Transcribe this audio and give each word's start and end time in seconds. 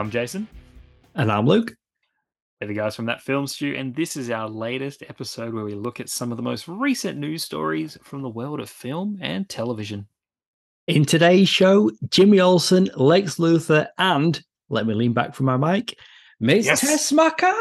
I'm 0.00 0.10
Jason. 0.10 0.48
And 1.14 1.30
I'm 1.30 1.44
Luke. 1.44 1.76
We're 2.58 2.68
the 2.68 2.72
guys 2.72 2.96
from 2.96 3.04
That 3.04 3.20
Film 3.20 3.46
Stew, 3.46 3.74
and 3.76 3.94
this 3.94 4.16
is 4.16 4.30
our 4.30 4.48
latest 4.48 5.02
episode 5.06 5.52
where 5.52 5.62
we 5.62 5.74
look 5.74 6.00
at 6.00 6.08
some 6.08 6.30
of 6.30 6.38
the 6.38 6.42
most 6.42 6.66
recent 6.66 7.18
news 7.18 7.44
stories 7.44 7.98
from 8.02 8.22
the 8.22 8.30
world 8.30 8.60
of 8.60 8.70
film 8.70 9.18
and 9.20 9.46
television. 9.46 10.06
In 10.86 11.04
today's 11.04 11.50
show, 11.50 11.90
Jimmy 12.08 12.40
Olsen, 12.40 12.88
Lex 12.96 13.34
Luthor, 13.36 13.88
and 13.98 14.42
let 14.70 14.86
me 14.86 14.94
lean 14.94 15.12
back 15.12 15.34
from 15.34 15.44
my 15.44 15.58
mic, 15.58 15.98
Miss 16.40 16.64
yes. 16.64 16.82
Teschmacher. 16.82 17.52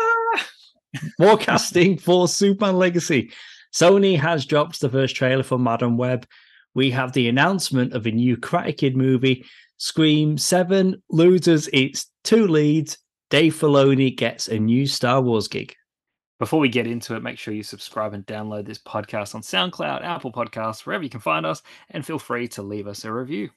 More 1.20 1.38
casting 1.38 1.98
for 1.98 2.30
Superman 2.30 2.78
Legacy. 2.78 3.34
Sony 3.74 4.18
has 4.18 4.46
dropped 4.46 4.80
the 4.80 4.88
first 4.88 5.14
trailer 5.14 5.44
for 5.44 5.60
Madame 5.60 5.98
Web. 5.98 6.26
We 6.74 6.90
have 6.92 7.12
the 7.12 7.28
announcement 7.28 7.92
of 7.92 8.08
a 8.08 8.12
new 8.12 8.38
Karate 8.38 8.78
Kid 8.78 8.96
movie. 8.96 9.44
Scream 9.80 10.38
7 10.38 11.02
loses 11.10 11.70
its 11.72 12.12
two 12.26 12.48
leads 12.48 12.98
Dave 13.30 13.56
Filoni 13.56 14.16
gets 14.16 14.50
a 14.50 14.60
new 14.60 14.86
Star 14.86 15.22
Wars 15.22 15.48
gig. 15.48 15.74
Before 16.38 16.60
we 16.60 16.68
get 16.68 16.86
into 16.86 17.16
it, 17.16 17.24
make 17.24 17.38
sure 17.38 17.54
you 17.54 17.64
subscribe 17.64 18.14
and 18.14 18.26
download 18.26 18.66
this 18.66 18.78
podcast 18.78 19.36
on 19.36 19.42
SoundCloud, 19.42 20.04
Apple 20.04 20.34
Podcasts, 20.34 20.86
wherever 20.86 21.04
you 21.04 21.10
can 21.10 21.20
find 21.22 21.46
us, 21.46 21.62
and 21.92 22.06
feel 22.06 22.20
free 22.20 22.48
to 22.50 22.62
leave 22.62 22.88
us 22.88 23.06
a 23.06 23.14
review. 23.14 23.50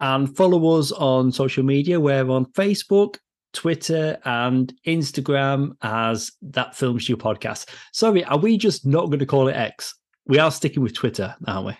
And 0.00 0.34
follow 0.36 0.78
us 0.78 0.90
on 0.90 1.30
social 1.30 1.62
media. 1.62 2.00
We're 2.00 2.28
on 2.28 2.46
Facebook, 2.46 3.18
Twitter, 3.52 4.18
and 4.24 4.72
Instagram 4.84 5.76
as 5.82 6.32
That 6.42 6.76
Film 6.76 6.98
Stew 6.98 7.16
Podcast. 7.16 7.68
Sorry, 7.92 8.24
are 8.24 8.38
we 8.38 8.56
just 8.56 8.84
not 8.84 9.06
going 9.06 9.20
to 9.20 9.26
call 9.26 9.46
it 9.46 9.56
X? 9.56 9.94
We 10.26 10.38
are 10.38 10.50
sticking 10.50 10.82
with 10.82 10.94
Twitter, 10.94 11.36
aren't 11.46 11.66
we? 11.66 11.76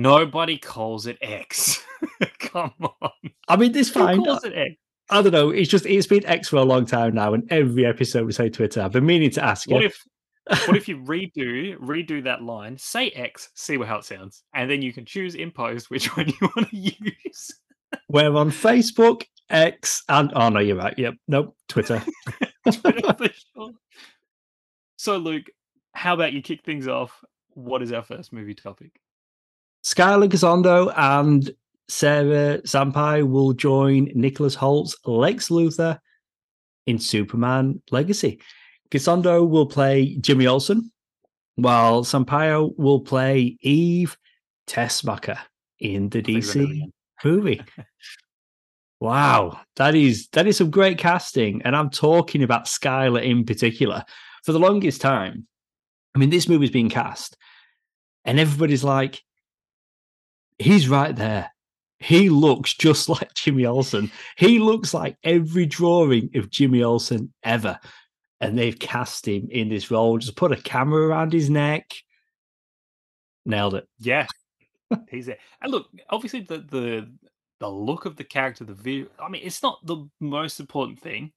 Nobody 0.00 0.56
calls 0.56 1.06
it 1.06 1.18
X. 1.20 1.84
Come 2.38 2.72
on. 2.80 3.10
I 3.48 3.56
mean, 3.56 3.72
this 3.72 3.90
fine. 3.90 4.16
Who 4.16 4.24
calls 4.24 4.44
it 4.44 4.54
X? 4.56 4.74
I 5.10 5.20
don't 5.20 5.32
know. 5.32 5.50
It's 5.50 5.68
just 5.68 5.84
it's 5.84 6.06
been 6.06 6.24
X 6.24 6.48
for 6.48 6.56
a 6.56 6.62
long 6.62 6.86
time 6.86 7.14
now, 7.14 7.34
and 7.34 7.50
every 7.52 7.84
episode 7.84 8.24
we 8.24 8.32
say 8.32 8.48
Twitter. 8.48 8.80
I've 8.80 8.92
been 8.92 9.04
meaning 9.04 9.30
to 9.32 9.44
ask 9.44 9.68
what 9.68 9.82
you. 9.82 9.88
If, 9.88 10.02
what 10.66 10.76
if 10.76 10.88
you 10.88 10.96
redo 10.98 11.76
redo 11.76 12.24
that 12.24 12.42
line, 12.42 12.78
say 12.78 13.10
X, 13.10 13.50
see 13.54 13.76
how 13.76 13.98
it 13.98 14.04
sounds, 14.04 14.42
and 14.54 14.70
then 14.70 14.80
you 14.80 14.92
can 14.92 15.04
choose 15.04 15.34
in 15.34 15.50
post 15.50 15.90
which 15.90 16.06
one 16.16 16.28
you 16.28 16.50
want 16.56 16.70
to 16.70 16.76
use. 16.76 17.50
We're 18.08 18.34
on 18.34 18.50
Facebook, 18.50 19.24
X, 19.50 20.02
and 20.08 20.32
oh 20.34 20.48
no, 20.48 20.60
you're 20.60 20.76
right. 20.76 20.96
Yep, 20.96 21.14
nope, 21.28 21.56
Twitter. 21.68 22.02
Twitter 22.64 23.12
for 23.12 23.28
sure. 23.28 23.72
So, 24.96 25.18
Luke, 25.18 25.46
how 25.92 26.14
about 26.14 26.32
you 26.32 26.40
kick 26.40 26.64
things 26.64 26.88
off? 26.88 27.22
What 27.50 27.82
is 27.82 27.92
our 27.92 28.02
first 28.02 28.32
movie 28.32 28.54
topic? 28.54 28.92
Skyler 29.90 30.28
Gisondo 30.28 30.92
and 30.96 31.50
Sara 31.88 32.58
Sampaio 32.62 33.28
will 33.28 33.52
join 33.52 34.08
Nicholas 34.14 34.54
Hoult's 34.54 34.94
Lex 35.04 35.48
Luthor 35.48 35.98
in 36.86 37.00
Superman 37.00 37.82
Legacy. 37.90 38.40
Gisondo 38.92 39.48
will 39.48 39.66
play 39.66 40.14
Jimmy 40.20 40.46
Olsen, 40.46 40.92
while 41.56 42.04
Sampaio 42.04 42.72
will 42.78 43.00
play 43.00 43.58
Eve 43.62 44.16
Teschmacher 44.68 45.38
in 45.80 46.08
the 46.08 46.22
DC 46.22 46.82
movie. 47.24 47.60
wow, 49.00 49.58
that 49.74 49.96
is 49.96 50.28
that 50.28 50.46
is 50.46 50.58
some 50.58 50.70
great 50.70 50.98
casting, 50.98 51.62
and 51.62 51.74
I'm 51.74 51.90
talking 51.90 52.44
about 52.44 52.66
Skyler 52.66 53.24
in 53.24 53.44
particular. 53.44 54.04
For 54.44 54.52
the 54.52 54.60
longest 54.60 55.00
time, 55.00 55.48
I 56.14 56.20
mean, 56.20 56.30
this 56.30 56.48
movie's 56.48 56.70
been 56.70 56.90
cast, 56.90 57.36
and 58.24 58.38
everybody's 58.38 58.84
like, 58.84 59.20
he's 60.60 60.88
right 60.88 61.14
there. 61.14 61.50
He 61.98 62.28
looks 62.28 62.74
just 62.74 63.08
like 63.08 63.34
Jimmy 63.34 63.66
Olsen. 63.66 64.10
He 64.36 64.58
looks 64.58 64.94
like 64.94 65.16
every 65.24 65.66
drawing 65.66 66.30
of 66.34 66.50
Jimmy 66.50 66.82
Olsen 66.82 67.32
ever. 67.42 67.78
And 68.40 68.56
they've 68.56 68.78
cast 68.78 69.28
him 69.28 69.48
in 69.50 69.68
this 69.68 69.90
role, 69.90 70.16
just 70.16 70.36
put 70.36 70.52
a 70.52 70.56
camera 70.56 71.06
around 71.08 71.32
his 71.32 71.50
neck. 71.50 71.92
Nailed 73.44 73.74
it. 73.74 73.86
Yeah. 73.98 74.26
He's 75.10 75.28
it. 75.28 75.38
And 75.60 75.70
look, 75.70 75.88
obviously 76.08 76.40
the 76.40 76.58
the 76.58 77.10
the 77.60 77.68
look 77.68 78.06
of 78.06 78.16
the 78.16 78.24
character, 78.24 78.64
the 78.64 78.74
view. 78.74 79.08
I 79.18 79.28
mean, 79.28 79.42
it's 79.44 79.62
not 79.62 79.84
the 79.84 80.08
most 80.20 80.58
important 80.58 80.98
thing. 81.00 81.32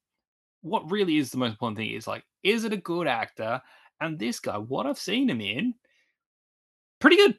What 0.62 0.89
really 0.89 1.17
is 1.17 1.29
the 1.29 1.38
most 1.38 1.51
important 1.51 1.78
thing 1.78 1.91
is 1.91 2.07
like, 2.07 2.23
is 2.41 2.63
it 2.63 2.72
a 2.72 2.78
good 2.78 3.06
actor? 3.06 3.62
And 4.00 4.17
this 4.17 4.39
guy, 4.39 4.57
what 4.57 4.85
I've 4.85 4.97
seen 4.97 5.29
him 5.29 5.41
in, 5.41 5.73
pretty 7.00 7.17
good. 7.17 7.38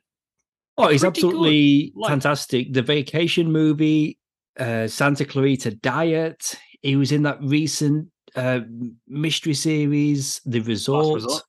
Oh, 0.76 0.88
he's 0.88 1.04
absolutely 1.04 1.92
like, 1.94 2.10
fantastic. 2.10 2.72
The 2.72 2.82
vacation 2.82 3.50
movie, 3.52 4.18
uh, 4.58 4.88
Santa 4.88 5.24
Clarita 5.24 5.72
Diet. 5.76 6.56
He 6.82 6.96
was 6.96 7.12
in 7.12 7.22
that 7.22 7.38
recent 7.42 8.08
uh, 8.34 8.60
mystery 9.06 9.54
series, 9.54 10.40
The 10.44 10.60
Resort. 10.60 11.14
resort. 11.14 11.42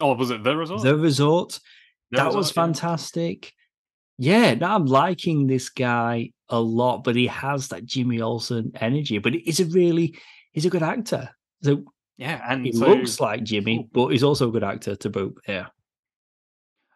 Oh, 0.00 0.14
was 0.14 0.30
it 0.30 0.42
The 0.42 0.56
Resort? 0.56 0.82
The 0.82 0.96
Resort. 0.96 1.60
The 2.10 2.16
that 2.16 2.24
resort, 2.26 2.38
was 2.38 2.50
fantastic. 2.50 3.52
Yeah. 4.18 4.46
yeah, 4.46 4.54
now 4.54 4.74
I'm 4.74 4.86
liking 4.86 5.46
this 5.46 5.68
guy 5.68 6.32
a 6.48 6.60
lot, 6.60 7.04
but 7.04 7.14
he 7.14 7.28
has 7.28 7.68
that 7.68 7.84
Jimmy 7.84 8.20
Olsen 8.20 8.72
energy. 8.80 9.18
But 9.18 9.34
he's 9.34 9.60
a 9.60 9.66
really, 9.66 10.18
he's 10.52 10.66
a 10.66 10.70
good 10.70 10.82
actor. 10.82 11.30
So 11.62 11.84
yeah, 12.16 12.40
and 12.48 12.66
he 12.66 12.72
so, 12.72 12.86
looks 12.86 13.20
like 13.20 13.44
Jimmy, 13.44 13.88
but 13.92 14.08
he's 14.08 14.24
also 14.24 14.48
a 14.48 14.52
good 14.52 14.64
actor 14.64 14.96
to 14.96 15.08
boot. 15.08 15.36
Yeah. 15.46 15.66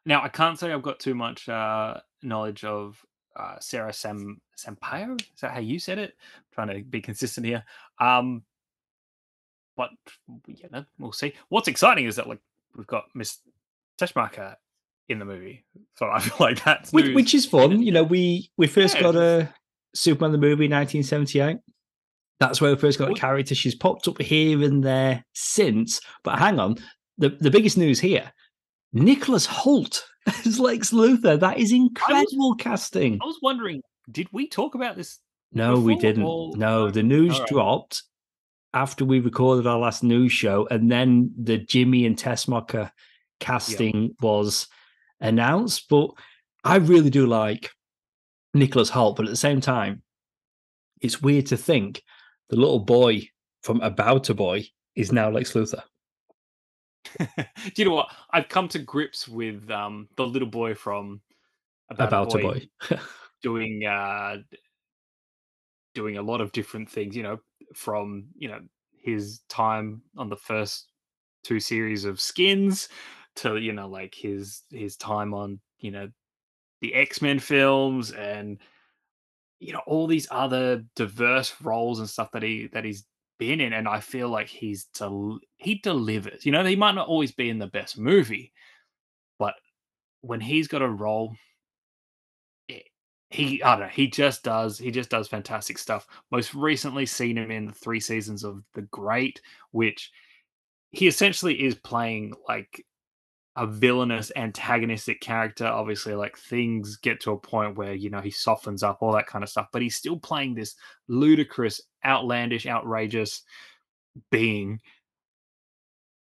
Now, 0.07 0.23
I 0.23 0.29
can't 0.29 0.59
say 0.59 0.73
I've 0.73 0.83
got 0.83 1.01
too 1.01 1.15
much 1.15 1.49
uh, 1.49 2.01
knowledge 2.23 2.65
of 2.65 3.05
uh, 3.37 3.59
Sara 3.59 3.93
Sam 3.93 4.41
Sampaio. 4.57 5.21
Is 5.21 5.41
that 5.41 5.53
how 5.53 5.61
you 5.61 5.79
said 5.79 5.99
it? 5.99 6.15
I'm 6.37 6.43
trying 6.53 6.77
to 6.79 6.85
be 6.85 7.01
consistent 7.01 7.47
here. 7.47 7.65
Um, 7.99 8.43
but 9.77 9.91
you 10.47 10.69
know, 10.71 10.85
we'll 10.99 11.13
see. 11.13 11.35
What's 11.49 11.69
exciting 11.69 12.07
is 12.07 12.17
that 12.17 12.29
like 12.29 12.41
we've 12.77 12.87
got 12.87 13.05
Miss 13.15 13.39
Teschmacher 14.01 14.57
in 15.09 15.19
the 15.19 15.25
movie, 15.25 15.65
so 15.97 16.07
I 16.07 16.21
feel 16.21 16.37
like 16.39 16.63
that's 16.65 16.93
which, 16.93 17.15
which, 17.15 17.35
is 17.35 17.47
fun. 17.47 17.83
You 17.83 17.93
know, 17.93 18.05
we 18.05 18.51
we 18.57 18.67
first 18.67 18.97
yeah. 18.97 19.03
got 19.03 19.17
a 19.17 19.53
Superman 19.95 20.33
the 20.33 20.39
movie 20.39 20.69
1978. 20.69 21.59
That's 22.41 22.61
where 22.61 22.73
we 22.73 22.77
first 22.77 22.99
got 22.99 23.11
a 23.11 23.15
character. 23.15 23.55
She's 23.55 23.75
popped 23.75 24.07
up 24.09 24.21
here 24.21 24.63
and 24.63 24.83
there 24.83 25.25
since. 25.33 26.01
But 26.25 26.39
hang 26.39 26.61
on, 26.61 26.77
the 27.19 27.31
the 27.31 27.51
biggest 27.51 27.79
news 27.79 27.99
here 27.99 28.33
Nicholas 28.95 29.47
Hoult 29.47 30.03
as 30.47 30.59
Lex 30.59 30.93
Luthor. 30.93 31.39
That 31.39 31.59
is 31.59 31.73
incredible 31.73 32.51
was, 32.51 32.57
casting. 32.61 33.19
I 33.21 33.27
was 33.27 33.39
wondering, 33.43 33.83
did 34.11 34.29
we 34.33 34.49
talk 34.49 34.75
about 34.75 34.97
this? 34.97 35.19
No, 35.53 35.79
we 35.79 35.97
didn't. 35.97 36.25
Or... 36.25 36.57
No, 36.57 36.91
the 36.91 37.03
news 37.03 37.39
right. 37.39 37.49
dropped 37.49 38.03
after 38.73 39.05
we 39.05 39.21
recorded 39.21 39.67
our 39.67 39.79
last 39.79 40.03
news 40.03 40.33
show, 40.33 40.67
and 40.71 40.91
then 40.91 41.33
the 41.39 41.59
Jimmy 41.59 42.07
and 42.07 42.17
Teschmacher 42.17 42.91
casting 43.41 44.03
yeah. 44.03 44.09
was 44.21 44.69
announced. 45.21 45.89
But 45.89 46.11
I 46.65 46.77
really 46.77 47.11
do 47.11 47.27
like 47.27 47.71
Nicholas 48.53 48.91
Hoult, 48.91 49.17
but 49.17 49.27
at 49.27 49.31
the 49.31 49.37
same 49.37 49.61
time, 49.61 50.03
it's 51.01 51.21
weird 51.21 51.47
to 51.47 51.57
think 51.57 52.03
the 52.49 52.57
little 52.57 52.81
boy 52.81 53.29
from 53.63 53.81
About 53.81 54.29
a 54.31 54.35
Boy 54.35 54.67
is 54.95 55.13
now 55.13 55.31
Lex 55.31 55.53
Luthor. 55.53 55.83
Do 57.19 57.27
you 57.77 57.85
know 57.85 57.95
what? 57.95 58.11
I've 58.31 58.49
come 58.49 58.69
to 58.69 58.79
grips 58.79 59.29
with 59.29 59.71
um, 59.71 60.09
the 60.17 60.27
little 60.27 60.49
boy 60.49 60.75
from 60.75 61.21
About, 61.91 62.09
About 62.09 62.35
a 62.35 62.39
Boy, 62.39 62.69
boy. 62.89 62.99
doing 63.43 63.85
uh, 63.85 64.39
doing 65.95 66.17
a 66.17 66.23
lot 66.23 66.41
of 66.41 66.53
different 66.53 66.91
things. 66.91 67.17
You 67.17 67.23
know, 67.23 67.39
from 67.75 68.27
you 68.37 68.49
know 68.49 68.61
his 69.03 69.41
time 69.49 70.03
on 70.17 70.29
the 70.29 70.37
first 70.37 70.87
two 71.43 71.61
series 71.61 72.05
of 72.05 72.21
Skins 72.21 72.89
to 73.37 73.57
you 73.59 73.73
know 73.73 73.89
like 73.89 74.15
his 74.15 74.63
his 74.71 74.97
time 74.97 75.35
on 75.35 75.61
you 75.79 75.91
know 75.91 76.09
the 76.81 76.95
X 76.95 77.23
Men 77.23 77.39
films 77.39 78.13
and 78.13 78.59
you 79.61 79.73
know 79.73 79.83
all 79.87 80.07
these 80.07 80.29
other 80.31 80.85
diverse 80.97 81.55
roles 81.63 81.99
and 81.99 82.09
stuff 82.09 82.31
that 82.33 82.43
he 82.43 82.69
that 82.73 82.85
he's 82.85 83.05
been 83.39 83.61
in, 83.61 83.73
and 83.73 83.89
I 83.89 84.01
feel 84.01 84.29
like 84.29 84.49
he's 84.49 84.85
del- 84.87 85.41
he 85.57 85.77
delivers. 85.77 86.45
You 86.47 86.53
know, 86.53 86.65
he 86.65 86.77
might 86.77 86.95
not 86.95 87.09
always 87.09 87.33
be 87.33 87.51
in 87.51 87.59
the 87.59 87.67
best 87.67 87.99
movie, 87.99 88.53
but 89.39 89.55
when 90.21 90.41
he's 90.41 90.69
got 90.69 90.83
a 90.83 90.89
role, 90.89 91.37
eh, 92.69 92.81
he 93.31 93.63
I 93.63 93.73
don't 93.77 93.87
know, 93.87 93.93
he 93.93 94.09
just 94.09 94.43
does 94.45 94.79
he 94.79 94.91
just 94.91 95.11
does 95.11 95.29
fantastic 95.29 95.79
stuff. 95.79 96.07
Most 96.31 96.55
recently, 96.55 97.07
seen 97.07 97.39
him 97.39 97.51
in 97.51 97.67
the 97.67 97.73
three 97.73 98.01
seasons 98.01 98.45
of 98.45 98.63
The 98.75 98.83
Great, 98.83 99.41
which 99.73 100.11
he 100.91 101.07
essentially 101.09 101.65
is 101.65 101.75
playing 101.75 102.35
like 102.49 102.85
a 103.57 103.67
villainous 103.67 104.33
antagonistic 104.35 105.21
character 105.21 105.67
obviously 105.67 106.15
like 106.15 106.37
things 106.37 106.97
get 106.97 107.21
to 107.21 107.31
a 107.31 107.39
point 107.39 107.77
where 107.77 107.95
you 107.95 108.11
know 108.11 108.21
he 108.21 108.31
softens 108.31 108.83
up 108.83 108.99
all 109.01 109.13
that 109.13 109.27
kind 109.27 109.45
of 109.45 109.51
stuff 109.51 109.69
but 109.73 109.81
he's 109.81 109.95
still 109.95 110.19
playing 110.19 110.55
this 110.55 110.75
ludicrous 111.07 111.81
outlandish 112.05 112.67
outrageous 112.67 113.43
being 114.31 114.81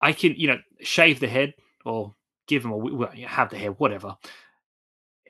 i 0.01 0.11
can 0.11 0.33
you 0.35 0.47
know 0.47 0.57
shave 0.81 1.19
the 1.19 1.27
head 1.27 1.53
or 1.85 2.13
give 2.47 2.65
him 2.65 2.71
a 2.71 2.77
well, 2.77 3.11
have 3.27 3.49
the 3.51 3.57
hair 3.57 3.71
whatever 3.73 4.17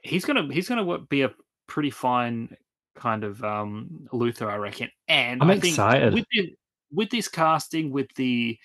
he's 0.03 0.23
gonna 0.23 0.47
he's 0.53 0.69
gonna 0.69 0.99
be 1.09 1.23
a 1.23 1.31
pretty 1.67 1.89
fine 1.89 2.55
kind 2.99 3.23
of 3.23 3.43
um 3.43 4.07
Luthor, 4.13 4.47
I 4.47 4.57
reckon. 4.57 4.89
And 5.07 5.41
I'm 5.41 5.49
I 5.49 5.59
think 5.59 5.73
excited. 5.73 6.13
with 6.13 6.25
the, 6.31 6.53
with 6.91 7.09
this 7.09 7.27
casting, 7.27 7.91
with 7.91 8.13
the 8.15 8.57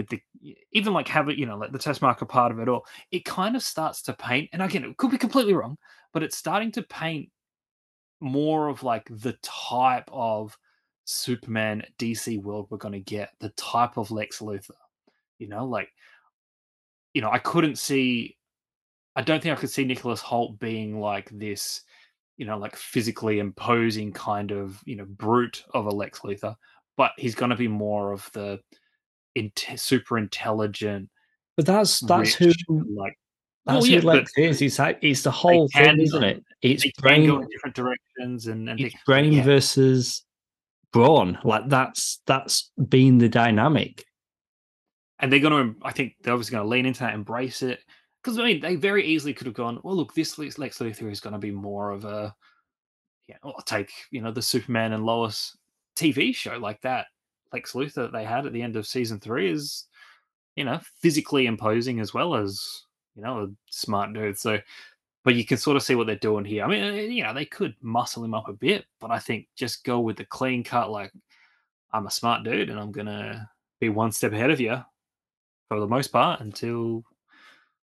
with 0.00 0.08
the 0.08 0.56
even 0.72 0.94
like 0.94 1.08
have 1.08 1.28
it, 1.28 1.36
you 1.36 1.44
know, 1.44 1.58
like 1.58 1.72
the 1.72 1.78
Teschmacher 1.78 2.26
part 2.26 2.50
of 2.50 2.58
it 2.58 2.68
all, 2.68 2.86
it 3.10 3.26
kind 3.26 3.54
of 3.54 3.62
starts 3.62 4.00
to 4.02 4.14
paint. 4.14 4.48
And 4.52 4.62
again, 4.62 4.82
it 4.84 4.96
could 4.96 5.10
be 5.10 5.18
completely 5.18 5.52
wrong, 5.52 5.76
but 6.14 6.22
it's 6.22 6.38
starting 6.38 6.72
to 6.72 6.82
paint 6.82 7.28
more 8.20 8.68
of 8.68 8.82
like 8.82 9.06
the 9.10 9.36
type 9.42 10.08
of 10.10 10.56
Superman 11.04 11.84
DC 11.98 12.42
world 12.42 12.68
we're 12.70 12.78
going 12.78 12.92
to 12.92 13.00
get, 13.00 13.30
the 13.40 13.50
type 13.50 13.98
of 13.98 14.10
Lex 14.10 14.38
Luthor. 14.38 14.70
You 15.38 15.48
know, 15.48 15.66
like, 15.66 15.90
you 17.12 17.20
know, 17.20 17.30
I 17.30 17.38
couldn't 17.38 17.76
see, 17.76 18.38
I 19.16 19.20
don't 19.20 19.42
think 19.42 19.56
I 19.56 19.60
could 19.60 19.70
see 19.70 19.84
Nicholas 19.84 20.22
Hoult 20.22 20.58
being 20.58 20.98
like 20.98 21.28
this, 21.30 21.82
you 22.38 22.46
know, 22.46 22.56
like 22.56 22.74
physically 22.74 23.38
imposing 23.38 24.14
kind 24.14 24.50
of, 24.50 24.80
you 24.86 24.96
know, 24.96 25.04
brute 25.04 25.62
of 25.74 25.84
a 25.84 25.90
Lex 25.90 26.20
Luthor, 26.20 26.56
but 26.96 27.12
he's 27.18 27.34
going 27.34 27.50
to 27.50 27.56
be 27.56 27.68
more 27.68 28.12
of 28.12 28.30
the 28.32 28.60
inte- 29.36 29.78
super 29.78 30.18
intelligent, 30.18 31.08
But 31.56 31.66
that's 31.66 32.00
that's 32.00 32.40
rich, 32.40 32.56
who 32.68 32.84
like, 32.96 33.16
that's 33.66 33.82
Well, 33.82 33.86
yeah, 33.86 34.00
who 34.00 34.06
Lex 34.08 34.32
is. 34.36 34.62
It's 34.62 34.78
like 34.78 34.98
it's 35.02 35.22
the 35.22 35.30
whole 35.30 35.68
can, 35.68 35.96
thing, 35.96 36.00
isn't 36.06 36.24
it? 36.24 36.44
It's 36.62 36.82
can 36.82 36.92
go 36.96 37.02
brain 37.02 37.22
in 37.42 37.48
different 37.50 37.76
directions 37.76 38.46
and, 38.46 38.68
and 38.68 38.80
it's 38.80 38.94
brain 39.06 39.32
Yeah. 39.32 39.44
versus 39.44 40.24
brawn. 40.92 41.38
Like 41.44 41.68
that's 41.68 42.20
that's 42.26 42.70
been 42.88 43.18
the 43.18 43.28
dynamic. 43.28 44.04
and 45.20 45.30
they're 45.30 45.38
going 45.38 45.74
to 45.74 45.86
i 45.86 45.92
think 45.92 46.14
they're 46.22 46.32
obviously 46.32 46.52
going 46.56 46.64
to 46.64 46.68
lean 46.68 46.86
into 46.86 47.00
that 47.00 47.12
embrace 47.14 47.60
it 47.62 47.80
because 48.22 48.38
i 48.38 48.44
mean 48.44 48.58
they 48.60 48.74
very 48.74 49.04
easily 49.04 49.34
could 49.34 49.46
have 49.46 49.54
gone 49.54 49.78
well 49.84 49.94
look 49.94 50.14
this 50.14 50.38
lex 50.38 50.58
Lex 50.58 50.78
luthor 50.78 51.10
is 51.12 51.20
going 51.20 51.34
to 51.34 51.38
be 51.38 51.50
more 51.50 51.90
of 51.90 52.04
a 52.06 52.34
yeah 53.28 53.36
i'll 53.44 53.54
take 53.66 53.90
you 54.10 54.22
know 54.22 54.32
the 54.32 54.40
superman 54.42 54.94
and 54.94 55.04
lois 55.04 55.54
tv 55.94 56.34
show 56.34 56.56
like 56.58 56.80
that 56.80 57.06
lex 57.52 57.72
luthor 57.72 57.94
that 57.94 58.12
they 58.12 58.24
had 58.24 58.46
at 58.46 58.52
the 58.52 58.62
end 58.62 58.76
of 58.76 58.86
season 58.86 59.18
three 59.18 59.50
is 59.50 59.86
you 60.56 60.64
know 60.64 60.80
physically 61.00 61.46
imposing 61.46 62.00
as 62.00 62.14
well 62.14 62.34
as 62.34 62.84
you 63.14 63.22
know 63.22 63.40
a 63.40 63.48
smart 63.70 64.12
dude 64.12 64.38
so 64.38 64.58
but 65.24 65.34
you 65.34 65.44
can 65.44 65.58
sort 65.58 65.76
of 65.76 65.82
see 65.82 65.94
what 65.94 66.06
they're 66.06 66.16
doing 66.16 66.44
here 66.44 66.64
i 66.64 66.66
mean 66.66 66.82
uh, 66.82 66.92
you 66.92 67.22
know 67.22 67.34
they 67.34 67.44
could 67.44 67.74
muscle 67.82 68.24
him 68.24 68.34
up 68.34 68.48
a 68.48 68.52
bit 68.52 68.84
but 69.00 69.10
i 69.10 69.18
think 69.18 69.46
just 69.56 69.84
go 69.84 70.00
with 70.00 70.16
the 70.16 70.24
clean 70.24 70.62
cut 70.62 70.90
like 70.90 71.12
i'm 71.92 72.06
a 72.06 72.10
smart 72.10 72.44
dude 72.44 72.70
and 72.70 72.78
i'm 72.78 72.92
gonna 72.92 73.48
be 73.80 73.88
one 73.88 74.12
step 74.12 74.32
ahead 74.32 74.50
of 74.50 74.60
you 74.60 74.76
for 75.68 75.80
the 75.80 75.86
most 75.86 76.08
part 76.08 76.40
until 76.40 77.04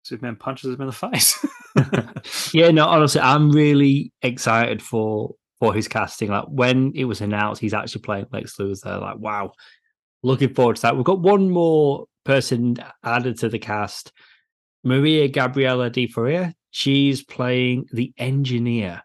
Superman 0.03 0.35
punches 0.35 0.73
him 0.73 0.81
in 0.81 0.87
the 0.87 0.93
face. 0.93 1.45
Yeah, 2.53 2.69
no, 2.69 2.85
honestly, 2.85 3.21
I'm 3.21 3.49
really 3.49 4.11
excited 4.21 4.81
for 4.81 5.35
for 5.61 5.73
his 5.73 5.87
casting. 5.87 6.29
Like 6.29 6.45
when 6.49 6.91
it 6.95 7.05
was 7.05 7.21
announced 7.21 7.61
he's 7.61 7.73
actually 7.73 8.01
playing 8.01 8.25
Lex 8.31 8.57
Luthor, 8.57 8.99
like 8.99 9.17
wow, 9.17 9.53
looking 10.23 10.53
forward 10.53 10.77
to 10.77 10.81
that. 10.81 10.95
We've 10.95 11.05
got 11.05 11.21
one 11.21 11.49
more 11.51 12.07
person 12.25 12.77
added 13.03 13.37
to 13.39 13.47
the 13.49 13.59
cast, 13.59 14.11
Maria 14.83 15.27
Gabriela 15.27 15.89
de 15.91 16.07
Faria. 16.07 16.53
She's 16.71 17.23
playing 17.23 17.85
the 17.93 18.11
engineer, 18.17 19.03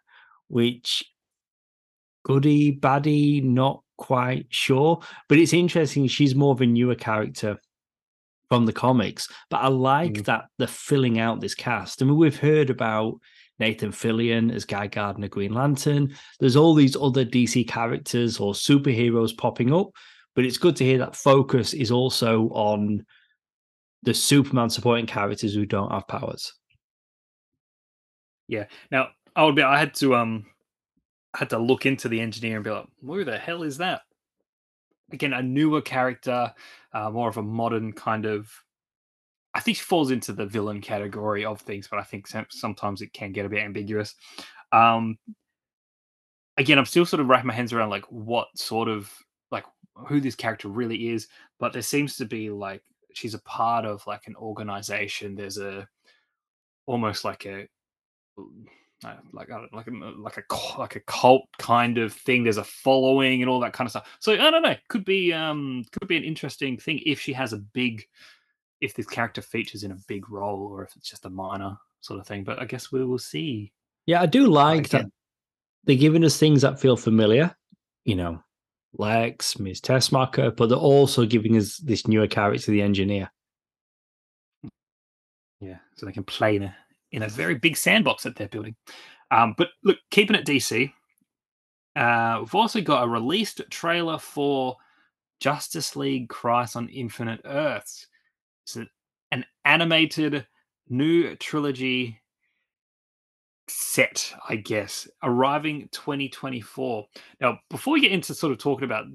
which 0.48 1.04
goody 2.24 2.74
baddie, 2.76 3.42
not 3.44 3.82
quite 3.98 4.46
sure, 4.48 5.00
but 5.28 5.38
it's 5.38 5.52
interesting. 5.52 6.06
She's 6.06 6.34
more 6.34 6.52
of 6.52 6.60
a 6.62 6.66
newer 6.66 6.94
character 6.94 7.58
from 8.48 8.64
the 8.64 8.72
comics, 8.72 9.28
but 9.50 9.58
I 9.58 9.68
like 9.68 10.12
Mm. 10.14 10.24
that 10.26 10.44
they're 10.58 10.68
filling 10.68 11.18
out 11.18 11.40
this 11.40 11.54
cast. 11.54 12.00
I 12.00 12.06
mean, 12.06 12.16
we've 12.16 12.38
heard 12.38 12.70
about 12.70 13.14
Nathan 13.58 13.90
Fillion 13.90 14.54
as 14.54 14.64
Guy 14.64 14.86
Gardner 14.86 15.28
Green 15.28 15.54
Lantern. 15.54 16.14
There's 16.40 16.56
all 16.56 16.74
these 16.74 16.96
other 16.96 17.24
DC 17.24 17.66
characters 17.68 18.38
or 18.38 18.52
superheroes 18.52 19.36
popping 19.36 19.72
up, 19.72 19.88
but 20.34 20.44
it's 20.44 20.58
good 20.58 20.76
to 20.76 20.84
hear 20.84 20.98
that 20.98 21.16
focus 21.16 21.72
is 21.72 21.90
also 21.90 22.48
on 22.50 23.04
the 24.02 24.14
Superman 24.14 24.70
supporting 24.70 25.06
characters 25.06 25.54
who 25.54 25.66
don't 25.66 25.90
have 25.90 26.06
powers. 26.06 26.52
yeah. 28.48 28.66
Now 28.90 29.08
I 29.34 29.44
would 29.44 29.56
be. 29.56 29.62
I 29.62 29.78
had 29.78 29.94
to 29.94 30.14
um, 30.14 30.46
I 31.34 31.38
had 31.38 31.50
to 31.50 31.58
look 31.58 31.86
into 31.86 32.08
the 32.08 32.20
engineer 32.20 32.56
and 32.56 32.64
be 32.64 32.70
like, 32.70 32.86
who 33.04 33.24
the 33.24 33.38
hell 33.38 33.62
is 33.62 33.78
that? 33.78 34.02
Again, 35.12 35.32
a 35.32 35.42
newer 35.42 35.82
character, 35.82 36.52
uh, 36.92 37.10
more 37.10 37.28
of 37.28 37.36
a 37.36 37.42
modern 37.42 37.92
kind 37.92 38.26
of. 38.26 38.50
I 39.56 39.60
think 39.60 39.78
she 39.78 39.84
falls 39.84 40.10
into 40.10 40.34
the 40.34 40.44
villain 40.44 40.82
category 40.82 41.46
of 41.46 41.62
things, 41.62 41.88
but 41.88 41.98
I 41.98 42.02
think 42.02 42.28
sometimes 42.50 43.00
it 43.00 43.14
can 43.14 43.32
get 43.32 43.46
a 43.46 43.48
bit 43.48 43.64
ambiguous. 43.64 44.14
Um, 44.70 45.16
again, 46.58 46.78
I'm 46.78 46.84
still 46.84 47.06
sort 47.06 47.20
of 47.20 47.28
wrapping 47.28 47.46
my 47.46 47.54
hands 47.54 47.72
around 47.72 47.88
like 47.88 48.04
what 48.10 48.48
sort 48.54 48.88
of 48.88 49.10
like 49.50 49.64
who 49.94 50.20
this 50.20 50.34
character 50.34 50.68
really 50.68 51.08
is, 51.08 51.28
but 51.58 51.72
there 51.72 51.80
seems 51.80 52.16
to 52.16 52.26
be 52.26 52.50
like 52.50 52.82
she's 53.14 53.32
a 53.32 53.40
part 53.40 53.86
of 53.86 54.06
like 54.06 54.26
an 54.26 54.36
organization. 54.36 55.34
There's 55.34 55.56
a 55.56 55.88
almost 56.84 57.24
like 57.24 57.46
a 57.46 57.66
uh, 58.38 59.14
like 59.32 59.48
like 59.72 59.86
a 59.86 59.90
like 60.22 60.36
a 60.36 60.42
like 60.70 60.96
a 60.96 61.00
cult 61.00 61.48
kind 61.58 61.96
of 61.96 62.12
thing. 62.12 62.44
There's 62.44 62.58
a 62.58 62.64
following 62.64 63.40
and 63.40 63.48
all 63.48 63.60
that 63.60 63.72
kind 63.72 63.86
of 63.86 63.92
stuff. 63.92 64.18
So 64.20 64.34
I 64.34 64.50
don't 64.50 64.62
know. 64.62 64.76
Could 64.88 65.06
be 65.06 65.32
um 65.32 65.86
could 65.92 66.08
be 66.08 66.18
an 66.18 66.24
interesting 66.24 66.76
thing 66.76 67.00
if 67.06 67.18
she 67.18 67.32
has 67.32 67.54
a 67.54 67.58
big 67.58 68.06
if 68.80 68.94
this 68.94 69.06
character 69.06 69.42
features 69.42 69.82
in 69.82 69.92
a 69.92 69.98
big 70.06 70.30
role 70.30 70.68
or 70.70 70.84
if 70.84 70.94
it's 70.96 71.08
just 71.08 71.24
a 71.24 71.30
minor 71.30 71.76
sort 72.00 72.20
of 72.20 72.26
thing. 72.26 72.44
But 72.44 72.60
I 72.60 72.64
guess 72.64 72.92
we 72.92 73.04
will 73.04 73.18
see. 73.18 73.72
Yeah, 74.06 74.22
I 74.22 74.26
do 74.26 74.46
like 74.46 74.88
that 74.90 75.06
they're 75.86 75.96
giving 75.96 76.24
us 76.24 76.36
things 76.36 76.62
that 76.62 76.80
feel 76.80 76.96
familiar, 76.96 77.56
you 78.04 78.16
know, 78.16 78.42
Lex, 78.98 79.58
Ms. 79.58 79.80
Teschmacher, 79.80 80.54
but 80.54 80.68
they're 80.68 80.78
also 80.78 81.24
giving 81.24 81.56
us 81.56 81.78
this 81.78 82.06
newer 82.06 82.26
character, 82.26 82.70
the 82.70 82.82
engineer. 82.82 83.30
Yeah, 85.60 85.78
so 85.94 86.04
they 86.04 86.12
can 86.12 86.24
play 86.24 86.56
in 86.56 86.64
a 86.64 86.76
in 87.12 87.22
a 87.22 87.28
very 87.28 87.54
big 87.54 87.76
sandbox 87.76 88.24
that 88.24 88.36
they're 88.36 88.48
building. 88.48 88.74
Um, 89.30 89.54
but 89.56 89.68
look, 89.84 89.96
keeping 90.10 90.36
it 90.36 90.44
DC, 90.44 90.92
uh, 91.94 92.38
we've 92.40 92.54
also 92.54 92.80
got 92.80 93.04
a 93.04 93.08
released 93.08 93.62
trailer 93.70 94.18
for 94.18 94.76
Justice 95.40 95.96
League: 95.96 96.28
Crisis 96.28 96.76
on 96.76 96.88
Infinite 96.88 97.40
Earths. 97.44 98.08
It's 98.66 98.76
an 99.30 99.44
animated 99.64 100.46
new 100.88 101.36
trilogy 101.36 102.20
set, 103.68 104.32
I 104.48 104.56
guess, 104.56 105.08
arriving 105.22 105.88
2024. 105.92 107.06
Now, 107.40 107.58
before 107.70 107.94
we 107.94 108.00
get 108.00 108.12
into 108.12 108.34
sort 108.34 108.52
of 108.52 108.58
talking 108.58 108.84
about 108.84 109.06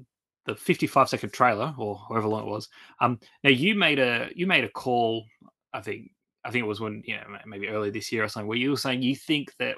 the 0.46 0.54
55 0.56 1.08
second 1.08 1.32
trailer 1.32 1.74
or 1.78 2.00
however 2.08 2.28
long 2.28 2.46
it 2.46 2.50
was, 2.50 2.68
um, 3.00 3.20
now 3.44 3.50
you 3.50 3.74
made 3.74 3.98
a 3.98 4.30
you 4.34 4.46
made 4.46 4.64
a 4.64 4.70
call. 4.70 5.26
I 5.74 5.80
think 5.80 6.10
I 6.44 6.50
think 6.50 6.64
it 6.64 6.68
was 6.68 6.80
when 6.80 7.02
you 7.04 7.16
know 7.16 7.22
maybe 7.46 7.68
earlier 7.68 7.92
this 7.92 8.10
year 8.10 8.24
or 8.24 8.28
something, 8.28 8.48
where 8.48 8.58
you 8.58 8.70
were 8.70 8.76
saying 8.76 9.02
you 9.02 9.14
think 9.14 9.52
that 9.58 9.76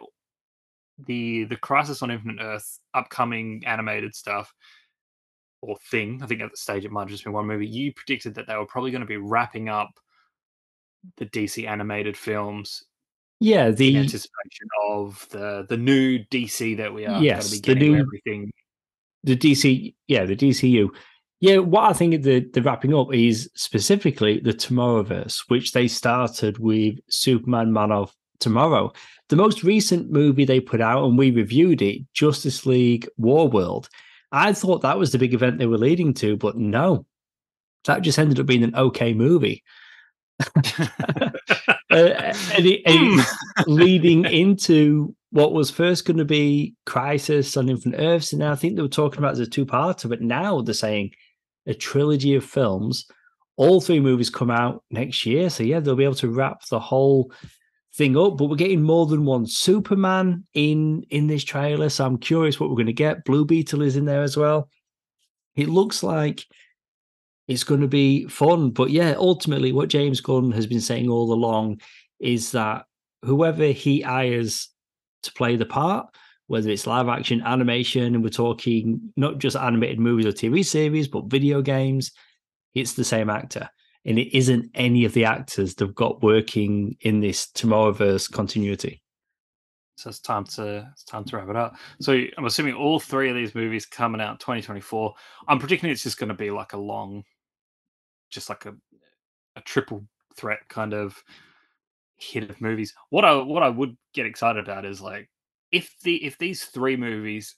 the 1.07 1.45
the 1.45 1.57
Crisis 1.57 2.03
on 2.03 2.13
Infinite 2.13 2.41
Earth 2.41 2.79
upcoming 2.95 3.63
animated 3.67 4.15
stuff 4.15 4.53
or 5.65 5.77
thing, 5.91 6.21
I 6.23 6.27
think 6.27 6.41
at 6.43 6.51
the 6.51 6.57
stage 6.57 6.85
it 6.85 6.91
might 6.93 7.03
have 7.03 7.09
just 7.11 7.25
been 7.25 7.33
one 7.33 7.47
movie. 7.47 7.67
You 7.67 7.93
predicted 7.93 8.35
that 8.35 8.47
they 8.47 8.57
were 8.57 8.67
probably 8.67 8.91
going 8.91 9.01
to 9.01 9.07
be 9.07 9.17
wrapping 9.17 9.69
up 9.69 9.91
the 11.17 11.27
DC 11.27 11.67
animated 11.69 12.17
films 12.17 12.85
Yeah, 13.41 13.67
in 13.69 13.75
the 13.75 13.97
anticipation 13.99 14.69
of 14.89 15.27
the 15.31 15.67
the 15.69 15.77
new 15.77 16.19
DC 16.31 16.77
that 16.79 16.93
we 16.95 17.07
are 17.07 17.23
Yes, 17.23 17.51
going 17.51 17.51
the 17.51 17.57
to 17.57 17.75
be 17.75 17.75
getting. 17.75 17.93
where 17.93 18.01
new- 18.01 18.07
everything. 18.07 18.51
the 19.25 19.37
DC, 19.37 19.95
yeah, 20.09 20.25
the 20.25 20.37
DCU. 20.37 20.89
Yeah, 21.41 21.59
what 21.59 21.91
I 21.91 21.93
think 21.93 22.23
the 22.23 22.41
the 22.53 22.63
wrapping 22.63 22.95
up 22.95 23.13
is 23.13 23.51
specifically 23.55 24.41
the 24.41 24.53
Tomorrowverse, 24.55 25.45
which 25.49 25.73
they 25.73 25.89
started 25.89 26.59
with 26.59 26.99
Superman 27.09 27.73
Man 27.73 27.93
of 27.93 28.15
Tomorrow. 28.41 28.93
The 29.29 29.37
most 29.37 29.63
recent 29.63 30.11
movie 30.11 30.45
they 30.45 30.61
put 30.61 30.81
out, 30.81 31.05
and 31.05 31.19
we 31.19 31.31
reviewed 31.31 31.83
it, 31.83 32.03
Justice 32.15 32.65
League 32.67 33.07
Warworld. 33.21 33.89
I 34.37 34.53
thought 34.53 34.83
that 34.83 34.99
was 34.99 35.13
the 35.13 35.19
big 35.19 35.33
event 35.35 35.59
they 35.59 35.67
were 35.67 35.79
leading 35.79 36.13
to, 36.15 36.37
but 36.37 36.57
no, 36.57 37.07
that 37.85 38.03
just 38.03 38.19
ended 38.19 38.41
up 38.41 38.47
being 38.47 38.65
an 38.65 38.75
okay 38.75 39.15
movie. 39.15 39.63
Uh, 41.91 42.33
and 42.57 42.67
it- 42.67 42.83
and 42.87 43.21
it- 43.21 43.27
leading 43.69 44.25
into 44.25 45.15
what 45.31 45.53
was 45.53 45.71
first 45.71 46.05
going 46.05 46.17
to 46.17 46.25
be 46.25 46.75
Crisis 46.87 47.57
on 47.57 47.69
Infinite 47.69 48.01
Earths, 48.01 48.33
and 48.33 48.41
now 48.41 48.51
I 48.51 48.57
think 48.57 48.75
they 48.75 48.83
were 48.83 48.89
talking 48.89 49.19
about 49.21 49.33
as 49.35 49.39
a 49.41 49.47
two-parter, 49.47 50.09
but 50.09 50.21
now 50.21 50.61
they're 50.61 50.75
saying 50.75 51.13
a 51.67 51.75
trilogy 51.75 52.35
of 52.35 52.45
films. 52.45 53.07
All 53.57 53.81
three 53.81 54.01
movies 54.01 54.29
come 54.29 54.51
out 54.51 54.83
next 54.91 55.25
year, 55.25 55.49
so 55.51 55.63
yeah, 55.63 55.79
they'll 55.79 55.95
be 55.95 56.03
able 56.03 56.17
to 56.17 56.31
wrap 56.31 56.67
the 56.69 56.81
whole 56.81 57.31
thing 57.97 58.17
up. 58.17 58.37
But 58.37 58.47
we're 58.47 58.57
getting 58.57 58.83
more 58.83 59.07
than 59.07 59.25
one 59.25 59.47
Superman 59.47 60.45
in 60.55 61.05
in 61.11 61.27
this 61.27 61.45
trailer, 61.45 61.89
so 61.89 62.07
I'm 62.07 62.19
curious 62.19 62.59
what 62.59 62.71
we're 62.71 62.77
going 62.77 62.87
to 62.87 62.93
get. 62.93 63.25
Blue 63.25 63.45
Beetle 63.45 63.83
is 63.83 63.97
in 63.97 64.05
there 64.05 64.23
as 64.23 64.37
well. 64.37 64.69
It 65.57 65.69
looks 65.69 66.03
like 66.03 66.45
it's 67.47 67.65
going 67.65 67.83
to 67.83 67.89
be 67.89 68.27
fun, 68.27 68.71
but 68.71 68.91
yeah, 68.91 69.15
ultimately, 69.17 69.73
what 69.73 69.89
James 69.89 70.21
Gunn 70.21 70.51
has 70.53 70.67
been 70.67 70.81
saying 70.81 71.09
all 71.09 71.33
along 71.33 71.81
is 72.19 72.53
that 72.53 72.87
whoever 73.23 73.67
he 73.67 74.01
hires 74.01 74.71
to 75.23 75.33
play 75.33 75.57
the 75.57 75.67
part 75.67 76.09
whether 76.47 76.71
it's 76.71 76.87
live 76.87 77.09
action, 77.09 77.43
animation, 77.43 78.15
and 78.15 78.23
we're 78.23 78.29
talking 78.29 79.13
not 79.17 79.39
just 79.39 79.57
animated 79.57 79.99
movies 79.99 80.27
or 80.27 80.33
TV 80.33 80.65
series, 80.65 81.09
but 81.09 81.27
video 81.27 81.63
games, 81.63 82.13
it's 82.75 82.95
the 82.95 83.05
same 83.05 83.31
actor. 83.31 83.69
And 84.07 84.19
it 84.19 84.37
isn't 84.37 84.71
any 84.75 85.05
of 85.05 85.15
the 85.15 85.25
actors 85.25 85.75
that 85.75 85.87
have 85.87 85.95
got 85.95 86.23
working 86.23 86.97
in 87.01 87.21
this 87.21 87.47
Tomorrowverse 87.47 88.31
continuity. 88.31 89.03
So 89.97 90.11
it's 90.11 90.19
time 90.19 90.45
to 90.45 90.89
it's 90.93 91.05
time 91.05 91.25
to 91.25 91.37
wrap 91.37 91.49
it 91.49 91.57
up. 91.57 91.77
So 92.01 92.21
I'm 92.37 92.45
assuming 92.45 92.75
all 92.75 92.99
three 92.99 93.31
of 93.31 93.37
these 93.37 93.55
movies 93.55 93.87
coming 93.87 94.21
out 94.21 94.41
2024. 94.41 95.15
I'm 95.49 95.59
predicting 95.59 95.91
it's 95.91 96.03
just 96.03 96.19
going 96.19 96.29
to 96.29 96.35
be 96.35 96.51
like 96.51 96.73
a 96.73 96.79
long, 96.79 97.23
just 98.31 98.49
like 98.49 98.67
a 98.67 98.75
a 99.57 99.61
triple 99.61 100.05
threat 100.37 100.69
kind 100.69 100.95
of 100.95 101.23
hit 102.17 102.51
of 102.51 102.61
movies. 102.61 102.93
What 103.11 103.25
I 103.25 103.35
what 103.37 103.63
I 103.63 103.69
would 103.69 103.97
get 104.13 104.27
excited 104.27 104.65
about 104.65 104.85
is 104.85 105.01
like 105.01 105.31
if 105.71 105.95
the 106.03 106.25
if 106.25 106.39
these 106.39 106.65
three 106.65 106.97
movies 106.97 107.57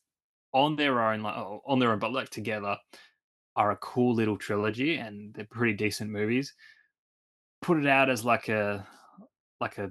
on 0.53 0.77
their 0.77 1.01
own 1.01 1.23
like 1.23 1.37
on 1.37 1.79
their 1.79 1.93
own 1.93 1.99
but 1.99 2.13
like 2.13 2.31
together 2.31 2.77
are 3.57 3.71
a 3.71 3.77
cool 3.77 4.15
little 4.15 4.37
trilogy 4.37 4.97
and 4.97 5.35
they're 5.35 5.47
pretty 5.47 5.73
decent 5.73 6.11
movies. 6.11 6.55
Put 7.63 7.79
it 7.79 7.87
out 7.87 8.11
as 8.11 8.25
like 8.25 8.49
a 8.49 8.87
like 9.61 9.79
a 9.79 9.91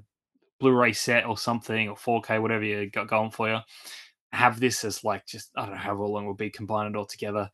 Blu-ray 0.59 0.93
set 0.93 1.25
or 1.25 1.37
something 1.37 1.89
or 1.89 1.95
4K, 1.95 2.41
whatever 2.41 2.63
you 2.63 2.89
got 2.89 3.09
going 3.09 3.31
for 3.31 3.49
you. 3.49 3.59
Have 4.31 4.59
this 4.59 4.85
as 4.85 5.03
like 5.03 5.25
just 5.25 5.51
I 5.57 5.63
don't 5.63 5.71
know 5.71 5.77
how 5.77 5.95
long 5.95 6.23
it 6.23 6.27
will 6.27 6.35
be 6.35 6.49
combined 6.49 6.95
all 6.95 7.05
together, 7.05 7.49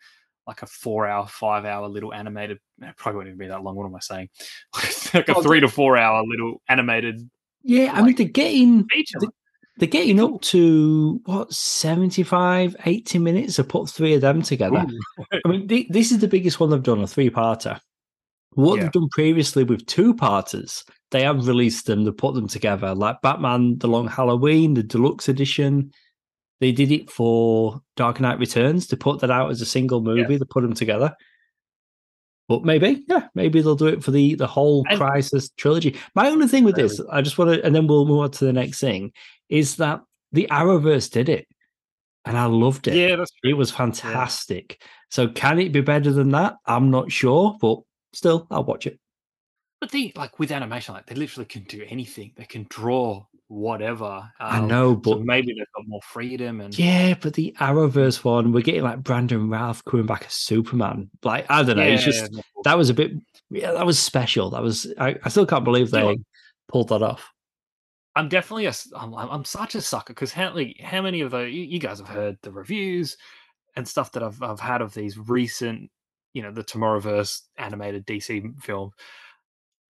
like 0.45 0.61
a 0.61 0.67
four-hour, 0.67 1.27
five-hour 1.27 1.87
little 1.87 2.13
animated. 2.13 2.59
Eh, 2.83 2.91
probably 2.97 3.17
won't 3.17 3.27
even 3.29 3.37
be 3.37 3.47
that 3.47 3.63
long. 3.63 3.75
What 3.75 3.85
am 3.85 3.95
I 3.95 3.99
saying? 3.99 4.29
like 5.13 5.29
a 5.29 5.41
three 5.41 5.61
to 5.61 5.67
four-hour 5.67 6.23
little 6.27 6.61
animated. 6.67 7.29
Yeah, 7.63 7.85
like, 7.85 7.95
I 7.95 8.01
mean 8.01 8.15
to 8.15 8.25
get 8.25 8.51
in. 8.51 8.87
they're, 9.19 9.29
they're 9.77 9.87
getting 9.87 10.19
up 10.19 10.41
to 10.41 11.21
what 11.25 11.53
75, 11.53 12.75
80 12.85 13.19
minutes 13.19 13.55
to 13.55 13.63
put 13.63 13.89
three 13.89 14.13
of 14.13 14.21
them 14.21 14.41
together. 14.41 14.85
I 15.45 15.47
mean, 15.47 15.67
th- 15.67 15.87
this 15.89 16.11
is 16.11 16.19
the 16.19 16.27
biggest 16.27 16.59
one 16.59 16.69
they've 16.69 16.83
done, 16.83 17.01
a 17.01 17.07
three-parter. 17.07 17.79
What 18.53 18.75
yeah. 18.75 18.83
they've 18.83 18.91
done 18.91 19.09
previously 19.09 19.63
with 19.63 19.85
two-parters 19.85 20.83
they 21.11 21.23
have 21.23 21.45
released 21.45 21.85
them 21.85 22.05
to 22.05 22.13
put 22.13 22.33
them 22.35 22.47
together, 22.47 22.95
like 22.95 23.21
Batman: 23.21 23.77
The 23.77 23.87
Long 23.87 24.07
Halloween, 24.07 24.73
the 24.73 24.83
deluxe 24.83 25.29
edition. 25.29 25.91
They 26.61 26.71
did 26.71 26.91
it 26.91 27.09
for 27.09 27.81
Dark 27.95 28.19
Knight 28.19 28.39
Returns 28.39 28.87
to 28.87 28.97
put 28.97 29.19
that 29.19 29.31
out 29.31 29.51
as 29.51 29.61
a 29.61 29.65
single 29.65 30.01
movie. 30.01 30.33
Yeah. 30.33 30.39
To 30.39 30.45
put 30.45 30.61
them 30.61 30.73
together. 30.73 31.15
But 32.47 32.63
maybe, 32.63 33.03
yeah, 33.07 33.27
maybe 33.33 33.61
they'll 33.61 33.75
do 33.75 33.87
it 33.87 34.03
for 34.03 34.11
the 34.11 34.35
the 34.35 34.47
whole 34.47 34.85
and, 34.89 34.97
Crisis 34.97 35.49
trilogy. 35.57 35.99
My 36.15 36.29
only 36.29 36.47
thing 36.47 36.63
with 36.63 36.75
this, 36.75 37.01
I 37.11 37.21
just 37.21 37.37
want 37.37 37.51
to, 37.51 37.65
and 37.65 37.75
then 37.75 37.87
we'll 37.87 38.05
move 38.05 38.19
on 38.19 38.31
to 38.31 38.45
the 38.45 38.53
next 38.53 38.79
thing, 38.79 39.11
is 39.51 39.75
that 39.75 40.01
the 40.31 40.47
Arrowverse 40.49 41.11
did 41.11 41.29
it, 41.29 41.47
and 42.25 42.37
I 42.37 42.45
loved 42.45 42.87
it. 42.87 42.95
Yeah, 42.95 43.17
that's 43.17 43.31
it 43.43 43.53
was 43.53 43.69
fantastic. 43.69 44.77
Yeah. 44.79 44.87
So, 45.11 45.27
can 45.27 45.59
it 45.59 45.71
be 45.71 45.81
better 45.81 46.11
than 46.11 46.29
that? 46.29 46.55
I'm 46.65 46.89
not 46.89 47.11
sure, 47.11 47.57
but 47.61 47.81
still, 48.13 48.47
I'll 48.49 48.63
watch 48.63 48.87
it. 48.87 48.97
But 49.81 49.91
they 49.91 50.13
like 50.15 50.39
with 50.39 50.51
animation, 50.51 50.95
like 50.95 51.05
they 51.05 51.15
literally 51.15 51.45
can 51.45 51.63
do 51.63 51.85
anything. 51.89 52.31
They 52.37 52.45
can 52.45 52.65
draw 52.69 53.25
whatever. 53.47 54.05
Um, 54.05 54.31
I 54.39 54.59
know, 54.61 54.95
but 54.95 55.17
so 55.17 55.23
maybe 55.23 55.47
they've 55.47 55.65
got 55.75 55.87
more 55.87 56.01
freedom 56.03 56.61
and 56.61 56.77
yeah. 56.77 57.15
But 57.19 57.33
the 57.33 57.53
Arrowverse 57.59 58.23
one, 58.23 58.53
we're 58.53 58.61
getting 58.61 58.83
like 58.83 59.03
Brandon 59.03 59.49
Routh 59.49 59.83
coming 59.83 60.05
back 60.05 60.25
as 60.25 60.33
Superman. 60.33 61.09
Like 61.23 61.45
I 61.49 61.63
don't 61.63 61.77
know, 61.77 61.83
yeah, 61.83 61.95
it's 61.95 62.03
just 62.03 62.31
that 62.63 62.77
was 62.77 62.89
a 62.89 62.93
bit. 62.93 63.11
Yeah, 63.49 63.73
that 63.73 63.85
was 63.85 63.99
special. 63.99 64.51
That 64.51 64.61
was. 64.61 64.91
I, 64.97 65.17
I 65.23 65.29
still 65.29 65.45
can't 65.45 65.65
believe 65.65 65.91
they 65.91 66.17
pulled 66.69 66.89
that 66.89 67.01
off. 67.01 67.29
I'm 68.15 68.29
definitely 68.29 68.65
a. 68.65 68.73
I'm, 68.95 69.13
I'm 69.13 69.45
such 69.45 69.75
a 69.75 69.81
sucker 69.81 70.13
because 70.13 70.33
how 70.33 70.53
like, 70.53 70.77
how 70.83 71.01
many 71.01 71.21
of 71.21 71.31
the 71.31 71.49
you, 71.49 71.79
guys 71.79 71.99
have 71.99 72.09
heard 72.09 72.37
the 72.41 72.51
reviews 72.51 73.17
and 73.75 73.87
stuff 73.87 74.11
that 74.13 74.23
I've 74.23 74.41
I've 74.41 74.59
had 74.59 74.81
of 74.81 74.93
these 74.93 75.17
recent, 75.17 75.89
you 76.33 76.41
know, 76.41 76.51
the 76.51 76.63
Tomorrowverse 76.63 77.41
animated 77.57 78.05
DC 78.05 78.61
film 78.61 78.91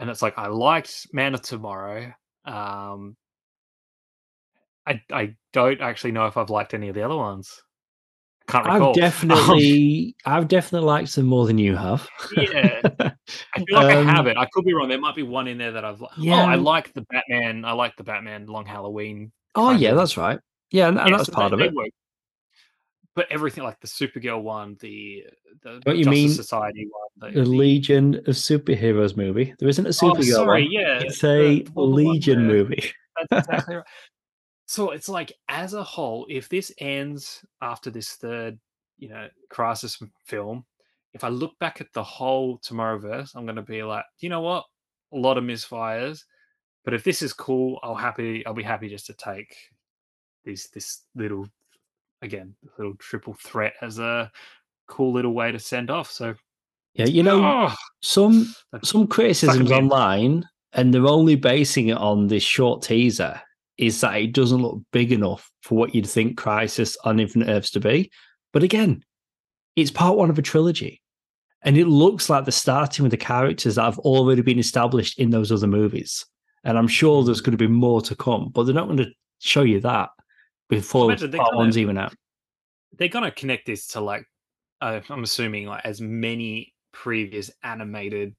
and 0.01 0.09
it's 0.09 0.23
like 0.23 0.37
I 0.37 0.47
liked 0.47 1.07
Man 1.13 1.35
of 1.35 1.43
Tomorrow. 1.43 2.11
Um, 2.43 3.15
I 4.85 4.99
I 5.11 5.35
don't 5.53 5.79
actually 5.79 6.11
know 6.11 6.25
if 6.25 6.37
I've 6.37 6.49
liked 6.49 6.73
any 6.73 6.89
of 6.89 6.95
the 6.95 7.03
other 7.03 7.15
ones. 7.15 7.61
Can't 8.51 8.65
recall. 8.65 8.89
I've 8.89 8.95
definitely 8.95 10.15
I've 10.25 10.47
definitely 10.47 10.87
liked 10.87 11.15
them 11.15 11.25
more 11.25 11.45
than 11.45 11.57
you 11.57 11.75
have. 11.75 12.07
yeah, 12.35 12.81
I 12.99 13.63
feel 13.63 13.77
like 13.77 13.95
um, 13.95 14.07
I 14.07 14.11
have 14.11 14.27
it. 14.27 14.37
I 14.37 14.45
could 14.51 14.65
be 14.65 14.73
wrong. 14.73 14.89
There 14.89 14.99
might 14.99 15.15
be 15.15 15.23
one 15.23 15.47
in 15.47 15.57
there 15.57 15.71
that 15.71 15.85
I've. 15.85 16.03
Yeah. 16.17 16.43
Oh, 16.43 16.45
I 16.47 16.55
like 16.55 16.93
the 16.93 17.01
Batman. 17.01 17.65
I 17.65 17.71
like 17.71 17.95
the 17.95 18.03
Batman 18.03 18.47
Long 18.47 18.65
Halloween. 18.65 19.31
Oh 19.55 19.71
yeah, 19.71 19.91
of. 19.91 19.97
that's 19.97 20.17
right. 20.17 20.39
Yeah, 20.69 20.87
and, 20.87 20.99
and 20.99 21.09
yeah, 21.09 21.17
that's 21.17 21.29
so 21.29 21.33
part 21.33 21.51
they, 21.51 21.55
of 21.55 21.61
it. 21.61 21.73
Work 21.73 21.89
but 23.15 23.27
everything 23.29 23.63
like 23.63 23.79
the 23.79 23.87
Supergirl 23.87 24.41
one, 24.41 24.77
the 24.79 25.25
the 25.63 25.81
what 25.83 25.97
you 25.97 26.05
Justice 26.05 26.19
mean 26.19 26.29
Society 26.29 26.87
one, 26.89 27.33
the, 27.33 27.41
the, 27.41 27.45
Legion 27.45 28.15
of 28.15 28.35
Superheroes 28.35 29.17
movie. 29.17 29.53
There 29.59 29.67
isn't 29.67 29.85
a 29.85 29.89
oh, 29.89 29.91
Supergirl 29.91 30.31
oh, 30.31 30.45
sorry, 30.45 30.63
one. 30.63 30.71
Yeah, 30.71 30.99
it's 31.01 31.23
a 31.23 31.61
the, 31.63 31.81
Legion 31.81 32.47
movie. 32.47 32.91
That's 33.29 33.47
exactly 33.47 33.75
right. 33.75 33.85
So 34.71 34.91
it's 34.91 35.09
like 35.09 35.33
as 35.49 35.73
a 35.73 35.83
whole, 35.83 36.25
if 36.29 36.47
this 36.47 36.71
ends 36.77 37.43
after 37.61 37.91
this 37.91 38.11
third, 38.11 38.57
you 38.97 39.09
know, 39.09 39.27
crisis 39.49 40.01
film, 40.23 40.63
if 41.13 41.25
I 41.25 41.27
look 41.27 41.59
back 41.59 41.81
at 41.81 41.91
the 41.91 42.01
whole 42.01 42.57
Tomorrowverse, 42.59 43.35
I'm 43.35 43.43
going 43.43 43.57
to 43.57 43.63
be 43.63 43.83
like, 43.83 44.05
you 44.19 44.29
know 44.29 44.39
what, 44.39 44.63
a 45.11 45.17
lot 45.17 45.37
of 45.37 45.43
misfires, 45.43 46.23
but 46.85 46.93
if 46.93 47.03
this 47.03 47.21
is 47.21 47.33
cool, 47.33 47.81
I'll 47.83 47.95
happy, 47.95 48.45
I'll 48.45 48.53
be 48.53 48.63
happy 48.63 48.87
just 48.87 49.07
to 49.07 49.13
take 49.13 49.53
this 50.45 50.69
this 50.69 51.01
little 51.15 51.49
again, 52.21 52.55
little 52.77 52.95
triple 52.95 53.33
threat 53.33 53.73
as 53.81 53.99
a 53.99 54.31
cool 54.87 55.11
little 55.11 55.33
way 55.33 55.51
to 55.51 55.59
send 55.59 55.91
off. 55.91 56.09
So 56.09 56.33
yeah, 56.93 57.07
you 57.07 57.23
know, 57.23 57.43
oh, 57.43 57.75
some 58.01 58.55
some 58.85 59.05
criticisms 59.05 59.69
online, 59.69 60.47
and 60.71 60.93
they're 60.93 61.07
only 61.07 61.35
basing 61.35 61.89
it 61.89 61.97
on 61.97 62.27
this 62.27 62.43
short 62.43 62.83
teaser, 62.83 63.41
is 63.81 63.99
that 64.01 64.15
it 64.15 64.31
doesn't 64.31 64.61
look 64.61 64.81
big 64.93 65.11
enough 65.11 65.51
for 65.63 65.77
what 65.77 65.93
you'd 65.93 66.07
think 66.07 66.37
Crisis 66.37 66.95
on 67.03 67.19
Infinite 67.19 67.49
Earths 67.49 67.71
to 67.71 67.79
be. 67.79 68.11
But 68.53 68.63
again, 68.63 69.03
it's 69.75 69.91
part 69.91 70.17
one 70.17 70.29
of 70.29 70.39
a 70.39 70.41
trilogy. 70.41 71.01
And 71.63 71.77
it 71.77 71.87
looks 71.87 72.29
like 72.29 72.45
they're 72.45 72.51
starting 72.51 73.03
with 73.03 73.11
the 73.11 73.17
characters 73.17 73.75
that 73.75 73.83
have 73.83 73.99
already 73.99 74.41
been 74.41 74.59
established 74.59 75.19
in 75.19 75.29
those 75.29 75.51
other 75.51 75.67
movies. 75.67 76.25
And 76.63 76.77
I'm 76.77 76.87
sure 76.87 77.23
there's 77.23 77.41
going 77.41 77.57
to 77.57 77.57
be 77.57 77.67
more 77.67 78.01
to 78.01 78.15
come, 78.15 78.49
but 78.53 78.63
they're 78.63 78.73
not 78.73 78.85
going 78.85 78.97
to 78.97 79.11
show 79.39 79.63
you 79.63 79.79
that 79.81 80.09
before 80.69 81.09
part 81.15 81.31
gonna, 81.31 81.57
one's 81.57 81.77
even 81.77 81.97
out. 81.97 82.15
They're 82.97 83.09
gonna 83.09 83.31
connect 83.31 83.65
this 83.65 83.87
to 83.87 84.01
like 84.01 84.25
uh, 84.79 85.01
I'm 85.09 85.23
assuming 85.23 85.67
like 85.67 85.85
as 85.85 86.01
many 86.01 86.73
previous 86.93 87.51
animated 87.63 88.33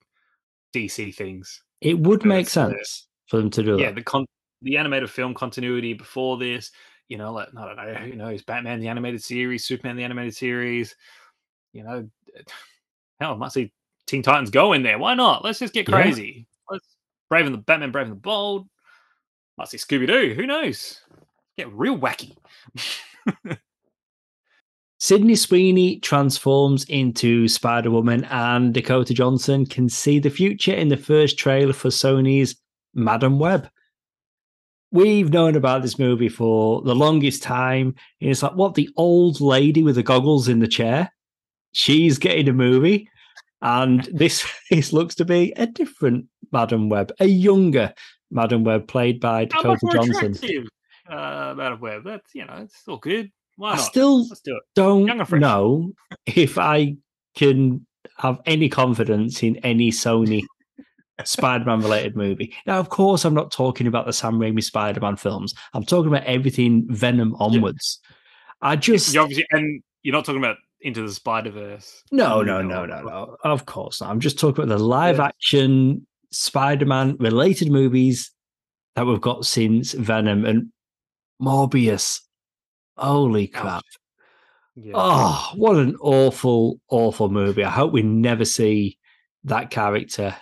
DC 0.75 1.15
things. 1.15 1.63
It 1.81 1.99
would 1.99 2.25
make 2.25 2.49
sense 2.49 3.07
for 3.27 3.37
them 3.37 3.51
to 3.51 3.63
do 3.63 3.77
yeah, 3.79 3.87
that. 3.87 3.97
the 3.97 4.03
con- 4.03 4.27
the 4.63 4.77
animated 4.77 5.11
film 5.11 5.35
continuity 5.35 5.93
before 5.93 6.39
this, 6.39 6.71
you 7.09 7.19
know, 7.19 7.33
like 7.33 7.49
I 7.57 7.67
don't 7.67 7.77
know, 7.77 7.95
who 7.95 8.17
knows, 8.17 8.43
Batman 8.43 8.81
the 8.81 8.89
animated 8.89 9.23
series, 9.23 9.65
Superman 9.65 9.97
the 9.97 10.05
animated 10.05 10.35
series, 10.35 10.95
you 11.73 11.85
know, 11.85 12.09
hell, 13.21 13.35
I 13.35 13.37
might 13.37 13.53
see 13.53 13.73
Teen 14.07 14.23
Titans 14.23 14.51
go 14.51 14.73
in 14.73 14.83
there. 14.83 14.99
Why 14.99 15.15
not? 15.15 15.45
Let's 15.45 15.59
just 15.59 15.75
get 15.75 15.87
crazy. 15.87 16.47
Yeah. 16.71 16.75
Let's 16.75 16.97
Brave 17.29 17.47
and 17.47 17.55
the 17.55 17.59
Batman, 17.59 17.93
Brave 17.93 18.07
and 18.07 18.17
the 18.17 18.21
Bold. 18.21 18.69
Might 19.57 19.69
see 19.69 19.79
Scooby 19.79 20.07
Doo. 20.07 20.35
Who 20.35 20.47
knows? 20.47 21.01
get 21.57 21.73
real 21.73 21.99
wacky. 21.99 22.37
Sydney 24.99 25.35
Sweeney 25.35 25.99
transforms 25.99 26.85
into 26.85 27.49
Spider 27.49 27.91
Woman, 27.91 28.25
and 28.25 28.73
Dakota 28.73 29.13
Johnson 29.13 29.67
can 29.67 29.89
see 29.89 30.19
the 30.19 30.31
future 30.31 30.73
in 30.73 30.89
the 30.89 30.97
first 30.97 31.39
trailer 31.39 31.73
for 31.73 31.89
Sony's 31.89 32.55
Madame 32.95 33.39
Web. 33.39 33.69
We've 34.93 35.33
known 35.33 35.57
about 35.57 35.83
this 35.83 35.99
movie 35.99 36.29
for 36.29 36.83
the 36.83 36.95
longest 36.95 37.43
time. 37.43 37.95
And 38.21 38.31
it's 38.31 38.43
like, 38.43 38.55
what, 38.55 38.75
the 38.75 38.91
old 38.97 39.41
lady 39.41 39.83
with 39.83 39.97
the 39.97 40.03
goggles 40.03 40.49
in 40.49 40.59
the 40.59 40.69
chair? 40.69 41.13
She's 41.73 42.19
getting 42.19 42.49
a 42.49 42.53
movie. 42.53 43.09
And 43.63 44.05
this, 44.13 44.47
this 44.71 44.93
looks 44.93 45.15
to 45.17 45.25
be 45.25 45.53
a 45.57 45.67
different 45.67 46.27
Madame 46.53 46.89
Web, 46.89 47.13
a 47.21 47.27
younger 47.27 47.95
Madame 48.31 48.65
Web, 48.65 48.87
played 48.87 49.21
by 49.21 49.47
Dakota 49.47 49.89
Johnson. 49.93 50.67
Uh, 51.09 51.55
Madame 51.57 51.81
Web. 51.81 52.05
That's 52.05 52.35
you 52.35 52.45
know, 52.45 52.59
it's 52.63 52.77
still 52.77 52.99
good. 52.99 53.31
Why 53.57 53.73
I 53.73 53.77
not? 53.77 53.83
still 53.83 54.27
do 54.45 54.61
don't 54.75 55.31
know 55.33 55.93
if 56.27 56.59
I 56.59 56.97
can 57.35 57.87
have 58.19 58.41
any 58.47 58.69
confidence 58.69 59.43
in 59.43 59.57
any 59.59 59.91
Sony 59.91 60.43
Spider-Man 61.25 61.81
related 61.81 62.17
movie. 62.17 62.55
Now, 62.67 62.79
of 62.79 62.89
course, 62.89 63.25
I'm 63.25 63.35
not 63.35 63.53
talking 63.53 63.87
about 63.87 64.07
the 64.07 64.13
Sam 64.13 64.39
Raimi 64.39 64.63
Spider-Man 64.63 65.17
films. 65.17 65.55
I'm 65.75 65.85
talking 65.85 66.09
about 66.09 66.25
everything 66.25 66.87
Venom 66.89 67.35
onwards. 67.39 68.01
Yeah. 68.03 68.69
I 68.71 68.77
just 68.77 69.13
you 69.13 69.21
obviously 69.21 69.45
and 69.51 69.83
you're 70.03 70.15
not 70.15 70.25
talking 70.25 70.41
about 70.41 70.57
into 70.81 71.07
the 71.07 71.13
Spider 71.13 71.51
Verse. 71.51 72.03
No, 72.11 72.43
no, 72.43 72.63
no, 72.63 72.87
no, 72.87 73.03
no. 73.03 73.37
Of 73.45 73.67
course 73.67 74.01
not. 74.01 74.11
I'm 74.11 74.21
just 74.21 74.39
talking 74.39 74.65
about 74.65 74.77
the 74.77 74.83
live 74.83 75.19
yeah. 75.19 75.27
action 75.27 76.07
Spider-Man 76.31 77.17
related 77.19 77.71
movies 77.71 78.33
that 78.97 79.07
we've 79.07 79.21
got 79.21 79.47
since 79.47 79.93
Venom. 79.93 80.45
And 80.45 80.73
Morbius. 81.41 82.21
Holy 82.97 83.49
crap. 83.49 83.85
Yeah. 84.75 84.93
Oh, 84.95 85.53
what 85.57 85.77
an 85.77 85.97
awful, 86.01 86.81
awful 86.89 87.29
movie. 87.29 87.65
I 87.65 87.71
hope 87.71 87.93
we 87.93 88.03
never 88.03 88.45
see 88.45 88.99
that 89.45 89.71
character 89.71 90.37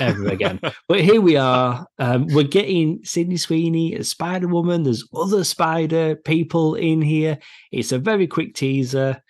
ever 0.00 0.28
again. 0.28 0.60
but 0.88 1.00
here 1.00 1.20
we 1.20 1.36
are. 1.36 1.86
Um, 1.98 2.26
we're 2.28 2.44
getting 2.44 3.00
Sydney 3.04 3.36
Sweeney 3.36 3.94
as 3.96 4.08
Spider 4.08 4.48
Woman. 4.48 4.82
There's 4.82 5.08
other 5.14 5.44
Spider 5.44 6.16
people 6.16 6.74
in 6.74 7.02
here. 7.02 7.38
It's 7.70 7.92
a 7.92 7.98
very 7.98 8.26
quick 8.26 8.54
teaser. 8.54 9.22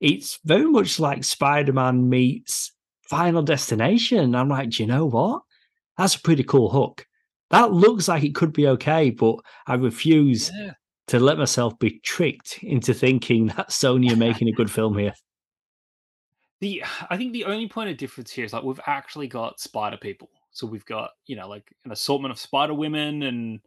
It's 0.00 0.38
very 0.44 0.66
much 0.66 1.00
like 1.00 1.24
Spider 1.24 1.72
Man 1.72 2.08
meets 2.08 2.72
Final 3.08 3.42
Destination. 3.42 4.34
I'm 4.34 4.48
like, 4.48 4.70
do 4.70 4.82
you 4.82 4.86
know 4.86 5.06
what? 5.06 5.42
That's 5.96 6.14
a 6.14 6.20
pretty 6.20 6.44
cool 6.44 6.70
hook. 6.70 7.04
That 7.50 7.72
looks 7.72 8.08
like 8.08 8.22
it 8.22 8.34
could 8.34 8.52
be 8.52 8.68
okay, 8.68 9.10
but 9.10 9.36
I 9.66 9.74
refuse 9.74 10.50
yeah. 10.54 10.72
to 11.08 11.18
let 11.18 11.38
myself 11.38 11.78
be 11.78 11.98
tricked 12.00 12.62
into 12.62 12.92
thinking 12.92 13.46
that 13.48 13.70
Sony 13.70 14.12
are 14.12 14.16
making 14.16 14.48
a 14.48 14.52
good 14.52 14.70
film 14.70 14.98
here. 14.98 15.14
The 16.60 16.82
I 17.08 17.16
think 17.16 17.32
the 17.32 17.44
only 17.44 17.68
point 17.68 17.90
of 17.90 17.96
difference 17.96 18.32
here 18.32 18.44
is 18.44 18.52
like 18.52 18.64
we've 18.64 18.80
actually 18.86 19.28
got 19.28 19.60
spider 19.60 19.96
people. 19.96 20.28
So 20.50 20.66
we've 20.66 20.84
got, 20.86 21.10
you 21.26 21.36
know, 21.36 21.48
like 21.48 21.72
an 21.84 21.92
assortment 21.92 22.32
of 22.32 22.38
spider 22.38 22.74
women 22.74 23.22
and 23.22 23.60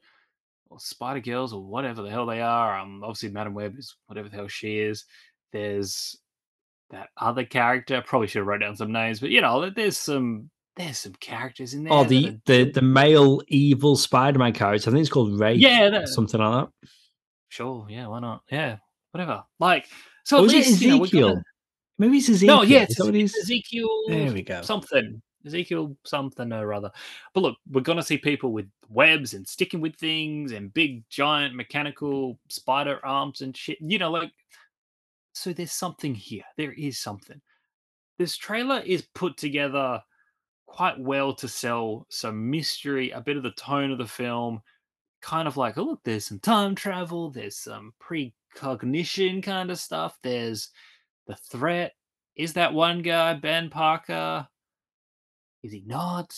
or 0.70 0.80
spider 0.80 1.22
girls 1.22 1.54
or 1.54 1.64
whatever 1.64 2.02
the 2.02 2.10
hell 2.10 2.26
they 2.26 2.42
are. 2.42 2.78
Um 2.78 3.02
obviously 3.04 3.30
Madame 3.30 3.54
Web 3.54 3.78
is 3.78 3.96
whatever 4.08 4.28
the 4.28 4.36
hell 4.36 4.48
she 4.48 4.80
is. 4.80 5.06
There's 5.54 6.18
that 6.90 7.10
other 7.16 7.46
character. 7.46 8.02
Probably 8.06 8.28
should 8.28 8.40
have 8.40 8.48
wrote 8.48 8.60
down 8.60 8.76
some 8.76 8.92
names, 8.92 9.20
but 9.22 9.30
you 9.30 9.42
know, 9.42 9.70
there's 9.70 9.98
some 9.98 10.50
there's 10.76 10.98
some 10.98 11.14
characters 11.14 11.74
in 11.74 11.84
there. 11.84 11.94
Oh, 11.94 12.04
the 12.04 12.40
the, 12.46 12.72
the 12.72 12.82
male 12.82 13.42
evil 13.48 13.96
Spider-Man 13.96 14.54
character. 14.54 14.90
I 14.90 14.92
think 14.94 15.02
it's 15.02 15.10
called 15.10 15.40
Ray. 15.40 15.56
Yeah, 15.56 15.90
that, 15.90 16.08
something 16.10 16.40
like 16.40 16.66
that. 16.66 16.90
Sure. 17.50 17.86
Yeah. 17.90 18.08
Why 18.08 18.20
not? 18.20 18.44
Yeah. 18.50 18.78
Whatever. 19.12 19.44
Like 19.60 19.88
so. 20.24 20.38
Oh, 20.38 20.46
at 20.46 20.52
least, 20.52 20.82
Ezekiel? 20.82 21.08
You 21.08 21.36
know. 21.36 21.42
Maybe 22.02 22.18
it's 22.18 22.30
Ezekiel. 22.30 22.56
No, 22.56 22.62
yeah, 22.64 22.82
it's, 22.82 23.00
it's 23.00 23.38
Ezekiel. 23.38 24.04
There 24.08 24.34
we 24.34 24.42
go. 24.42 24.64
Something. 24.64 25.22
Ezekiel 25.46 25.96
something 26.04 26.52
or 26.52 26.74
other. 26.74 26.90
But 27.36 27.42
look, 27.42 27.58
we're 27.70 27.82
gonna 27.82 28.02
see 28.02 28.18
people 28.18 28.52
with 28.52 28.68
webs 28.90 29.36
and 29.36 29.48
sticking 29.48 29.82
with 29.82 29.96
things 29.98 30.52
and 30.52 30.74
big 30.74 31.08
giant 31.10 31.54
mechanical 31.54 32.40
spider 32.50 33.00
arms 33.06 33.42
and 33.42 33.56
shit. 33.56 33.78
You 33.82 34.00
know, 34.00 34.10
like 34.10 34.32
so 35.34 35.54
there's 35.54 35.74
something 35.74 36.16
here. 36.16 36.42
There 36.58 36.72
is 36.72 36.98
something. 36.98 37.40
This 38.18 38.36
trailer 38.36 38.82
is 38.84 39.04
put 39.14 39.38
together 39.38 40.02
quite 40.66 41.00
well 41.00 41.36
to 41.36 41.48
sell 41.48 42.08
some 42.10 42.50
mystery, 42.50 43.12
a 43.12 43.22
bit 43.22 43.38
of 43.38 43.44
the 43.44 43.52
tone 43.52 43.92
of 43.92 44.00
the 44.00 44.08
film, 44.08 44.60
kind 45.22 45.48
of 45.48 45.56
like, 45.56 45.78
oh, 45.78 45.84
look, 45.84 46.00
there's 46.04 46.26
some 46.26 46.40
time 46.40 46.74
travel, 46.74 47.30
there's 47.30 47.58
some 47.58 47.94
precognition 48.00 49.44
kind 49.44 49.70
of 49.70 49.78
stuff, 49.78 50.18
there's 50.24 50.70
the 51.32 51.58
threat. 51.58 51.94
Is 52.36 52.54
that 52.54 52.74
one 52.74 53.02
guy, 53.02 53.34
Ben 53.34 53.70
Parker? 53.70 54.48
Is 55.64 55.72
he 55.72 55.84
not? 55.86 56.36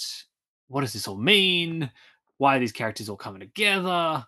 What 0.67 0.81
does 0.81 0.93
this 0.93 1.07
all 1.07 1.17
mean? 1.17 1.89
Why 2.38 2.57
are 2.57 2.59
these 2.59 2.71
characters 2.71 3.09
all 3.09 3.17
coming 3.17 3.39
together? 3.39 4.25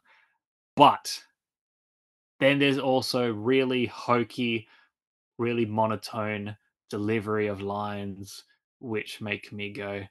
But 0.75 1.21
then 2.39 2.59
there's 2.59 2.79
also 2.79 3.31
really 3.31 3.85
hokey, 3.85 4.67
really 5.37 5.65
monotone 5.65 6.55
delivery 6.89 7.47
of 7.47 7.61
lines 7.61 8.43
which 8.79 9.21
make 9.21 9.51
me 9.51 9.71
go, 9.71 10.01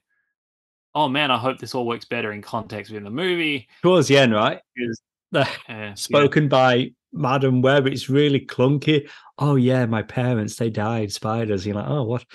"Oh 0.93 1.07
man, 1.07 1.31
I 1.31 1.37
hope 1.37 1.59
this 1.59 1.75
all 1.75 1.85
works 1.85 2.05
better 2.05 2.31
in 2.31 2.41
context 2.41 2.91
within 2.91 3.03
the 3.03 3.09
movie." 3.09 3.67
Towards 3.81 4.07
the 4.07 4.17
end, 4.17 4.33
right? 4.33 4.59
Is 4.75 5.01
uh, 5.33 5.45
spoken 5.95 6.43
yeah. 6.43 6.49
by 6.49 6.91
Madame 7.15 7.61
Web. 7.61 7.87
It's 7.87 8.09
really 8.09 8.41
clunky. 8.41 9.09
Oh 9.37 9.55
yeah, 9.55 9.85
my 9.85 10.03
parents 10.03 10.55
they 10.55 10.69
died 10.69 11.11
spiders. 11.11 11.65
You're 11.65 11.75
like, 11.75 11.87
oh 11.87 12.03
what? 12.03 12.25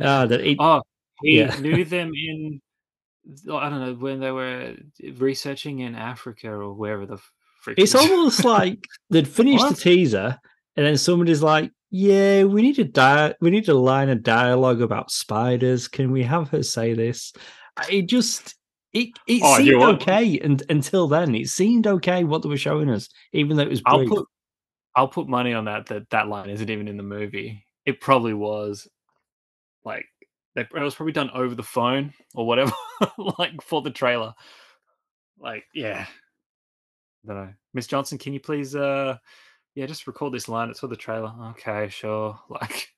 Uh, 0.00 0.26
that 0.26 0.40
it, 0.40 0.56
oh, 0.58 0.82
he 1.22 1.38
yeah. 1.38 1.56
knew 1.60 1.84
them 1.84 2.12
in. 2.14 2.60
I 3.50 3.70
don't 3.70 3.80
know 3.80 3.94
when 3.94 4.20
they 4.20 4.30
were 4.30 4.74
researching 5.16 5.80
in 5.80 5.94
Africa 5.94 6.50
or 6.50 6.72
wherever 6.72 7.06
the. 7.06 7.18
It's 7.76 7.94
almost 7.94 8.44
like 8.44 8.84
they'd 9.10 9.28
finished 9.28 9.68
the 9.68 9.74
teaser, 9.74 10.38
and 10.76 10.86
then 10.86 10.98
somebody's 10.98 11.42
like, 11.42 11.70
yeah, 11.90 12.44
we 12.44 12.60
need 12.60 12.78
a 12.78 12.84
di- 12.84 13.34
we 13.40 13.50
need 13.50 13.68
a 13.68 13.74
line 13.74 14.10
of 14.10 14.22
dialogue 14.22 14.82
about 14.82 15.10
spiders. 15.10 15.88
Can 15.88 16.10
we 16.10 16.22
have 16.24 16.50
her 16.50 16.62
say 16.62 16.92
this? 16.92 17.32
It 17.90 18.08
just 18.08 18.54
it 18.94 19.10
it 19.26 19.42
oh, 19.44 19.56
seemed 19.58 19.82
okay 19.82 20.38
and 20.38 20.62
until 20.70 21.08
then. 21.08 21.34
It 21.34 21.48
seemed 21.48 21.86
okay 21.86 22.24
what 22.24 22.42
they 22.42 22.48
were 22.48 22.56
showing 22.56 22.88
us, 22.90 23.08
even 23.32 23.56
though 23.56 23.64
it 23.64 23.70
was 23.70 23.82
brief. 23.82 24.08
I'll 24.10 24.16
put 24.16 24.28
I'll 24.96 25.08
put 25.08 25.28
money 25.28 25.52
on 25.52 25.64
that 25.66 25.86
that 25.86 26.08
that 26.10 26.28
line 26.28 26.48
isn't 26.48 26.70
even 26.70 26.88
in 26.88 26.96
the 26.96 27.02
movie. 27.02 27.64
It 27.84 28.00
probably 28.00 28.32
was 28.32 28.88
like 29.84 30.06
it 30.56 30.72
was 30.72 30.94
probably 30.94 31.12
done 31.12 31.30
over 31.34 31.54
the 31.54 31.62
phone 31.64 32.14
or 32.34 32.46
whatever, 32.46 32.72
like 33.38 33.60
for 33.60 33.82
the 33.82 33.90
trailer. 33.90 34.32
Like, 35.38 35.64
yeah. 35.74 36.06
I 37.24 37.26
don't 37.26 37.36
know. 37.36 37.52
Miss 37.74 37.88
Johnson, 37.88 38.18
can 38.18 38.32
you 38.32 38.40
please 38.40 38.76
uh 38.76 39.18
yeah, 39.74 39.86
just 39.86 40.06
record 40.06 40.32
this 40.32 40.48
line. 40.48 40.70
It's 40.70 40.80
for 40.80 40.86
the 40.86 40.96
trailer. 40.96 41.32
Okay, 41.50 41.88
sure. 41.88 42.38
Like, 42.48 42.93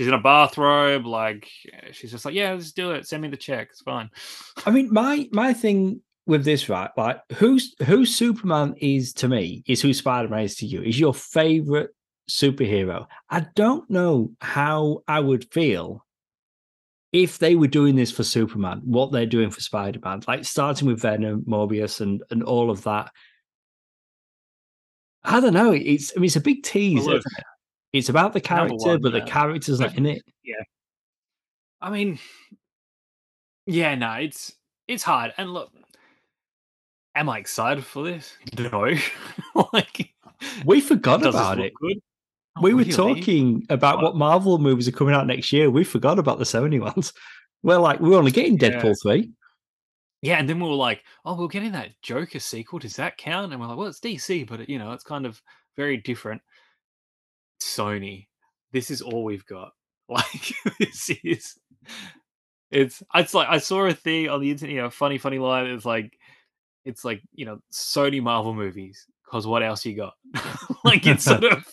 she's 0.00 0.08
in 0.08 0.14
a 0.14 0.18
bathrobe. 0.18 1.04
Like, 1.04 1.46
she's 1.92 2.10
just 2.10 2.24
like, 2.24 2.32
yeah, 2.32 2.52
let's 2.52 2.72
do 2.72 2.92
it. 2.92 3.06
Send 3.06 3.20
me 3.20 3.28
the 3.28 3.36
check. 3.36 3.68
It's 3.70 3.82
fine. 3.82 4.08
I 4.64 4.70
mean, 4.70 4.90
my 4.90 5.28
my 5.30 5.52
thing 5.52 6.00
with 6.24 6.42
this, 6.42 6.70
right? 6.70 6.90
Like, 6.96 7.20
who's 7.32 7.74
who 7.84 8.06
Superman 8.06 8.74
is 8.78 9.12
to 9.14 9.28
me 9.28 9.62
is 9.66 9.82
who 9.82 9.92
Spider 9.92 10.28
Man 10.28 10.44
is 10.44 10.56
to 10.56 10.66
you. 10.66 10.80
Is 10.80 10.98
your 10.98 11.12
favorite 11.12 11.90
superhero? 12.30 13.06
I 13.28 13.46
don't 13.54 13.90
know 13.90 14.30
how 14.40 15.02
I 15.06 15.20
would 15.20 15.52
feel 15.52 16.06
if 17.12 17.38
they 17.38 17.54
were 17.54 17.66
doing 17.66 17.94
this 17.94 18.10
for 18.10 18.24
Superman. 18.24 18.80
What 18.86 19.12
they're 19.12 19.26
doing 19.26 19.50
for 19.50 19.60
Spider 19.60 20.00
Man, 20.02 20.22
like 20.26 20.46
starting 20.46 20.88
with 20.88 21.02
Venom, 21.02 21.42
Morbius, 21.42 22.00
and 22.00 22.22
and 22.30 22.42
all 22.42 22.70
of 22.70 22.84
that 22.84 23.10
I 25.22 25.40
don't 25.40 25.52
know. 25.52 25.72
It's 25.72 26.12
I 26.16 26.20
mean, 26.20 26.26
it's 26.26 26.36
a 26.36 26.40
big 26.40 26.62
tease. 26.62 27.04
Well, 27.04 27.16
look? 27.16 27.24
It's 27.92 28.08
about 28.08 28.32
the 28.32 28.40
character, 28.40 28.76
one, 28.76 29.00
but 29.00 29.12
yeah. 29.12 29.20
the 29.20 29.26
character's 29.26 29.80
not 29.80 29.96
in 29.96 30.06
it. 30.06 30.22
Yeah. 30.44 30.62
I 31.80 31.90
mean, 31.90 32.18
yeah, 33.66 33.94
no, 33.94 34.12
it's 34.14 34.52
it's 34.86 35.02
hard. 35.02 35.32
And 35.38 35.52
look, 35.52 35.72
am 37.14 37.28
I 37.28 37.38
excited 37.38 37.84
for 37.84 38.04
this? 38.04 38.36
No. 38.58 38.94
like 39.72 40.14
we 40.64 40.80
forgot 40.80 41.24
about 41.24 41.58
it. 41.58 41.72
Oh, 41.82 42.62
we 42.62 42.74
were 42.74 42.80
really? 42.80 42.92
talking 42.92 43.66
about 43.70 43.96
what? 43.96 44.04
what 44.04 44.16
Marvel 44.16 44.58
movies 44.58 44.88
are 44.88 44.92
coming 44.92 45.14
out 45.14 45.26
next 45.26 45.52
year. 45.52 45.70
We 45.70 45.84
forgot 45.84 46.18
about 46.18 46.38
the 46.38 46.44
Sony 46.44 46.80
ones. 46.94 47.12
We're 47.62 47.78
like, 47.78 48.00
we're 48.00 48.16
only 48.16 48.32
getting 48.32 48.58
Deadpool 48.58 48.84
yeah. 49.04 49.20
3. 49.22 49.32
Yeah, 50.22 50.38
and 50.38 50.48
then 50.48 50.60
we 50.60 50.68
were 50.68 50.74
like, 50.74 51.02
"Oh, 51.24 51.34
we're 51.34 51.48
getting 51.48 51.72
that 51.72 51.92
Joker 52.02 52.40
sequel. 52.40 52.78
Does 52.78 52.96
that 52.96 53.16
count?" 53.16 53.52
And 53.52 53.60
we're 53.60 53.68
like, 53.68 53.78
"Well, 53.78 53.86
it's 53.86 54.00
DC, 54.00 54.46
but 54.46 54.68
you 54.68 54.78
know, 54.78 54.92
it's 54.92 55.04
kind 55.04 55.24
of 55.24 55.40
very 55.76 55.96
different." 55.96 56.42
Sony, 57.60 58.26
this 58.72 58.90
is 58.90 59.02
all 59.02 59.24
we've 59.24 59.46
got. 59.46 59.72
Like, 60.10 60.54
this 60.80 61.08
is 61.22 61.56
it's 62.72 63.02
it's 63.12 63.32
like 63.32 63.48
I 63.48 63.58
saw 63.58 63.86
a 63.86 63.94
thing 63.94 64.28
on 64.28 64.40
the 64.40 64.50
internet, 64.50 64.74
you 64.74 64.82
know, 64.82 64.90
funny, 64.90 65.18
funny 65.18 65.38
line. 65.38 65.66
It's 65.66 65.84
like 65.84 66.12
it's 66.84 67.04
like 67.04 67.22
you 67.32 67.44
know, 67.44 67.60
Sony 67.72 68.20
Marvel 68.20 68.52
movies. 68.52 69.06
Cause 69.30 69.46
what 69.46 69.62
else 69.62 69.86
you 69.86 69.94
got? 69.94 70.14
like 70.84 71.06
it's 71.06 71.24
sort 71.24 71.44
of 71.52 71.64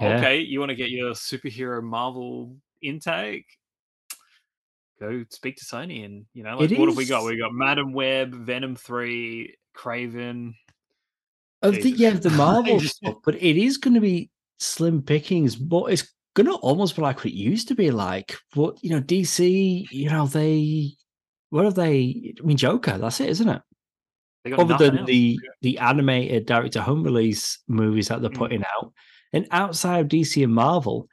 yeah. 0.00 0.16
okay. 0.16 0.40
You 0.40 0.58
want 0.58 0.70
to 0.70 0.76
get 0.76 0.90
your 0.90 1.12
superhero 1.12 1.80
Marvel 1.80 2.56
intake? 2.82 3.46
go 5.00 5.24
speak 5.30 5.56
to 5.56 5.64
Sony 5.64 6.04
and 6.04 6.26
you 6.34 6.42
know 6.42 6.58
like, 6.58 6.70
what 6.72 6.88
have 6.88 6.96
we 6.96 7.06
got? 7.06 7.24
We 7.24 7.38
got 7.38 7.52
Madame 7.52 7.92
Web, 7.92 8.34
Venom 8.34 8.76
Three, 8.76 9.56
Kraven. 9.76 10.54
Of 11.62 11.74
the, 11.74 11.90
yeah, 11.90 12.10
the 12.10 12.30
Marvel 12.30 12.80
stuff, 12.80 13.16
but 13.24 13.34
it 13.34 13.56
is 13.56 13.76
going 13.76 13.94
to 13.94 14.00
be 14.00 14.30
slim 14.60 15.02
pickings. 15.02 15.56
But 15.56 15.86
it's 15.86 16.14
going 16.34 16.46
to 16.46 16.54
almost 16.54 16.94
be 16.94 17.02
like 17.02 17.18
what 17.18 17.26
it 17.26 17.34
used 17.34 17.68
to 17.68 17.74
be 17.74 17.90
like. 17.90 18.36
What 18.54 18.82
you 18.82 18.90
know, 18.90 19.00
DC, 19.00 19.86
you 19.90 20.10
know, 20.10 20.26
they 20.26 20.92
what 21.50 21.64
have 21.64 21.74
they? 21.74 22.34
I 22.40 22.46
mean, 22.46 22.56
Joker. 22.56 22.96
That's 22.96 23.20
it, 23.20 23.28
isn't 23.28 23.48
it? 23.48 23.62
Other 24.56 24.78
than 24.78 24.98
else. 24.98 25.06
the 25.06 25.38
the 25.60 25.78
animated 25.78 26.46
direct 26.46 26.72
to 26.74 26.82
home 26.82 27.02
release 27.02 27.58
movies 27.68 28.08
that 28.08 28.22
they're 28.22 28.30
mm. 28.30 28.38
putting 28.38 28.64
out, 28.64 28.92
and 29.32 29.46
outside 29.50 30.00
of 30.00 30.08
DC 30.08 30.42
and 30.42 30.54
Marvel, 30.54 31.08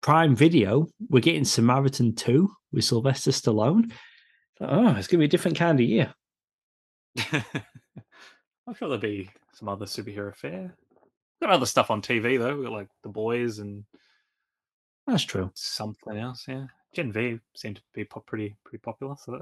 Prime 0.00 0.34
Video, 0.34 0.86
we're 1.08 1.20
getting 1.20 1.44
Samaritan 1.44 2.14
2 2.14 2.50
with 2.72 2.84
Sylvester 2.84 3.32
Stallone. 3.32 3.92
Oh, 4.60 4.94
it's 4.94 5.08
going 5.08 5.18
to 5.18 5.18
be 5.18 5.24
a 5.24 5.28
different 5.28 5.58
kind 5.58 5.78
of 5.78 5.86
year. 5.86 6.14
I'm 7.32 8.74
sure 8.74 8.88
there'll 8.88 8.98
be 8.98 9.28
some 9.52 9.68
other 9.68 9.86
superhero 9.86 10.34
fare. 10.34 10.74
Got 11.40 11.50
other 11.50 11.66
stuff 11.66 11.90
on 11.90 12.02
TV 12.02 12.38
though. 12.38 12.56
We 12.56 12.64
got 12.64 12.72
like 12.72 12.88
The 13.02 13.08
Boys 13.08 13.58
and 13.58 13.84
that's 15.06 15.24
true. 15.24 15.50
Something 15.54 16.16
else, 16.16 16.44
yeah. 16.48 16.66
Gen 16.94 17.12
V 17.12 17.38
seemed 17.54 17.76
to 17.76 17.82
be 17.92 18.04
pop- 18.04 18.26
pretty 18.26 18.56
pretty 18.64 18.80
popular. 18.80 19.16
So 19.16 19.40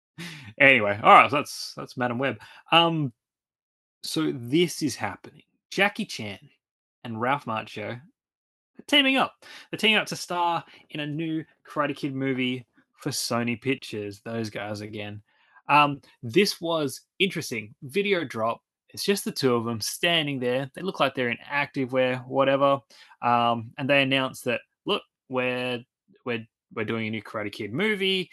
anyway, 0.60 1.00
all 1.02 1.14
right. 1.14 1.30
So 1.30 1.36
that's 1.36 1.74
that's 1.76 1.96
Madame 1.96 2.18
Web. 2.18 2.38
Um, 2.70 3.12
so 4.02 4.32
this 4.34 4.82
is 4.82 4.94
happening. 4.94 5.42
Jackie 5.70 6.04
Chan 6.04 6.38
and 7.04 7.20
Ralph 7.20 7.46
Macchio 7.46 8.00
teaming 8.86 9.16
up. 9.16 9.44
They're 9.70 9.78
teaming 9.78 9.96
up 9.96 10.06
to 10.06 10.16
star 10.16 10.64
in 10.90 11.00
a 11.00 11.06
new 11.06 11.44
Karate 11.66 11.96
Kid 11.96 12.14
movie 12.14 12.66
for 12.96 13.10
Sony 13.10 13.60
Pictures. 13.60 14.20
Those 14.20 14.50
guys 14.50 14.80
again. 14.80 15.22
Um, 15.68 16.00
this 16.22 16.60
was 16.60 17.02
interesting. 17.18 17.74
Video 17.82 18.24
drop. 18.24 18.62
It's 18.90 19.04
just 19.04 19.24
the 19.24 19.32
two 19.32 19.54
of 19.54 19.64
them 19.64 19.80
standing 19.80 20.40
there. 20.40 20.70
They 20.74 20.82
look 20.82 21.00
like 21.00 21.14
they're 21.14 21.28
in 21.28 21.38
active 21.44 21.92
wear, 21.92 22.18
whatever. 22.18 22.80
Um, 23.22 23.72
and 23.76 23.88
they 23.88 24.02
announce 24.02 24.42
that 24.42 24.60
look, 24.86 25.02
we're 25.28 25.80
we're 26.24 26.46
we're 26.74 26.84
doing 26.84 27.06
a 27.06 27.10
new 27.10 27.22
Karate 27.22 27.52
Kid 27.52 27.72
movie. 27.72 28.30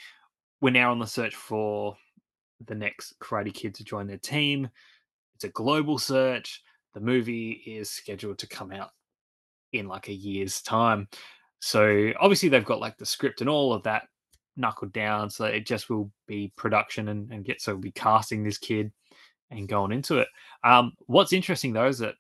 We're 0.61 0.71
now 0.71 0.91
on 0.91 0.99
the 0.99 1.07
search 1.07 1.35
for 1.35 1.97
the 2.65 2.75
next 2.75 3.19
Karate 3.19 3.53
Kid 3.53 3.75
to 3.75 3.83
join 3.83 4.07
their 4.07 4.17
team. 4.17 4.69
It's 5.35 5.43
a 5.43 5.49
global 5.49 5.97
search. 5.97 6.61
The 6.93 7.01
movie 7.01 7.51
is 7.51 7.89
scheduled 7.89 8.37
to 8.39 8.47
come 8.47 8.71
out 8.71 8.91
in 9.73 9.87
like 9.87 10.07
a 10.07 10.13
year's 10.13 10.61
time. 10.61 11.09
So 11.59 12.13
obviously 12.19 12.49
they've 12.49 12.63
got 12.63 12.79
like 12.79 12.97
the 12.97 13.05
script 13.05 13.41
and 13.41 13.49
all 13.49 13.73
of 13.73 13.83
that 13.83 14.07
knuckled 14.55 14.93
down. 14.93 15.29
So 15.29 15.45
it 15.45 15.65
just 15.65 15.89
will 15.89 16.09
be 16.27 16.53
production 16.55 17.09
and, 17.09 17.31
and 17.31 17.43
get 17.43 17.61
so 17.61 17.73
we'll 17.73 17.81
be 17.81 17.91
casting 17.91 18.43
this 18.43 18.57
kid 18.57 18.91
and 19.51 19.67
going 19.67 19.91
into 19.91 20.17
it. 20.17 20.27
Um, 20.63 20.93
what's 21.07 21.33
interesting 21.33 21.73
though 21.73 21.87
is 21.87 21.99
that 21.99 22.15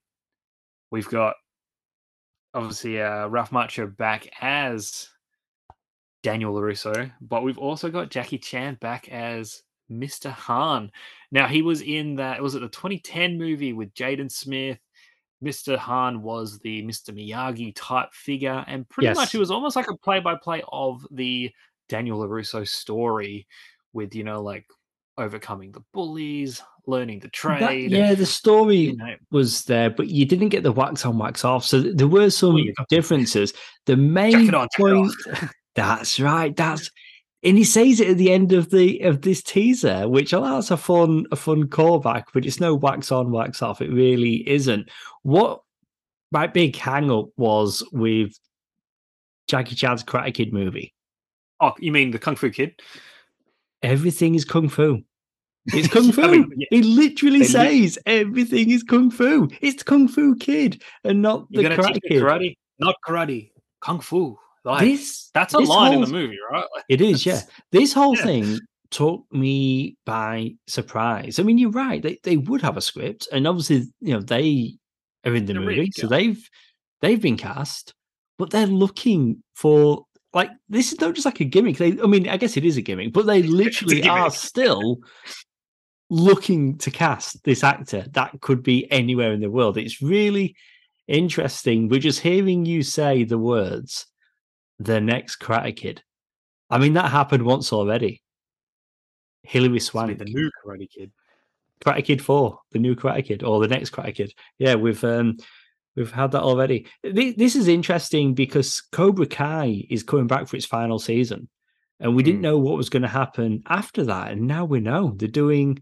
we've 0.91 1.09
got 1.09 1.35
obviously 2.53 3.01
uh, 3.01 3.27
Ralph 3.27 3.51
Macchio 3.51 3.95
back 3.95 4.29
as 4.41 5.09
Daniel 6.23 6.53
LaRusso, 6.53 7.11
but 7.21 7.43
we've 7.43 7.57
also 7.57 7.89
got 7.89 8.09
Jackie 8.09 8.37
Chan 8.37 8.77
back 8.81 9.09
as 9.09 9.61
Mr. 9.91 10.31
Han. 10.31 10.91
Now 11.31 11.47
he 11.47 11.61
was 11.61 11.81
in 11.81 12.15
that 12.15 12.41
was 12.41 12.55
it 12.55 12.61
the 12.61 12.69
2010 12.69 13.37
movie 13.37 13.73
with 13.73 13.93
Jaden 13.93 14.31
Smith. 14.31 14.79
Mr. 15.43 15.77
Han 15.77 16.21
was 16.23 16.59
the 16.59 16.81
Mr. 16.83 17.11
Miyagi 17.11 17.73
type 17.75 18.11
figure, 18.13 18.63
and 18.67 18.87
pretty 18.89 19.07
yes. 19.07 19.17
much 19.17 19.35
it 19.35 19.39
was 19.39 19.51
almost 19.51 19.75
like 19.75 19.89
a 19.89 19.97
play-by-play 19.97 20.63
of 20.71 21.05
the 21.11 21.51
Daniel 21.89 22.19
LaRusso 22.19 22.67
story, 22.67 23.45
with 23.93 24.15
you 24.15 24.23
know 24.23 24.41
like 24.41 24.65
overcoming 25.17 25.71
the 25.71 25.83
bullies, 25.93 26.61
learning 26.87 27.19
the 27.19 27.29
trade. 27.29 27.61
That, 27.61 27.77
yeah, 27.77 28.13
the 28.13 28.25
story 28.25 28.77
you 28.77 28.97
know. 28.97 29.15
was 29.31 29.63
there, 29.65 29.89
but 29.89 30.07
you 30.07 30.25
didn't 30.25 30.49
get 30.49 30.63
the 30.63 30.71
wax 30.71 31.05
on, 31.05 31.17
wax 31.17 31.43
off. 31.45 31.65
So 31.65 31.81
there 31.81 32.07
were 32.07 32.29
some 32.29 32.57
differences. 32.89 33.53
The 33.85 33.97
main 33.97 34.53
on, 34.53 34.67
point. 34.77 35.11
that's 35.75 36.19
right. 36.19 36.55
That's 36.55 36.91
and 37.43 37.57
he 37.57 37.63
says 37.63 37.99
it 37.99 38.09
at 38.09 38.17
the 38.17 38.31
end 38.31 38.53
of 38.53 38.71
the 38.71 38.99
of 39.01 39.21
this 39.21 39.43
teaser, 39.43 40.09
which 40.09 40.33
allows 40.33 40.71
a 40.71 40.77
fun 40.77 41.25
a 41.31 41.35
fun 41.35 41.67
callback, 41.67 42.25
but 42.33 42.45
it's 42.45 42.59
no 42.59 42.73
wax 42.73 43.11
on, 43.11 43.31
wax 43.31 43.61
off. 43.61 43.81
It 43.81 43.91
really 43.91 44.47
isn't. 44.49 44.89
What 45.21 45.61
my 46.31 46.47
big 46.47 46.75
hang 46.75 47.11
up 47.11 47.27
was 47.37 47.83
with 47.91 48.37
Jackie 49.47 49.75
Chan's 49.75 50.03
Karate 50.03 50.33
Kid 50.33 50.53
movie. 50.53 50.93
Oh, 51.61 51.73
you 51.79 51.91
mean 51.91 52.11
the 52.11 52.19
Kung 52.19 52.35
Fu 52.35 52.49
Kid? 52.49 52.81
Everything 53.81 54.33
is 54.33 54.45
kung 54.45 54.67
fu. 54.67 55.03
It's 55.67 55.87
kung 55.87 56.11
fu. 56.13 56.21
I 56.21 56.27
mean, 56.27 56.51
yeah. 56.55 56.67
He 56.69 56.81
literally 56.83 57.39
they 57.39 57.45
says 57.45 57.97
li- 58.05 58.13
everything 58.13 58.69
is 58.69 58.83
kung 58.83 59.09
fu. 59.11 59.49
It's 59.61 59.83
Kung 59.83 60.07
Fu 60.07 60.35
Kid 60.35 60.81
and 61.03 61.21
not 61.21 61.47
the 61.51 61.63
Karate 61.63 61.99
Kid. 62.07 62.21
Karate, 62.21 62.57
not 62.79 62.95
karate, 63.07 63.51
kung 63.81 63.99
fu. 63.99 64.37
Like, 64.63 64.81
this 64.81 65.29
that's 65.33 65.53
a 65.53 65.57
this 65.57 65.69
line 65.69 65.93
whole, 65.93 66.03
in 66.03 66.09
the 66.09 66.15
movie, 66.15 66.37
right? 66.51 66.65
It 66.89 66.99
is, 66.99 67.25
yeah. 67.25 67.41
This 67.71 67.93
whole 67.93 68.15
yeah. 68.17 68.23
thing 68.23 68.59
took 68.89 69.23
me 69.31 69.95
by 70.05 70.53
surprise. 70.67 71.37
I 71.39 71.43
mean, 71.43 71.57
you're 71.57 71.69
right. 71.69 72.01
They 72.01 72.19
they 72.23 72.37
would 72.37 72.61
have 72.61 72.77
a 72.77 72.81
script, 72.81 73.27
and 73.31 73.47
obviously, 73.47 73.87
you 74.01 74.13
know, 74.13 74.21
they 74.21 74.77
are 75.23 75.35
in 75.35 75.45
the 75.45 75.53
they're 75.53 75.61
movie, 75.61 75.91
so 75.91 76.07
they've 76.07 76.49
they've 77.01 77.21
been 77.21 77.37
cast, 77.37 77.93
but 78.39 78.49
they're 78.49 78.65
looking 78.65 79.43
for 79.53 80.05
like 80.33 80.49
this 80.67 80.91
is 80.91 80.99
not 80.99 81.13
just 81.13 81.25
like 81.25 81.39
a 81.39 81.45
gimmick. 81.45 81.77
They, 81.77 81.99
I 82.01 82.07
mean, 82.07 82.27
I 82.27 82.37
guess 82.37 82.57
it 82.57 82.65
is 82.65 82.77
a 82.77 82.81
gimmick, 82.81 83.13
but 83.13 83.27
they 83.27 83.43
literally 83.61 84.07
are 84.07 84.31
still 84.31 84.97
looking 86.09 86.77
to 86.77 86.91
cast 86.91 87.43
this 87.43 87.63
actor 87.63 88.05
that 88.11 88.39
could 88.41 88.61
be 88.61 88.89
anywhere 88.91 89.33
in 89.33 89.41
the 89.41 89.49
world. 89.49 89.77
It's 89.77 90.01
really 90.01 90.55
interesting. 91.07 91.89
We're 91.89 91.99
just 91.99 92.19
hearing 92.19 92.65
you 92.65 92.83
say 92.83 93.23
the 93.23 93.37
words 93.37 94.05
the 94.79 94.99
next 94.99 95.39
Karate 95.39 95.75
Kid. 95.75 96.03
I 96.69 96.77
mean, 96.77 96.93
that 96.93 97.11
happened 97.11 97.43
once 97.43 97.71
already. 97.71 98.21
Hilary 99.43 99.79
Swank. 99.79 100.17
The 100.17 100.25
new 100.25 100.51
Karate 100.63 100.89
Kid. 100.89 101.11
Karate 101.83 102.03
Kid 102.03 102.21
4, 102.21 102.59
the 102.71 102.79
new 102.79 102.95
Karate 102.95 103.25
Kid, 103.25 103.43
or 103.43 103.59
the 103.59 103.67
next 103.67 103.91
Karate 103.91 104.15
Kid. 104.15 104.33
Yeah, 104.57 104.75
we've 104.75 105.03
um 105.03 105.37
we've 105.95 106.11
had 106.11 106.31
that 106.31 106.41
already. 106.41 106.87
This 107.03 107.55
is 107.55 107.67
interesting 107.67 108.33
because 108.33 108.81
Cobra 108.81 109.25
Kai 109.25 109.85
is 109.89 110.03
coming 110.03 110.27
back 110.27 110.47
for 110.47 110.55
its 110.55 110.65
final 110.65 110.99
season. 110.99 111.47
And 111.99 112.15
we 112.15 112.23
mm. 112.23 112.25
didn't 112.25 112.39
hmm. 112.39 112.43
know 112.43 112.57
what 112.57 112.75
was 112.75 112.89
going 112.89 113.03
to 113.03 113.07
happen 113.07 113.63
after 113.67 114.03
that. 114.03 114.31
And 114.31 114.47
now 114.47 114.65
we 114.65 114.81
know 114.81 115.13
they're 115.15 115.29
doing 115.29 115.81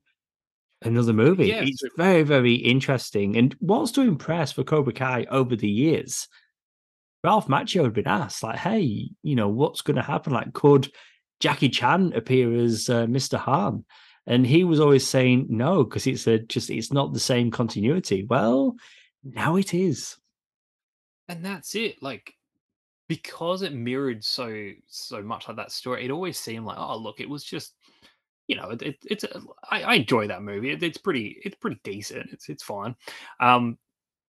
another 0.84 1.14
movie. 1.14 1.48
Yeah, 1.48 1.64
it's 1.64 1.84
very, 1.98 2.24
very 2.24 2.56
interesting. 2.56 3.38
And 3.38 3.56
what's 3.60 3.92
to 3.94 4.02
impress 4.02 4.52
for 4.52 4.64
Cobra 4.64 4.94
Kai 4.94 5.26
over 5.30 5.56
the 5.56 5.70
years 5.70 6.28
Ralph 7.24 7.48
Macchio 7.48 7.84
had 7.84 7.94
been 7.94 8.08
asked, 8.08 8.44
like, 8.44 8.58
hey, 8.58 9.10
you 9.22 9.36
know, 9.36 9.48
what's 9.48 9.82
going 9.82 9.96
to 9.96 10.02
happen? 10.02 10.34
Like, 10.34 10.52
could 10.54 10.92
Jackie 11.40 11.70
Chan 11.70 12.14
appear 12.14 12.54
as 12.54 12.90
uh, 12.90 13.06
Mr. 13.06 13.38
Han? 13.40 13.86
And 14.28 14.46
he 14.46 14.64
was 14.64 14.80
always 14.80 15.08
saying 15.08 15.48
no, 15.50 15.84
because 15.84 16.06
it's 16.06 16.28
a, 16.28 16.40
just 16.40 16.70
it's 16.70 16.92
not 16.92 17.14
the 17.14 17.20
same 17.20 17.50
continuity. 17.50 18.26
Well, 18.30 18.76
now 19.24 19.56
it 19.56 19.74
is. 19.74 20.18
And 21.30 21.44
that's 21.44 21.76
it. 21.76 22.02
Like, 22.02 22.34
because 23.08 23.62
it 23.62 23.74
mirrored 23.74 24.24
so 24.24 24.72
so 24.88 25.22
much 25.22 25.48
like 25.48 25.58
that 25.58 25.72
story, 25.72 26.06
it 26.06 26.12
always 26.12 26.38
seemed 26.38 26.66
like, 26.66 26.78
oh, 26.78 26.98
look, 26.98 27.22
it 27.22 27.30
was 27.30 27.44
just, 27.44 27.74
you 28.54 28.62
know, 28.62 28.70
it, 28.70 28.82
it, 28.84 28.96
it's. 29.10 29.24
A, 29.24 29.42
I, 29.72 29.82
I 29.82 29.94
enjoy 29.96 30.28
that 30.28 30.44
movie. 30.44 30.70
It, 30.70 30.84
it's 30.84 31.00
pretty. 31.00 31.42
It's 31.44 31.56
pretty 31.56 31.80
decent. 31.84 32.30
It's 32.32 32.50
it's 32.50 32.62
fine. 32.62 32.96
Um, 33.40 33.80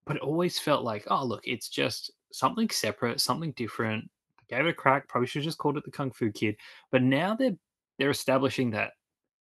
but 0.07 0.17
it 0.17 0.23
always 0.23 0.59
felt 0.59 0.83
like, 0.83 1.05
oh, 1.09 1.25
look, 1.27 1.43
it's 1.45 1.69
just 1.69 2.11
something 2.33 2.71
separate, 2.71 3.21
something 3.21 3.53
different. 3.53 4.09
Gave 4.49 4.61
it 4.61 4.71
a 4.71 4.73
crack. 4.73 5.09
Probably 5.09 5.27
should 5.27 5.41
have 5.41 5.49
just 5.49 5.59
called 5.59 5.77
it 5.77 5.85
the 5.85 5.91
Kung 5.91 6.11
Fu 6.11 6.33
Kid. 6.33 6.57
But 6.91 7.03
now 7.03 7.35
they're 7.35 7.57
they're 7.99 8.11
establishing 8.11 8.71
that 8.71 8.93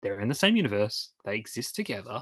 they're 0.01 0.19
in 0.19 0.27
the 0.27 0.35
same 0.35 0.57
universe. 0.57 1.11
They 1.23 1.37
exist 1.37 1.75
together. 1.75 2.21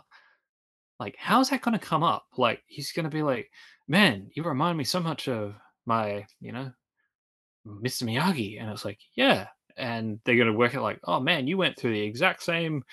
Like, 1.00 1.16
how's 1.18 1.50
that 1.50 1.64
going 1.64 1.78
to 1.78 1.84
come 1.84 2.04
up? 2.04 2.28
Like, 2.38 2.62
he's 2.68 2.92
going 2.92 3.06
to 3.06 3.10
be 3.10 3.24
like, 3.24 3.50
man, 3.88 4.30
you 4.36 4.44
remind 4.44 4.78
me 4.78 4.84
so 4.84 5.00
much 5.00 5.28
of 5.28 5.56
my, 5.88 6.28
you 6.40 6.52
know, 6.52 6.72
Mr. 7.68 8.04
Miyagi. 8.04 8.62
And 8.62 8.70
it's 8.70 8.86
like, 8.86 9.00
yeah. 9.16 9.48
And 9.78 10.20
they're 10.24 10.38
going 10.38 10.52
to 10.52 10.54
work 10.54 10.74
it 10.74 10.82
like, 10.82 11.00
oh 11.04 11.20
man, 11.20 11.48
you 11.48 11.58
went 11.58 11.78
through 11.78 11.94
the 11.94 12.02
exact 12.02 12.44
same 12.44 12.84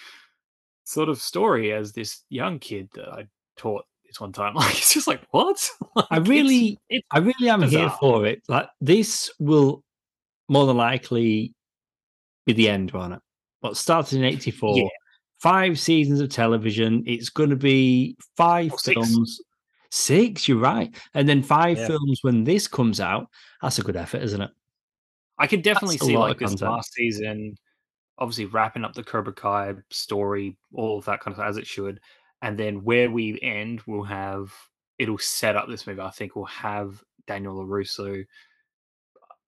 sort 0.85 1.09
of 1.09 1.21
story 1.21 1.73
as 1.73 1.93
this 1.93 2.23
young 2.29 2.59
kid 2.59 2.89
that 2.95 3.09
I 3.09 3.27
taught 3.57 3.85
this 4.07 4.21
one 4.21 4.33
time. 4.33 4.55
Like 4.57 4.77
it's 4.77 4.93
just 4.93 5.07
like 5.07 5.23
what? 5.31 5.71
like, 5.97 6.07
I 6.11 6.19
really, 6.19 6.79
it's, 6.89 7.05
it's 7.05 7.07
I 7.11 7.19
really 7.19 7.49
am 7.49 7.61
bizarre. 7.61 7.81
here 7.81 7.91
for 8.01 8.27
it. 8.27 8.43
Like 8.49 8.69
this 8.81 9.31
will 9.39 9.83
more 10.49 10.67
than 10.67 10.77
likely 10.77 11.55
be 12.47 12.53
the 12.53 12.69
end, 12.69 12.93
on 12.93 13.13
it? 13.13 13.21
What 13.61 13.77
started 13.77 14.19
in 14.19 14.25
'84, 14.25 14.77
yeah. 14.77 14.85
five 15.41 15.79
seasons 15.79 16.21
of 16.21 16.29
television. 16.29 17.05
It's 17.07 17.29
going 17.29 17.51
to 17.51 17.57
be 17.57 18.17
five 18.37 18.73
oh, 18.73 18.77
films. 18.77 19.41
Six. 19.91 20.07
six. 20.07 20.49
you're 20.49 20.59
right, 20.59 20.95
and 21.15 21.29
then 21.29 21.43
five 21.43 21.79
yeah. 21.79 21.87
films 21.87 22.19
when 22.23 22.45
this 22.45 22.67
comes 22.67 23.01
out. 23.01 23.29
That's 23.63 23.79
a 23.79 23.83
good 23.83 23.97
effort, 23.97 24.23
isn't 24.23 24.41
it? 24.41 24.51
I 25.43 25.49
could 25.49 25.63
definitely 25.63 25.97
That's 25.97 26.07
see 26.07 26.17
like 26.17 26.39
this 26.39 26.63
last 26.63 26.95
season, 26.95 27.57
obviously 28.17 28.45
wrapping 28.45 28.85
up 28.85 28.95
the 28.95 29.03
Cobra 29.03 29.33
Kai 29.33 29.75
story, 29.91 30.57
all 30.73 30.99
of 30.99 31.05
that 31.07 31.19
kind 31.19 31.33
of 31.33 31.39
stuff, 31.39 31.49
as 31.49 31.57
it 31.57 31.67
should, 31.67 31.99
and 32.43 32.57
then 32.57 32.85
where 32.85 33.11
we 33.11 33.41
end, 33.43 33.83
we'll 33.89 34.05
have 34.05 34.53
it'll 35.01 35.19
set 35.19 35.57
up 35.57 35.69
this 35.69 35.85
movie. 35.85 36.01
I 36.01 36.11
think 36.11 36.37
we'll 36.37 36.45
have 36.45 37.03
Daniel 37.27 37.57
LaRusso. 37.57 38.25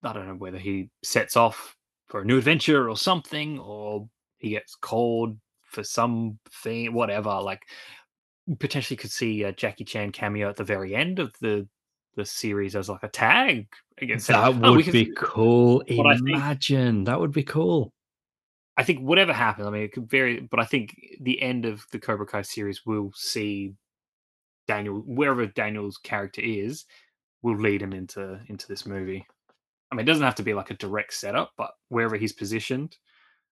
I 0.03 0.13
don't 0.13 0.27
know 0.27 0.35
whether 0.35 0.59
he 0.59 0.91
sets 1.05 1.37
off 1.37 1.77
for 2.09 2.23
a 2.23 2.25
new 2.25 2.39
adventure 2.39 2.91
or 2.91 2.97
something, 2.97 3.61
or 3.61 4.09
he 4.39 4.51
gets 4.51 4.75
called 4.75 5.39
for 5.63 5.85
something, 5.85 6.93
whatever. 6.93 7.41
Like 7.41 7.63
potentially 8.59 8.97
could 8.97 9.13
see 9.13 9.45
a 9.45 9.53
Jackie 9.53 9.85
Chan 9.85 10.11
cameo 10.11 10.49
at 10.49 10.57
the 10.57 10.65
very 10.65 10.93
end 10.93 11.21
of 11.21 11.33
the 11.41 11.69
the 12.17 12.25
series 12.25 12.77
as 12.77 12.89
like 12.89 13.03
a 13.03 13.09
tag 13.09 13.67
against 14.01 14.29
that 14.29 14.45
oh, 14.45 14.53
him. 14.53 14.61
would 14.61 14.89
oh, 14.89 14.93
be 14.93 15.13
cool. 15.17 15.81
Imagine 15.83 16.97
think, 16.97 17.07
that 17.07 17.21
would 17.21 17.33
be 17.33 17.43
cool. 17.43 17.93
I 18.77 18.83
think 18.83 19.01
whatever 19.01 19.33
happens, 19.33 19.67
I 19.67 19.71
mean, 19.71 19.83
it 19.83 19.93
could 19.93 20.11
vary, 20.11 20.41
but 20.41 20.61
I 20.61 20.65
think 20.65 20.97
the 21.21 21.41
end 21.41 21.65
of 21.65 21.85
the 21.93 21.99
Cobra 21.99 22.27
Kai 22.27 22.43
series 22.43 22.85
will 22.85 23.13
see 23.15 23.75
Daniel, 24.67 25.03
wherever 25.07 25.47
Daniel's 25.47 25.97
character 25.99 26.41
is, 26.43 26.85
will 27.43 27.57
lead 27.57 27.83
him 27.83 27.93
into 27.93 28.41
into 28.49 28.67
this 28.67 28.87
movie. 28.87 29.27
I 29.93 29.95
mean, 29.95 30.05
it 30.05 30.07
doesn't 30.07 30.25
have 30.25 30.35
to 30.37 30.43
be 30.43 30.55
like 30.55 30.71
a 30.71 30.77
direct 30.77 31.15
setup, 31.15 31.53
but 31.57 31.73
wherever 31.89 32.17
he's 32.17 32.33
positioned, 32.33 32.97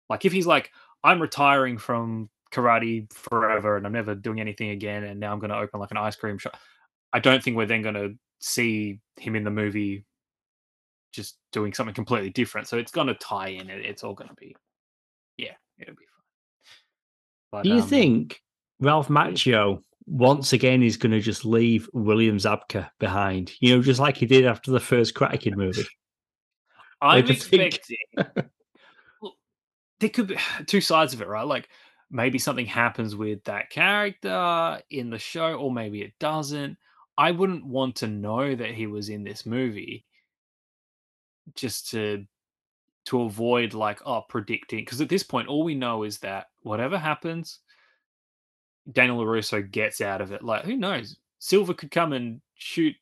like 0.10 0.26
if 0.26 0.32
he's 0.32 0.46
like, 0.46 0.72
I'm 1.04 1.22
retiring 1.22 1.78
from 1.78 2.30
karate 2.54 3.12
forever 3.12 3.78
and 3.78 3.86
I'm 3.86 3.94
never 3.94 4.14
doing 4.14 4.40
anything 4.40 4.70
again, 4.70 5.04
and 5.04 5.20
now 5.20 5.32
I'm 5.34 5.40
going 5.40 5.50
to 5.50 5.58
open 5.58 5.80
like 5.80 5.92
an 5.92 5.98
ice 5.98 6.16
cream 6.16 6.38
shop. 6.38 6.58
I 7.14 7.20
don't 7.20 7.42
think 7.42 7.58
we're 7.58 7.66
then 7.66 7.82
going 7.82 7.96
to 7.96 8.16
see 8.40 9.00
him 9.18 9.36
in 9.36 9.44
the 9.44 9.52
movie 9.52 10.06
just 11.12 11.38
doing 11.52 11.74
something 11.74 11.96
completely 11.96 12.30
different. 12.30 12.68
So 12.68 12.78
it's 12.78 12.92
going 12.92 13.08
to 13.08 13.16
tie 13.16 13.50
in. 13.50 13.70
It's 13.70 14.04
all 14.04 14.14
going 14.14 14.30
to 14.30 14.36
be, 14.36 14.56
yeah, 15.38 15.54
it'll 15.80 15.96
be 15.96 16.06
fun. 16.06 16.24
But, 17.52 17.64
Do 17.64 17.70
you 17.70 17.82
um, 17.82 17.88
think 17.88 18.42
Ralph 18.80 19.08
Macchio 19.08 19.82
once 20.06 20.54
again 20.54 20.84
is 20.84 20.98
going 20.98 21.12
to 21.12 21.20
just 21.20 21.46
leave 21.46 21.90
William 21.94 22.38
Zabka 22.38 22.90
behind? 23.00 23.52
You 23.60 23.76
know, 23.76 23.82
just 23.82 24.00
like 24.00 24.18
he 24.18 24.26
did 24.26 24.46
after 24.46 24.72
the 24.72 24.80
first 24.80 25.16
Karate 25.16 25.40
Kid 25.40 25.58
movie. 25.58 25.88
I'm 27.02 27.28
expecting. 27.28 27.98
well, 29.22 29.36
there 30.00 30.10
could 30.10 30.28
be 30.28 30.38
two 30.66 30.82
sides 30.82 31.14
of 31.14 31.22
it, 31.22 31.28
right? 31.28 31.48
Like 31.48 31.70
maybe 32.10 32.40
something 32.40 32.66
happens 32.66 33.16
with 33.16 33.44
that 33.46 33.70
character 33.70 34.82
in 34.90 35.10
the 35.10 35.20
show, 35.20 35.56
or 35.56 35.72
maybe 35.72 36.02
it 36.02 36.14
doesn't. 36.20 36.78
I 37.18 37.32
wouldn't 37.32 37.66
want 37.66 37.96
to 37.98 38.08
know 38.08 38.56
that 38.56 38.72
he 38.72 38.88
was 38.88 39.10
in 39.10 39.24
this 39.24 39.46
movie 39.46 40.06
just 41.56 41.90
to 41.92 42.26
to 43.06 43.22
avoid 43.22 43.74
like 43.74 44.02
oh 44.06 44.22
predicting 44.28 44.80
because 44.80 45.00
at 45.00 45.08
this 45.08 45.24
point 45.24 45.48
all 45.48 45.64
we 45.64 45.74
know 45.74 46.04
is 46.04 46.18
that 46.20 46.48
whatever 46.64 46.98
happens 46.98 47.60
daniel 48.92 49.18
larusso 49.18 49.70
gets 49.72 50.02
out 50.02 50.22
of 50.22 50.32
it. 50.32 50.44
Like 50.44 50.64
who 50.66 50.76
knows? 50.76 51.18
Silver 51.40 51.74
could 51.74 51.92
come 51.92 52.14
and 52.14 52.42
shoot 52.56 52.96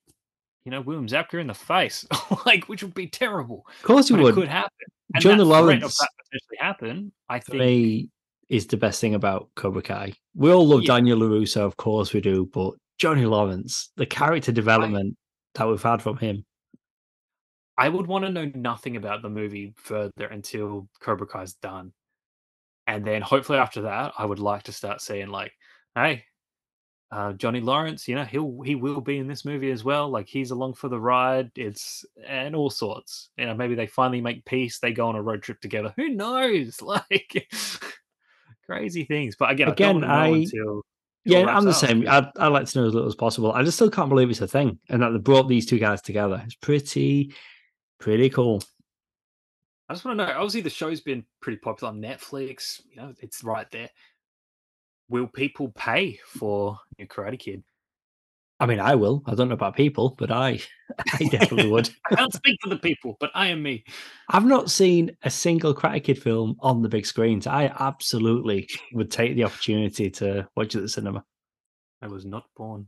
you 0.66 0.72
know 0.72 0.82
william 0.82 1.08
zabka 1.08 1.40
in 1.40 1.48
the 1.48 1.54
face 1.54 2.06
like 2.46 2.66
which 2.66 2.84
would 2.84 2.94
be 2.94 3.08
terrible 3.08 3.66
of 3.68 3.84
course 3.84 4.08
he 4.08 4.14
would 4.16 4.32
it 4.32 4.34
could 4.34 4.48
happen. 4.48 4.72
And 5.14 5.22
johnny 5.22 5.44
lawrence 5.44 6.00
potentially 6.00 6.58
happen 6.60 7.12
i 7.30 7.40
think 7.40 7.60
me 7.60 8.10
is 8.50 8.68
the 8.68 8.78
best 8.78 9.02
thing 9.02 9.16
about 9.16 9.50
cobra 9.56 9.82
kai. 9.82 10.14
We 10.36 10.52
all 10.52 10.68
love 10.68 10.82
yeah. 10.82 10.96
daniel 10.96 11.20
larusso 11.20 11.62
of 11.62 11.78
course 11.78 12.14
we 12.14 12.20
do 12.20 12.50
but 12.52 12.74
johnny 12.98 13.26
lawrence 13.26 13.92
the 13.98 14.06
character 14.06 14.52
development 14.52 15.18
I, 15.18 15.60
that 15.60 15.70
we've 15.70 15.82
had 15.82 16.02
from 16.02 16.18
him 16.18 16.46
I 17.78 17.90
would 17.90 18.08
want 18.08 18.26
to 18.26 18.32
know 18.32 18.52
nothing 18.56 18.96
about 18.96 19.22
the 19.22 19.30
movie 19.30 19.74
further 19.76 20.28
until 20.32 20.88
Cobra 21.02 21.28
Kai's 21.28 21.54
done. 21.56 21.92
And 22.88 23.04
then 23.04 23.22
hopefully 23.22 23.58
after 23.58 23.82
that, 23.82 24.14
I 24.18 24.26
would 24.26 24.40
like 24.40 24.64
to 24.64 24.72
start 24.72 25.02
seeing 25.02 25.28
like, 25.28 25.52
hey, 25.96 26.24
uh, 27.12 27.34
Johnny 27.34 27.60
Lawrence, 27.60 28.08
you 28.08 28.16
know, 28.16 28.24
he'll 28.24 28.62
he 28.62 28.76
will 28.76 29.02
be 29.02 29.18
in 29.18 29.28
this 29.28 29.46
movie 29.46 29.72
as 29.72 29.84
well. 29.84 30.10
Like 30.10 30.28
he's 30.28 30.52
along 30.52 30.76
for 30.76 30.88
the 30.88 31.00
ride. 31.00 31.52
It's 31.56 32.06
and 32.26 32.56
all 32.56 32.70
sorts. 32.70 33.30
You 33.38 33.46
know, 33.46 33.56
maybe 33.56 33.76
they 33.76 33.88
finally 33.88 34.22
make 34.22 34.46
peace. 34.46 34.80
They 34.80 34.92
go 34.92 35.08
on 35.08 35.16
a 35.16 35.22
road 35.22 35.42
trip 35.44 35.60
together. 35.62 35.94
Who 35.98 36.10
knows? 36.10 36.80
Like 36.82 37.50
crazy 38.66 39.04
things. 39.04 39.36
But 39.36 39.52
again, 39.52 39.70
again, 39.70 40.04
I, 40.04 40.30
I 40.30 40.46
yeah, 41.26 41.46
I'm 41.46 41.66
the 41.66 41.74
same. 41.74 42.08
I'd, 42.08 42.28
I'd 42.38 42.48
like 42.48 42.68
to 42.68 42.80
know 42.80 42.88
as 42.88 42.94
little 42.94 43.10
as 43.10 43.16
possible. 43.16 43.52
I 43.52 43.64
just 43.64 43.78
still 43.78 43.90
can't 43.90 44.10
believe 44.10 44.30
it's 44.30 44.42
a 44.42 44.48
thing 44.48 44.80
and 44.90 45.02
that 45.02 45.10
they 45.10 45.18
brought 45.18 45.48
these 45.48 45.66
two 45.66 45.80
guys 45.80 46.02
together. 46.02 46.42
It's 46.46 46.56
pretty 46.56 47.34
Pretty 48.00 48.30
cool. 48.30 48.62
I 49.88 49.94
just 49.94 50.06
want 50.06 50.20
to 50.20 50.26
know. 50.26 50.32
Obviously, 50.34 50.62
the 50.62 50.70
show's 50.70 51.02
been 51.02 51.26
pretty 51.42 51.58
popular 51.58 51.94
on 51.94 52.02
Netflix. 52.02 52.82
You 52.90 52.98
know, 52.98 53.14
it's 53.20 53.44
right 53.44 53.70
there. 53.72 53.90
Will 55.10 55.28
people 55.28 55.72
pay 55.76 56.20
for 56.26 56.80
New 56.98 57.08
Karate 57.08 57.40
Kid? 57.40 57.64
I 58.60 58.66
mean, 58.66 58.80
I 58.80 58.96
will. 58.96 59.22
I 59.26 59.36
don't 59.36 59.50
know 59.50 59.54
about 59.54 59.76
people, 59.76 60.16
but 60.18 60.32
I, 60.32 60.60
I 61.14 61.24
definitely 61.30 61.70
would. 61.70 61.90
I 62.12 62.16
can't 62.16 62.34
speak 62.34 62.58
for 62.64 62.70
the 62.70 62.78
people, 62.78 63.18
but 63.20 63.32
I 63.36 63.48
am 63.48 63.62
me. 63.62 63.84
I've 64.30 64.46
not 64.46 64.72
seen 64.72 65.16
a 65.24 65.30
single 65.30 65.76
Karate 65.76 66.04
Kid 66.04 66.22
film 66.22 66.56
on 66.62 66.82
the 66.82 66.90
big 66.90 67.06
screens. 67.06 67.48
I 67.48 67.74
absolutely 67.80 68.70
would 68.94 69.12
take 69.12 69.36
the 69.36 69.44
opportunity 69.44 70.10
to 70.12 70.48
watch 70.56 70.76
it 70.76 70.80
at 70.80 70.84
the 70.84 70.90
cinema. 70.90 71.24
I 72.02 72.08
was 72.08 72.26
not 72.26 72.46
born. 72.56 72.88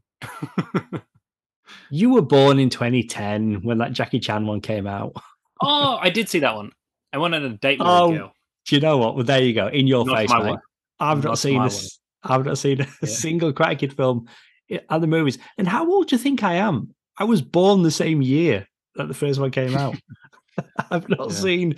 You 1.90 2.12
were 2.12 2.22
born 2.22 2.60
in 2.60 2.70
2010 2.70 3.62
when 3.64 3.78
that 3.80 3.94
Jackie 3.94 4.20
Chan 4.20 4.46
one 4.46 4.62
came 4.62 4.88
out. 4.88 5.14
oh, 5.62 5.98
I 6.02 6.10
did 6.10 6.30
see 6.30 6.40
that 6.40 6.56
one. 6.56 6.72
I 7.14 7.18
went 7.18 7.36
on 7.36 7.44
a 7.44 7.50
date 7.50 7.80
with 7.80 7.88
oh, 7.88 8.14
a 8.14 8.18
girl. 8.18 8.34
Do 8.68 8.76
you 8.76 8.82
know 8.82 8.98
what? 8.98 9.16
Well, 9.16 9.24
there 9.24 9.42
you 9.42 9.54
go. 9.54 9.68
In 9.68 9.88
your 9.88 10.06
not 10.06 10.18
face, 10.18 10.30
mate. 10.30 10.58
I've 11.00 11.18
not, 11.18 11.30
not 11.30 11.40
seen 11.40 11.64
this. 11.64 12.00
I've 12.24 12.46
not 12.46 12.58
seen 12.58 12.82
a 12.82 12.88
yeah. 13.02 13.10
single 13.10 13.54
Karate 13.54 13.80
Kid 13.80 13.94
film 13.94 14.28
at 14.70 15.02
the 15.02 15.08
movies. 15.08 15.38
And 15.58 15.68
how 15.68 15.90
old 15.90 16.10
do 16.10 16.16
you 16.16 16.22
think 16.22 16.44
I 16.44 16.56
am? 16.56 16.94
I 17.18 17.24
was 17.24 17.42
born 17.42 17.84
the 17.84 17.92
same 17.92 18.22
year 18.22 18.68
that 18.96 19.08
the 19.08 19.14
first 19.14 19.40
one 19.40 19.52
came 19.52 19.76
out. 19.76 19.96
I've 20.92 21.08
not 21.10 21.30
yeah. 21.30 21.36
seen 21.36 21.76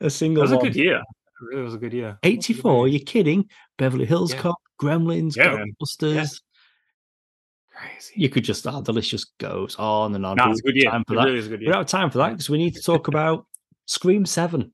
a 0.00 0.08
single. 0.08 0.42
It 0.42 0.44
was 0.44 0.52
one. 0.52 0.66
a 0.66 0.70
good 0.70 0.76
year. 0.76 0.96
It 0.96 1.44
really 1.50 1.62
was 1.62 1.74
a 1.74 1.78
good 1.78 1.92
year. 1.92 2.18
84. 2.22 2.88
You're 2.88 3.00
kidding? 3.00 3.48
Beverly 3.76 4.06
Hills 4.06 4.32
yeah. 4.32 4.40
Cop, 4.40 4.56
Gremlins, 4.80 5.36
yeah, 5.36 5.64
Ghostbusters 5.82 6.40
crazy. 7.82 8.14
You 8.16 8.28
could 8.28 8.44
just, 8.44 8.66
oh, 8.66 8.80
the 8.80 8.92
list 8.92 9.10
just 9.10 9.36
goes 9.38 9.76
on 9.76 10.14
and 10.14 10.24
on. 10.24 10.36
No, 10.36 10.50
it's 10.50 10.60
good 10.60 10.76
year. 10.76 10.90
Time 10.90 11.04
for 11.06 11.16
that. 11.16 11.24
Really 11.24 11.48
good 11.48 11.60
year. 11.60 11.68
We 11.68 11.72
don't 11.72 11.80
have 11.80 11.86
time 11.86 12.10
for 12.10 12.18
that 12.18 12.30
because 12.30 12.50
we 12.50 12.58
need 12.58 12.74
to 12.74 12.82
talk 12.82 13.08
about 13.08 13.46
Scream 13.86 14.26
7. 14.26 14.72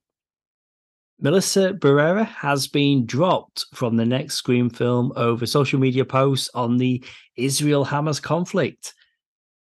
Melissa 1.21 1.73
Barrera 1.73 2.25
has 2.25 2.67
been 2.67 3.05
dropped 3.05 3.65
from 3.73 3.97
the 3.97 4.05
next 4.05 4.35
Scream 4.35 4.69
film 4.69 5.11
over 5.17 5.45
social 5.45 5.79
media 5.79 6.05
posts 6.05 6.49
on 6.53 6.77
the 6.77 7.03
Israel 7.45 7.85
Hamas 7.85 8.21
conflict. 8.21 8.93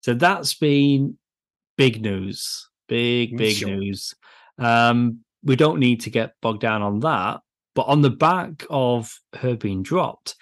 So 0.01 0.15
that's 0.15 0.55
been 0.55 1.19
big 1.77 2.03
news. 2.03 2.69
Big, 2.89 3.37
big 3.37 3.57
sure. 3.57 3.71
news. 3.71 4.15
Um, 4.59 5.21
we 5.43 5.57
don't 5.57 5.79
need 5.79 6.01
to 6.03 6.11
get 6.11 6.35
bogged 6.41 6.61
down 6.61 6.83
on 6.83 7.01
that. 7.01 7.41
But 7.75 7.87
on 7.87 8.03
the 8.03 8.11
back 8.11 8.65
of 8.71 9.17
her 9.37 9.55
being 9.55 9.83
dropped, 9.83 10.35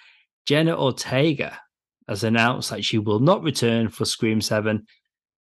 Jenna 0.45 0.75
Ortega 0.75 1.59
has 2.07 2.23
announced 2.23 2.69
that 2.69 2.83
she 2.83 2.97
will 2.97 3.19
not 3.19 3.43
return 3.43 3.89
for 3.89 4.05
Scream 4.05 4.41
7, 4.41 4.85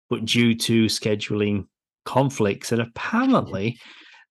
but 0.10 0.26
due 0.26 0.56
to 0.56 0.86
scheduling 0.88 1.68
conflicts. 2.06 2.72
And 2.72 2.82
apparently, 2.82 3.78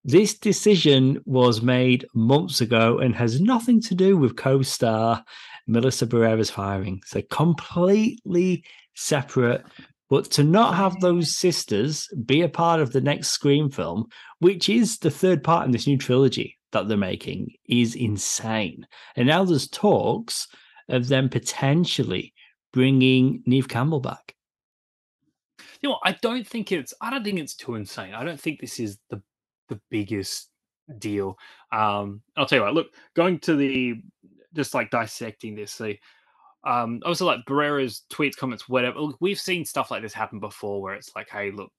this 0.04 0.38
decision 0.38 1.20
was 1.24 1.62
made 1.62 2.06
months 2.14 2.60
ago 2.60 2.98
and 2.98 3.14
has 3.14 3.40
nothing 3.40 3.80
to 3.82 3.94
do 3.94 4.16
with 4.16 4.36
co 4.36 4.62
star 4.62 5.24
Melissa 5.68 6.06
Barrera's 6.06 6.50
firing. 6.50 7.00
So, 7.06 7.22
completely 7.30 8.64
separate. 8.94 9.64
But 10.10 10.24
to 10.32 10.42
not 10.42 10.74
have 10.74 10.98
those 11.00 11.36
sisters 11.36 12.08
be 12.24 12.40
a 12.40 12.48
part 12.48 12.80
of 12.80 12.92
the 12.92 13.00
next 13.00 13.28
Scream 13.28 13.70
film, 13.70 14.06
which 14.38 14.70
is 14.70 14.98
the 14.98 15.10
third 15.10 15.44
part 15.44 15.66
in 15.66 15.70
this 15.70 15.86
new 15.86 15.98
trilogy 15.98 16.56
that 16.72 16.88
they're 16.88 16.96
making, 16.96 17.52
is 17.66 17.94
insane. 17.94 18.86
And 19.16 19.28
now 19.28 19.44
there's 19.44 19.68
talks 19.68 20.48
of 20.88 21.08
them 21.08 21.28
potentially 21.28 22.32
bringing 22.72 23.42
Neve 23.46 23.68
Campbell 23.68 24.00
back? 24.00 24.34
You 25.80 25.90
know, 25.90 25.98
I 26.04 26.16
don't 26.22 26.46
think 26.46 26.72
it's. 26.72 26.92
I 27.00 27.10
don't 27.10 27.24
think 27.24 27.38
it's 27.38 27.54
too 27.54 27.76
insane. 27.76 28.14
I 28.14 28.24
don't 28.24 28.40
think 28.40 28.60
this 28.60 28.80
is 28.80 28.98
the 29.10 29.22
the 29.68 29.80
biggest 29.90 30.50
deal. 30.98 31.38
Um, 31.70 32.22
I'll 32.36 32.46
tell 32.46 32.58
you 32.58 32.64
what. 32.64 32.74
Look, 32.74 32.88
going 33.14 33.38
to 33.40 33.54
the 33.54 34.02
just 34.54 34.74
like 34.74 34.90
dissecting 34.90 35.54
this. 35.54 35.72
So 35.72 35.92
um, 36.64 37.00
also 37.04 37.26
like 37.26 37.44
Barrera's 37.46 38.02
tweets, 38.12 38.36
comments, 38.36 38.68
whatever. 38.68 39.08
We've 39.20 39.38
seen 39.38 39.64
stuff 39.64 39.90
like 39.90 40.02
this 40.02 40.12
happen 40.12 40.40
before, 40.40 40.82
where 40.82 40.94
it's 40.94 41.14
like, 41.14 41.28
hey, 41.30 41.50
look, 41.50 41.70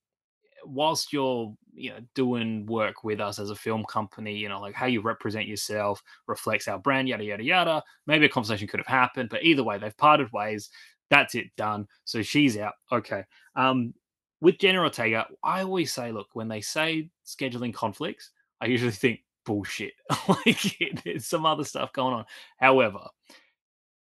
whilst 0.65 1.13
you're 1.13 1.53
you 1.73 1.89
know 1.91 1.99
doing 2.15 2.65
work 2.65 3.03
with 3.03 3.21
us 3.21 3.39
as 3.39 3.49
a 3.49 3.55
film 3.55 3.85
company 3.85 4.35
you 4.35 4.49
know 4.49 4.59
like 4.59 4.75
how 4.75 4.87
you 4.87 4.99
represent 4.99 5.47
yourself 5.47 6.03
reflects 6.27 6.67
our 6.67 6.77
brand 6.77 7.07
yada 7.07 7.23
yada 7.23 7.41
yada 7.41 7.81
maybe 8.07 8.25
a 8.25 8.29
conversation 8.29 8.67
could 8.67 8.81
have 8.81 8.85
happened 8.85 9.29
but 9.29 9.41
either 9.41 9.63
way 9.63 9.77
they've 9.77 9.95
parted 9.95 10.29
ways 10.33 10.69
that's 11.09 11.33
it 11.33 11.45
done 11.55 11.87
so 12.03 12.21
she's 12.21 12.57
out 12.57 12.73
okay 12.91 13.23
um 13.55 13.93
with 14.41 14.57
Jenna 14.57 14.81
Ortega, 14.81 15.27
I 15.43 15.61
always 15.61 15.93
say, 15.93 16.11
look, 16.11 16.27
when 16.33 16.47
they 16.47 16.61
say 16.61 17.09
scheduling 17.25 17.73
conflicts, 17.73 18.31
I 18.61 18.65
usually 18.67 18.91
think 19.03 19.21
bullshit. 19.45 19.93
like 20.27 20.77
there's 21.03 21.25
some 21.25 21.45
other 21.45 21.63
stuff 21.63 21.93
going 21.93 22.13
on. 22.13 22.25
However, 22.57 23.07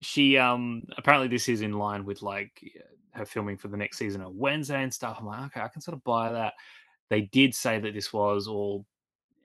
she 0.00 0.38
um 0.38 0.82
apparently 0.96 1.28
this 1.28 1.48
is 1.48 1.60
in 1.60 1.72
line 1.72 2.04
with 2.04 2.22
like 2.22 2.62
her 3.12 3.24
filming 3.24 3.56
for 3.56 3.68
the 3.68 3.76
next 3.76 3.98
season 3.98 4.20
of 4.20 4.34
Wednesday 4.34 4.82
and 4.82 4.92
stuff. 4.92 5.18
I'm 5.20 5.26
like, 5.26 5.46
okay, 5.46 5.60
I 5.60 5.68
can 5.68 5.82
sort 5.82 5.96
of 5.96 6.04
buy 6.04 6.32
that. 6.32 6.54
They 7.10 7.22
did 7.22 7.54
say 7.54 7.78
that 7.78 7.94
this 7.94 8.12
was 8.12 8.46
all 8.46 8.84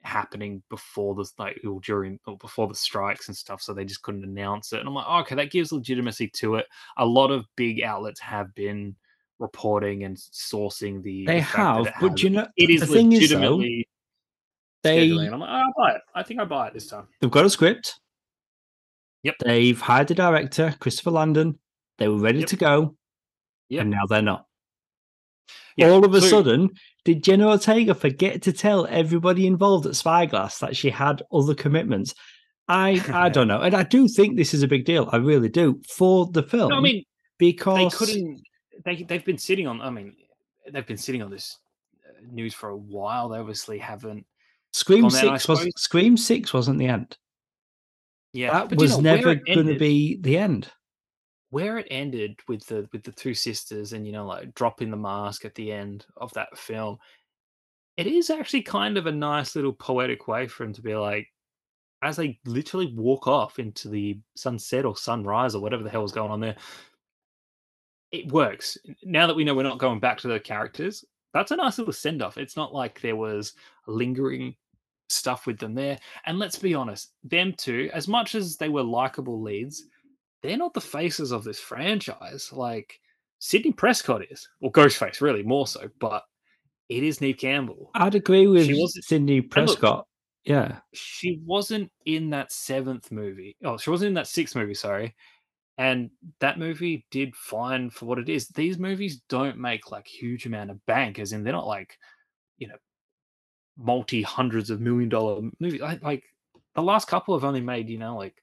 happening 0.04 0.62
before 0.69 1.15
the 1.15 1.30
like 1.38 1.60
or 1.65 1.80
during 1.82 2.19
or 2.28 2.38
before 2.38 2.67
the 2.67 2.76
strikes 2.76 3.28
and 3.28 3.38
stuff, 3.38 3.62
so 3.62 3.74
they 3.74 3.86
just 3.86 4.02
couldn't 4.02 4.24
announce 4.24 4.74
it. 4.74 4.80
And 4.80 4.88
I'm 4.88 4.93
like, 4.93 5.06
oh, 5.08 5.19
okay, 5.19 5.36
that 5.36 5.52
gives 5.52 5.72
legitimacy 5.72 6.30
to 6.36 6.56
it. 6.56 6.67
A 6.98 7.06
lot 7.06 7.32
of 7.32 7.46
big 7.56 7.82
outlets 7.82 8.19
have 8.19 8.54
been 8.56 8.96
reporting 9.39 10.04
and 10.04 10.17
sourcing 10.17 11.02
the. 11.02 11.26
They 11.26 11.36
the 11.36 11.41
have, 11.41 11.93
but 12.00 12.22
you 12.22 12.32
know, 12.32 12.48
it 12.58 12.69
is 12.69 12.89
legitimately. 12.89 13.88
Is, 14.84 15.10
though, 15.12 15.22
they, 15.22 15.28
I'm 15.28 15.39
like, 15.39 15.50
oh, 15.50 15.54
I'll 15.54 15.74
buy 15.78 15.96
it. 15.96 16.02
I 16.15 16.24
think 16.24 16.39
I 16.39 16.46
buy 16.46 16.67
it 16.67 16.74
this 16.74 16.88
time. 16.88 17.08
They've 17.19 17.32
got 17.32 17.46
a 17.46 17.50
script. 17.50 18.00
Yep. 19.24 19.36
They've 19.46 19.80
hired 19.80 20.10
the 20.10 20.15
director, 20.15 20.76
Christopher 20.80 21.12
Landon. 21.12 21.58
They 21.98 22.08
were 22.08 22.19
ready 22.19 22.39
yep. 22.39 22.50
to 22.50 22.56
go. 22.58 22.96
Yep. 23.69 23.82
And 23.82 23.91
now 23.91 24.06
they're 24.08 24.22
not. 24.22 24.46
Yeah. 25.78 25.89
All 25.89 26.06
of 26.06 26.13
a 26.13 26.22
so, 26.22 26.28
sudden, 26.28 26.69
did 27.06 27.24
Jenna 27.24 27.50
Ortega 27.50 27.96
forget 27.96 28.41
to 28.43 28.54
tell 28.54 28.86
everybody 28.88 29.48
involved 29.48 29.86
at 29.86 29.96
Spyglass 29.96 30.60
that 30.60 30.76
she 30.76 30.89
had 30.89 31.24
other 31.32 31.56
commitments? 31.56 32.13
I 32.67 33.04
I 33.13 33.30
don't 33.30 33.48
know, 33.48 33.62
and 33.62 33.76
I 33.76 33.84
do 33.84 34.08
think 34.08 34.38
this 34.38 34.54
is 34.54 34.63
a 34.63 34.67
big 34.67 34.86
deal. 34.86 35.10
I 35.12 35.17
really 35.17 35.50
do 35.50 35.82
for 35.89 36.28
the 36.28 36.43
film. 36.43 36.69
No, 36.69 36.78
I 36.78 36.82
mean, 36.82 37.04
because 37.39 37.91
they 37.91 37.98
couldn't 37.98 38.41
they 38.86 39.04
they've 39.04 39.26
been 39.26 39.38
sitting 39.38 39.67
on. 39.67 39.82
I 39.82 39.89
mean, 39.89 40.15
they've 40.72 40.86
been 40.86 40.98
sitting 40.98 41.22
on 41.22 41.32
this 41.32 41.58
uh, 42.08 42.12
news 42.32 42.54
for 42.54 42.69
a 42.69 42.78
while. 42.78 43.30
They 43.30 43.38
obviously 43.38 43.78
haven't. 43.78 44.26
Scream 44.73 45.09
Six 45.09 45.47
was. 45.47 45.67
Scream 45.77 46.17
Six 46.17 46.53
wasn't 46.53 46.79
the 46.79 46.88
end. 46.88 47.17
Yeah, 48.33 48.51
That 48.51 48.69
but 48.69 48.79
you 48.79 48.83
was 48.83 48.97
know, 48.97 49.15
never 49.15 49.36
going 49.36 49.67
to 49.67 49.77
be 49.77 50.17
the 50.21 50.38
end. 50.38 50.69
where 51.51 51.77
it 51.77 51.88
ended 51.91 52.39
with 52.47 52.65
the 52.65 52.89
with 52.91 53.03
the 53.03 53.12
two 53.12 53.36
sisters 53.36 53.93
and 53.93 54.07
you 54.07 54.12
know 54.12 54.25
like 54.25 54.53
dropping 54.55 54.89
the 54.89 54.97
mask 54.97 55.45
at 55.45 55.53
the 55.53 55.71
end 55.71 56.03
of 56.17 56.33
that 56.33 56.57
film 56.57 56.97
it 57.95 58.07
is 58.07 58.31
actually 58.31 58.63
kind 58.63 58.97
of 58.97 59.05
a 59.05 59.12
nice 59.12 59.55
little 59.55 59.71
poetic 59.73 60.27
way 60.27 60.47
for 60.47 60.63
him 60.63 60.73
to 60.73 60.81
be 60.81 60.95
like 60.95 61.27
as 62.01 62.15
they 62.15 62.39
literally 62.45 62.91
walk 62.97 63.27
off 63.27 63.59
into 63.59 63.88
the 63.88 64.19
sunset 64.36 64.83
or 64.83 64.97
sunrise 64.97 65.53
or 65.53 65.62
whatever 65.62 65.83
the 65.83 65.89
hell 65.91 66.03
is 66.03 66.12
going 66.12 66.31
on 66.31 66.39
there 66.39 66.55
it 68.12 68.31
works 68.31 68.75
now 69.03 69.27
that 69.27 69.36
we 69.36 69.43
know 69.43 69.53
we're 69.53 69.62
not 69.62 69.77
going 69.77 69.99
back 69.99 70.17
to 70.17 70.27
the 70.27 70.39
characters 70.39 71.05
that's 71.36 71.51
a 71.51 71.55
nice 71.55 71.77
little 71.77 71.93
send 71.93 72.23
off 72.23 72.39
it's 72.39 72.57
not 72.57 72.73
like 72.73 72.99
there 73.01 73.15
was 73.15 73.53
a 73.88 73.91
lingering 73.91 74.55
stuff 75.13 75.45
with 75.47 75.58
them 75.60 75.73
there 75.73 75.97
and 76.26 76.39
let's 76.39 76.58
be 76.58 76.73
honest 76.73 77.13
them 77.23 77.54
two 77.58 77.89
as 77.93 78.08
much 78.08 78.36
as 78.36 78.58
they 78.58 78.69
were 78.69 78.84
likable 78.84 79.41
leads 79.41 79.84
they're 80.41 80.58
not 80.58 80.73
the 80.73 80.82
faces 80.82 81.32
of 81.32 81.45
this 81.45 81.58
franchise. 81.60 82.52
Like 82.52 82.99
Sidney 83.39 83.71
Prescott 83.71 84.23
is, 84.30 84.45
or 84.60 84.73
Ghostface, 84.73 85.21
really 85.21 85.41
more 85.41 85.67
so. 85.67 85.88
But 85.99 86.23
it 86.89 87.02
is 87.02 87.21
Neve 87.21 87.38
Campbell. 87.38 87.91
I'd 87.95 88.15
agree 88.15 88.47
with 88.47 88.65
She 88.65 88.73
was- 88.73 88.99
Sidney 89.08 89.39
Prescott. 89.39 90.06
yeah, 90.43 90.80
She 90.93 91.39
wasn't 91.45 91.89
in 92.06 92.30
that 92.32 92.52
seventh 92.52 93.10
movie. 93.10 93.56
Oh, 93.63 93.78
she 93.78 93.89
wasn't 93.89 94.10
in 94.10 94.13
that 94.15 94.28
sixth 94.28 94.54
movie. 94.54 94.73
Sorry. 94.73 95.15
And 95.78 96.12
that 96.41 96.60
movie 96.60 97.06
did 97.10 97.34
fine 97.38 97.89
for 97.89 98.06
what 98.06 98.19
it 98.19 98.28
is. 98.28 98.49
These 98.49 98.78
movies 98.78 99.21
don't 99.30 99.58
make 99.58 99.91
like 99.91 100.06
huge 100.08 100.45
amount 100.45 100.71
of 100.71 100.86
bank, 100.88 101.19
as 101.19 101.32
in 101.32 101.43
they're 101.43 101.54
not 101.54 101.67
like, 101.67 101.97
you 102.58 102.67
know, 102.67 102.76
multi 103.77 104.21
hundreds 104.21 104.69
of 104.69 104.81
million 104.81 105.09
dollar 105.09 105.41
movies. 105.59 105.81
Like, 105.81 106.03
like 106.03 106.23
the 106.75 106.83
last 106.83 107.07
couple 107.07 107.36
have 107.36 107.43
only 107.43 107.62
made, 107.62 107.89
you 107.89 107.97
know, 107.97 108.15
like 108.17 108.36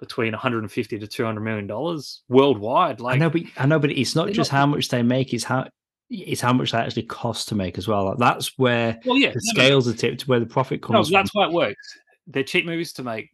between 0.00 0.32
150 0.32 0.98
to 0.98 1.06
200 1.06 1.40
million 1.40 1.66
dollars 1.66 2.22
worldwide. 2.28 3.00
Like, 3.00 3.16
I 3.16 3.18
know, 3.18 3.30
but 3.30 3.42
I 3.56 3.66
know, 3.66 3.78
but 3.78 3.90
it's 3.90 4.14
not 4.14 4.30
just 4.30 4.52
not- 4.52 4.58
how 4.58 4.66
much 4.66 4.88
they 4.88 5.02
make; 5.02 5.32
it's 5.34 5.44
how 5.44 5.66
it's 6.10 6.40
how 6.40 6.52
much 6.52 6.72
they 6.72 6.78
actually 6.78 7.02
cost 7.02 7.48
to 7.48 7.54
make 7.54 7.76
as 7.78 7.86
well. 7.88 8.06
Like, 8.06 8.18
that's 8.18 8.58
where 8.58 8.98
well, 9.04 9.16
yeah, 9.18 9.30
the 9.30 9.40
no, 9.54 9.62
no, 9.62 9.66
scales 9.66 9.88
are 9.88 9.94
tipped, 9.94 10.26
where 10.28 10.40
the 10.40 10.46
profit 10.46 10.80
No, 10.82 10.86
comes 10.98 11.10
that's 11.10 11.30
from. 11.30 11.40
why 11.42 11.48
it 11.48 11.52
works. 11.52 11.98
They're 12.26 12.42
cheap 12.44 12.66
movies 12.66 12.92
to 12.94 13.02
make, 13.02 13.30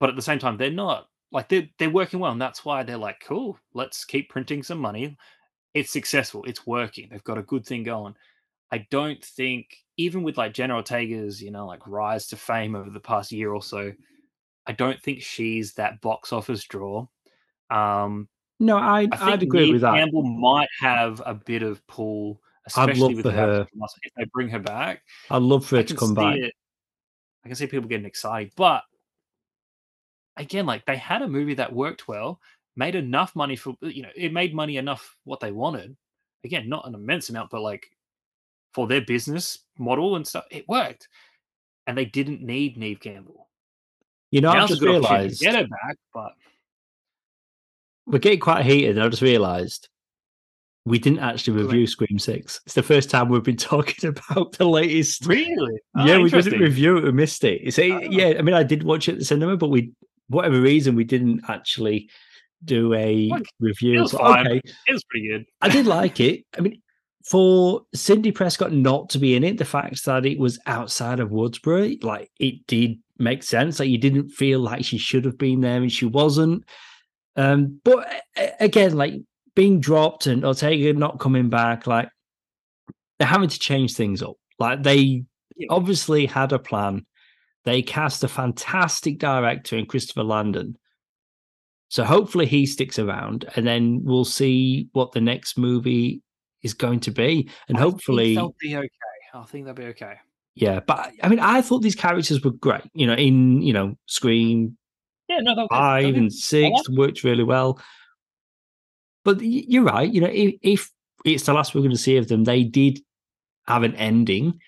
but 0.00 0.10
at 0.10 0.16
the 0.16 0.22
same 0.22 0.38
time, 0.38 0.56
they're 0.56 0.70
not 0.70 1.08
like 1.32 1.48
they're 1.48 1.68
they're 1.78 1.90
working 1.90 2.20
well, 2.20 2.32
and 2.32 2.40
that's 2.40 2.64
why 2.64 2.82
they're 2.82 2.96
like, 2.96 3.20
cool. 3.26 3.58
Let's 3.74 4.04
keep 4.04 4.28
printing 4.30 4.62
some 4.62 4.78
money. 4.78 5.16
It's 5.74 5.90
successful. 5.92 6.42
It's 6.44 6.66
working. 6.66 7.08
They've 7.10 7.22
got 7.24 7.36
a 7.38 7.42
good 7.42 7.66
thing 7.66 7.82
going. 7.82 8.14
I 8.72 8.86
don't 8.90 9.24
think 9.24 9.76
even 9.96 10.22
with 10.22 10.36
like 10.36 10.54
Jenna 10.54 10.74
Ortega's, 10.74 11.42
you 11.42 11.50
know, 11.50 11.66
like 11.66 11.86
rise 11.86 12.26
to 12.28 12.36
fame 12.36 12.74
over 12.74 12.90
the 12.90 13.00
past 13.00 13.32
year 13.32 13.52
or 13.52 13.62
so, 13.62 13.92
I 14.66 14.72
don't 14.72 15.00
think 15.00 15.22
she's 15.22 15.74
that 15.74 16.00
box 16.00 16.32
office 16.32 16.64
draw. 16.64 17.06
Um, 17.70 18.28
No, 18.58 18.76
I 18.76 19.08
I 19.12 19.16
think 19.16 19.22
I'd 19.22 19.42
agree 19.42 19.66
Neve 19.66 19.74
with 19.74 19.82
that. 19.82 19.94
Campbell 19.94 20.22
might 20.22 20.68
have 20.80 21.22
a 21.24 21.34
bit 21.34 21.62
of 21.62 21.86
pull, 21.86 22.40
especially 22.66 23.14
with 23.14 23.24
for 23.24 23.30
her. 23.30 23.66
if 24.02 24.12
they 24.16 24.24
bring 24.32 24.48
her 24.48 24.58
back. 24.58 25.02
I'd 25.30 25.42
love 25.42 25.64
for 25.66 25.76
her 25.76 25.82
to 25.82 25.94
come 25.94 26.14
back. 26.14 26.36
it. 26.36 26.52
I 27.44 27.48
can 27.48 27.56
see 27.56 27.66
people 27.68 27.88
getting 27.88 28.06
excited, 28.06 28.52
but 28.56 28.82
again, 30.36 30.66
like 30.66 30.84
they 30.84 30.96
had 30.96 31.22
a 31.22 31.28
movie 31.28 31.54
that 31.54 31.72
worked 31.72 32.08
well, 32.08 32.40
made 32.76 32.94
enough 32.94 33.34
money 33.36 33.56
for 33.56 33.76
you 33.80 34.02
know, 34.02 34.10
it 34.16 34.32
made 34.32 34.54
money 34.54 34.76
enough 34.76 35.16
what 35.24 35.40
they 35.40 35.52
wanted. 35.52 35.96
Again, 36.44 36.68
not 36.68 36.86
an 36.86 36.94
immense 36.94 37.28
amount, 37.30 37.50
but 37.50 37.62
like 37.62 37.86
for 38.76 38.86
their 38.86 39.00
business 39.00 39.58
model 39.78 40.16
and 40.16 40.28
stuff, 40.28 40.44
it 40.50 40.68
worked. 40.68 41.08
And 41.86 41.96
they 41.96 42.04
didn't 42.04 42.42
need 42.42 42.76
Neve 42.76 43.00
Campbell. 43.00 43.48
You 44.30 44.42
know, 44.42 44.52
Now's 44.52 44.70
a 44.70 44.74
just 44.74 44.82
realised 44.82 45.38
to 45.40 45.44
get 45.46 45.54
her 45.54 45.66
back, 45.66 45.96
but 46.12 46.32
we're 48.06 48.18
getting 48.18 48.38
quite 48.40 48.66
heated, 48.66 48.96
and 48.96 49.04
I 49.04 49.08
just 49.08 49.22
realised 49.22 49.88
we 50.84 50.98
didn't 50.98 51.20
actually 51.20 51.62
review 51.62 51.86
Scream 51.86 52.18
Six. 52.18 52.60
It's 52.66 52.74
the 52.74 52.82
first 52.82 53.08
time 53.08 53.28
we've 53.28 53.42
been 53.42 53.56
talking 53.72 54.10
about 54.10 54.52
the 54.58 54.66
latest. 54.68 55.24
really, 55.26 55.78
Ah, 55.96 56.06
yeah, 56.06 56.18
we 56.18 56.28
didn't 56.28 56.60
review 56.60 56.98
it. 56.98 57.04
We 57.04 57.12
missed 57.12 57.44
it. 57.44 57.62
It's, 57.64 57.78
Ah. 57.78 57.82
yeah, 58.10 58.34
I 58.38 58.42
mean, 58.42 58.54
I 58.54 58.62
did 58.62 58.82
watch 58.82 59.08
it 59.08 59.12
at 59.12 59.18
the 59.20 59.24
cinema, 59.24 59.56
but 59.56 59.68
we, 59.70 59.92
whatever 60.28 60.60
reason, 60.60 60.94
we 60.96 61.04
didn't 61.04 61.42
actually 61.48 62.10
do 62.64 62.92
a 62.94 63.28
Look, 63.28 63.44
review. 63.58 64.00
was 64.00 64.12
But 64.12 64.20
fine. 64.20 64.46
okay, 64.48 64.60
It 64.88 64.92
was 64.92 65.04
pretty 65.04 65.28
good. 65.28 65.46
I 65.62 65.68
did 65.70 65.86
like 65.86 66.20
it. 66.20 66.44
I 66.58 66.60
mean, 66.60 66.82
for 67.26 67.82
Sidney 67.92 68.30
Prescott 68.30 68.72
not 68.72 69.10
to 69.10 69.18
be 69.18 69.34
in 69.34 69.42
it, 69.42 69.58
the 69.58 69.64
fact 69.64 70.04
that 70.04 70.24
it 70.24 70.38
was 70.38 70.60
outside 70.66 71.18
of 71.18 71.30
Woodsboro, 71.30 72.02
like 72.04 72.30
it 72.38 72.64
did 72.68 72.98
make 73.18 73.42
sense. 73.42 73.80
Like 73.80 73.88
you 73.88 73.98
didn't 73.98 74.30
feel 74.30 74.60
like 74.60 74.84
she 74.84 74.96
should 74.96 75.24
have 75.24 75.36
been 75.36 75.60
there 75.60 75.82
and 75.82 75.90
she 75.90 76.06
wasn't. 76.06 76.64
Um, 77.34 77.80
but 77.82 78.06
again, 78.60 78.96
like 78.96 79.14
being 79.56 79.80
dropped 79.80 80.28
and 80.28 80.44
Ortega 80.44 80.92
not 80.92 81.18
coming 81.18 81.50
back, 81.50 81.88
like 81.88 82.08
they're 83.18 83.26
having 83.26 83.48
to 83.48 83.58
change 83.58 83.94
things 83.94 84.22
up. 84.22 84.36
Like 84.60 84.84
they 84.84 85.24
obviously 85.68 86.26
had 86.26 86.52
a 86.52 86.60
plan. 86.60 87.06
They 87.64 87.82
cast 87.82 88.22
a 88.22 88.28
fantastic 88.28 89.18
director 89.18 89.76
in 89.76 89.86
Christopher 89.86 90.22
Landon. 90.22 90.76
So 91.88 92.04
hopefully 92.04 92.46
he 92.46 92.66
sticks 92.66 93.00
around 93.00 93.46
and 93.56 93.66
then 93.66 94.02
we'll 94.04 94.24
see 94.24 94.88
what 94.92 95.10
the 95.10 95.20
next 95.20 95.58
movie 95.58 96.22
is 96.62 96.74
going 96.74 97.00
to 97.00 97.10
be. 97.10 97.48
And 97.68 97.76
I 97.76 97.80
hopefully, 97.80 98.34
they'll 98.34 98.54
be 98.60 98.76
okay. 98.76 98.88
I 99.34 99.44
think 99.44 99.64
they'll 99.64 99.74
be 99.74 99.86
okay. 99.86 100.14
yeah. 100.54 100.80
But 100.80 101.12
I 101.22 101.28
mean, 101.28 101.40
I 101.40 101.62
thought 101.62 101.82
these 101.82 101.94
characters 101.94 102.42
were 102.42 102.52
great. 102.52 102.82
You 102.94 103.06
know, 103.06 103.14
in, 103.14 103.62
you 103.62 103.72
know, 103.72 103.96
Scream 104.06 104.76
Yeah, 105.28 105.40
no, 105.40 105.54
they'll, 105.54 105.68
five 105.68 106.04
they'll 106.04 106.16
and 106.16 106.32
six 106.32 106.88
worked 106.88 107.24
really 107.24 107.44
well. 107.44 107.80
But 109.24 109.40
you're 109.40 109.84
right. 109.84 110.12
You 110.12 110.20
know, 110.20 110.30
if, 110.32 110.54
if 110.62 110.90
it's 111.24 111.44
the 111.44 111.52
last 111.52 111.74
we're 111.74 111.80
going 111.80 111.90
to 111.90 111.98
see 111.98 112.16
of 112.16 112.28
them, 112.28 112.44
they 112.44 112.62
did 112.62 113.00
have 113.66 113.82
an 113.82 113.94
ending 113.96 114.60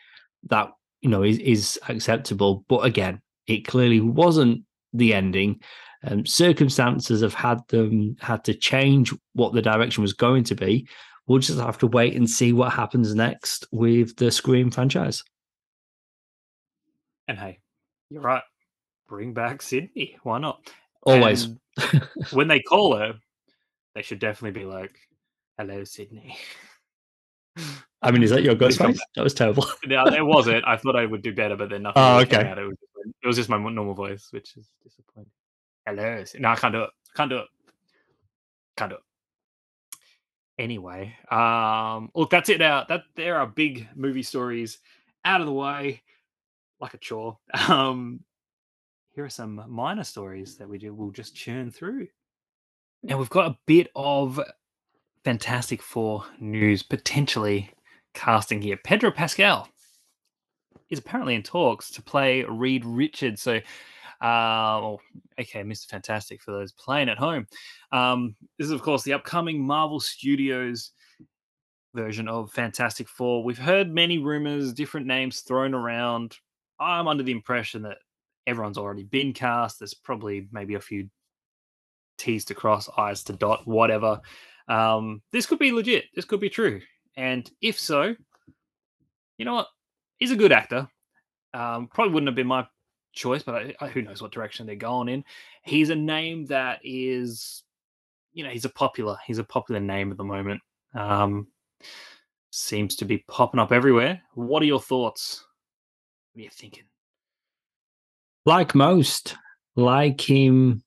that 0.49 0.71
you 1.01 1.09
know 1.09 1.23
is, 1.23 1.39
is 1.39 1.79
acceptable. 1.89 2.65
But 2.69 2.85
again, 2.85 3.23
it 3.47 3.67
clearly 3.67 4.01
wasn't 4.01 4.65
the 4.93 5.15
ending. 5.15 5.61
Um, 6.05 6.27
circumstances 6.27 7.23
have 7.23 7.35
had 7.35 7.61
them 7.69 8.17
had 8.21 8.45
to 8.45 8.55
change 8.55 9.13
what 9.35 9.53
the 9.53 9.63
direction 9.63 10.03
was 10.03 10.13
going 10.13 10.45
to 10.45 10.55
be. 10.55 10.87
We'll 11.29 11.39
just 11.41 11.61
have 11.61 11.79
to 11.79 11.87
wait 11.87 12.17
and 12.17 12.29
see 12.29 12.53
what 12.55 12.73
happens 12.73 13.15
next 13.15 13.67
with 13.71 14.17
the 14.17 14.31
Scream 14.31 14.71
franchise. 14.71 15.23
And 17.29 17.39
hey, 17.39 17.61
you're 18.09 18.23
right. 18.23 18.43
Bring 19.09 19.35
back 19.35 19.61
Sidney. 19.61 20.17
Why 20.23 20.39
not? 20.39 20.61
Always. 21.03 21.49
When 22.33 22.49
they 22.49 22.61
call 22.61 22.97
her, 22.97 23.15
they 23.95 24.03
should 24.03 24.19
definitely 24.19 24.59
be 24.61 24.67
like, 24.67 24.99
"Hello, 25.57 25.85
Sidney." 25.85 26.37
I 28.03 28.11
mean, 28.11 28.23
is 28.25 28.31
that 28.31 28.43
your 28.43 28.57
come 28.57 28.69
Ghostface? 28.71 28.99
That 29.15 29.23
was 29.23 29.35
terrible. 29.35 29.65
no, 29.87 30.07
it 30.07 30.25
wasn't. 30.27 30.65
I 30.67 30.77
thought 30.77 30.97
I 30.97 31.07
would 31.07 31.23
do 31.23 31.33
better, 31.33 31.55
but 31.57 31.71
then 31.71 31.83
nothing. 31.83 32.03
Oh, 32.03 32.19
okay. 32.21 32.41
It 32.51 32.57
was, 32.67 32.77
just, 32.79 32.91
my- 32.97 33.13
it 33.23 33.27
was 33.27 33.37
just 33.37 33.49
my 33.49 33.59
normal 33.59 33.95
voice, 33.95 34.29
which 34.33 34.57
is 34.57 34.69
disappointing. 34.83 35.31
Hello. 35.87 36.25
No, 36.41 36.49
I 36.49 36.57
can't 36.57 36.73
do 36.75 36.83
it. 36.83 36.91
Can't 37.15 37.31
do 37.31 37.37
it. 37.39 37.47
Can't 38.77 38.91
do 38.91 38.97
it. 38.97 39.03
Anyway, 40.59 41.15
um, 41.31 42.11
look, 42.15 42.31
that's 42.31 42.49
it. 42.49 42.59
Now 42.59 42.85
that 42.89 43.03
there 43.15 43.37
are 43.37 43.47
big 43.47 43.89
movie 43.95 44.23
stories 44.23 44.79
out 45.25 45.41
of 45.41 45.47
the 45.47 45.53
way, 45.53 46.03
like 46.81 46.95
a 46.95 46.99
chore. 46.99 47.39
Um, 47.69 48.21
here 49.15 49.25
are 49.25 49.31
some 49.31 49.65
minor 49.69 50.05
stories 50.05 50.57
that 50.59 50.69
we 50.69 50.79
do. 50.79 50.95
We'll 50.95 51.11
just 51.11 51.35
churn 51.35 51.73
through. 51.73 52.07
Now 53.03 53.19
we've 53.19 53.29
got 53.29 53.51
a 53.51 53.59
bit 53.67 53.89
of 53.97 54.41
Fantastic 55.25 55.83
Four 55.83 56.25
news 56.39 56.83
potentially 56.83 57.71
casting 58.15 58.63
here. 58.63 58.77
Pedro 58.77 59.11
Pascal 59.11 59.69
is 60.91 60.99
apparently 60.99 61.35
in 61.35 61.43
talks 61.43 61.91
to 61.91 62.03
play 62.03 62.45
Reed 62.45 62.85
Richards. 62.85 63.43
So, 63.43 63.61
uh, 64.23 64.81
oh, 64.81 65.01
okay, 65.41 65.63
Mr. 65.63 65.87
Fantastic 65.87 66.43
for 66.43 66.53
those 66.53 66.73
playing 66.73 67.09
at 67.09 67.19
home. 67.19 67.47
Um, 67.93 68.35
this 68.59 68.67
is, 68.67 68.73
of 68.73 68.83
course, 68.83 69.03
the 69.03 69.13
upcoming 69.13 69.65
Marvel 69.65 70.01
Studios 70.01 70.93
version 71.95 72.29
of 72.29 72.51
Fantastic 72.53 73.09
Four. 73.09 73.45
We've 73.45 73.59
heard 73.59 73.93
many 73.93 74.19
rumors, 74.19 74.73
different 74.73 75.07
names 75.07 75.41
thrown 75.41 75.75
around. 75.75 76.37
I'm 76.81 77.09
under 77.09 77.23
the 77.23 77.33
impression 77.33 77.83
that 77.83 77.99
everyone's 78.47 78.79
already 78.79 79.05
been 79.05 79.33
cast. 79.33 79.79
There's 79.79 79.95
probably 79.95 80.49
maybe 80.53 80.75
a 80.75 80.81
few 80.81 81.09
T's 82.19 82.45
to 82.47 82.55
cross, 82.55 82.89
I's 82.97 83.23
to 83.25 83.33
dot, 83.33 83.67
whatever. 83.67 84.21
Um, 84.69 85.23
this 85.33 85.47
could 85.47 85.59
be 85.59 85.73
legit. 85.73 86.07
This 86.15 86.25
could 86.25 86.41
be 86.41 86.51
true. 86.51 86.81
And 87.17 87.49
if 87.63 87.79
so, 87.79 88.15
you 89.39 89.45
know 89.45 89.55
what? 89.55 89.69
He's 90.19 90.33
a 90.33 90.37
good 90.37 90.53
actor. 90.53 90.89
Um, 91.55 91.89
probably 91.89 92.13
wouldn't 92.13 92.29
have 92.29 92.35
been 92.35 92.47
my 92.47 92.67
choice, 93.13 93.43
but 93.43 93.75
who 93.93 94.03
knows 94.03 94.23
what 94.23 94.33
direction 94.33 94.67
they're 94.67 94.77
going 94.77 95.09
in. 95.09 95.25
He's 95.63 95.91
a 95.91 95.97
name 95.97 96.47
that 96.47 96.81
is, 96.83 97.63
you 98.33 98.45
know, 98.45 98.51
he's 98.51 98.65
a 98.65 98.71
popular. 98.71 99.17
He's 99.27 99.39
a 99.39 99.45
popular 99.45 99.81
name 99.81 100.11
at 100.11 100.17
the 100.17 100.25
moment. 100.25 100.61
Um, 100.95 101.49
seems 102.51 102.97
to 102.97 103.05
be 103.05 103.25
popping 103.29 103.61
up 103.61 103.73
everywhere. 103.73 104.23
What 104.35 104.63
are 104.63 104.67
your 104.67 104.81
thoughts? 104.81 105.45
What 106.33 106.41
are 106.41 106.45
you 106.45 106.51
thinking? 106.51 106.85
Like 108.47 108.75
most, 108.75 109.37
like 109.77 110.21
him 110.21 110.83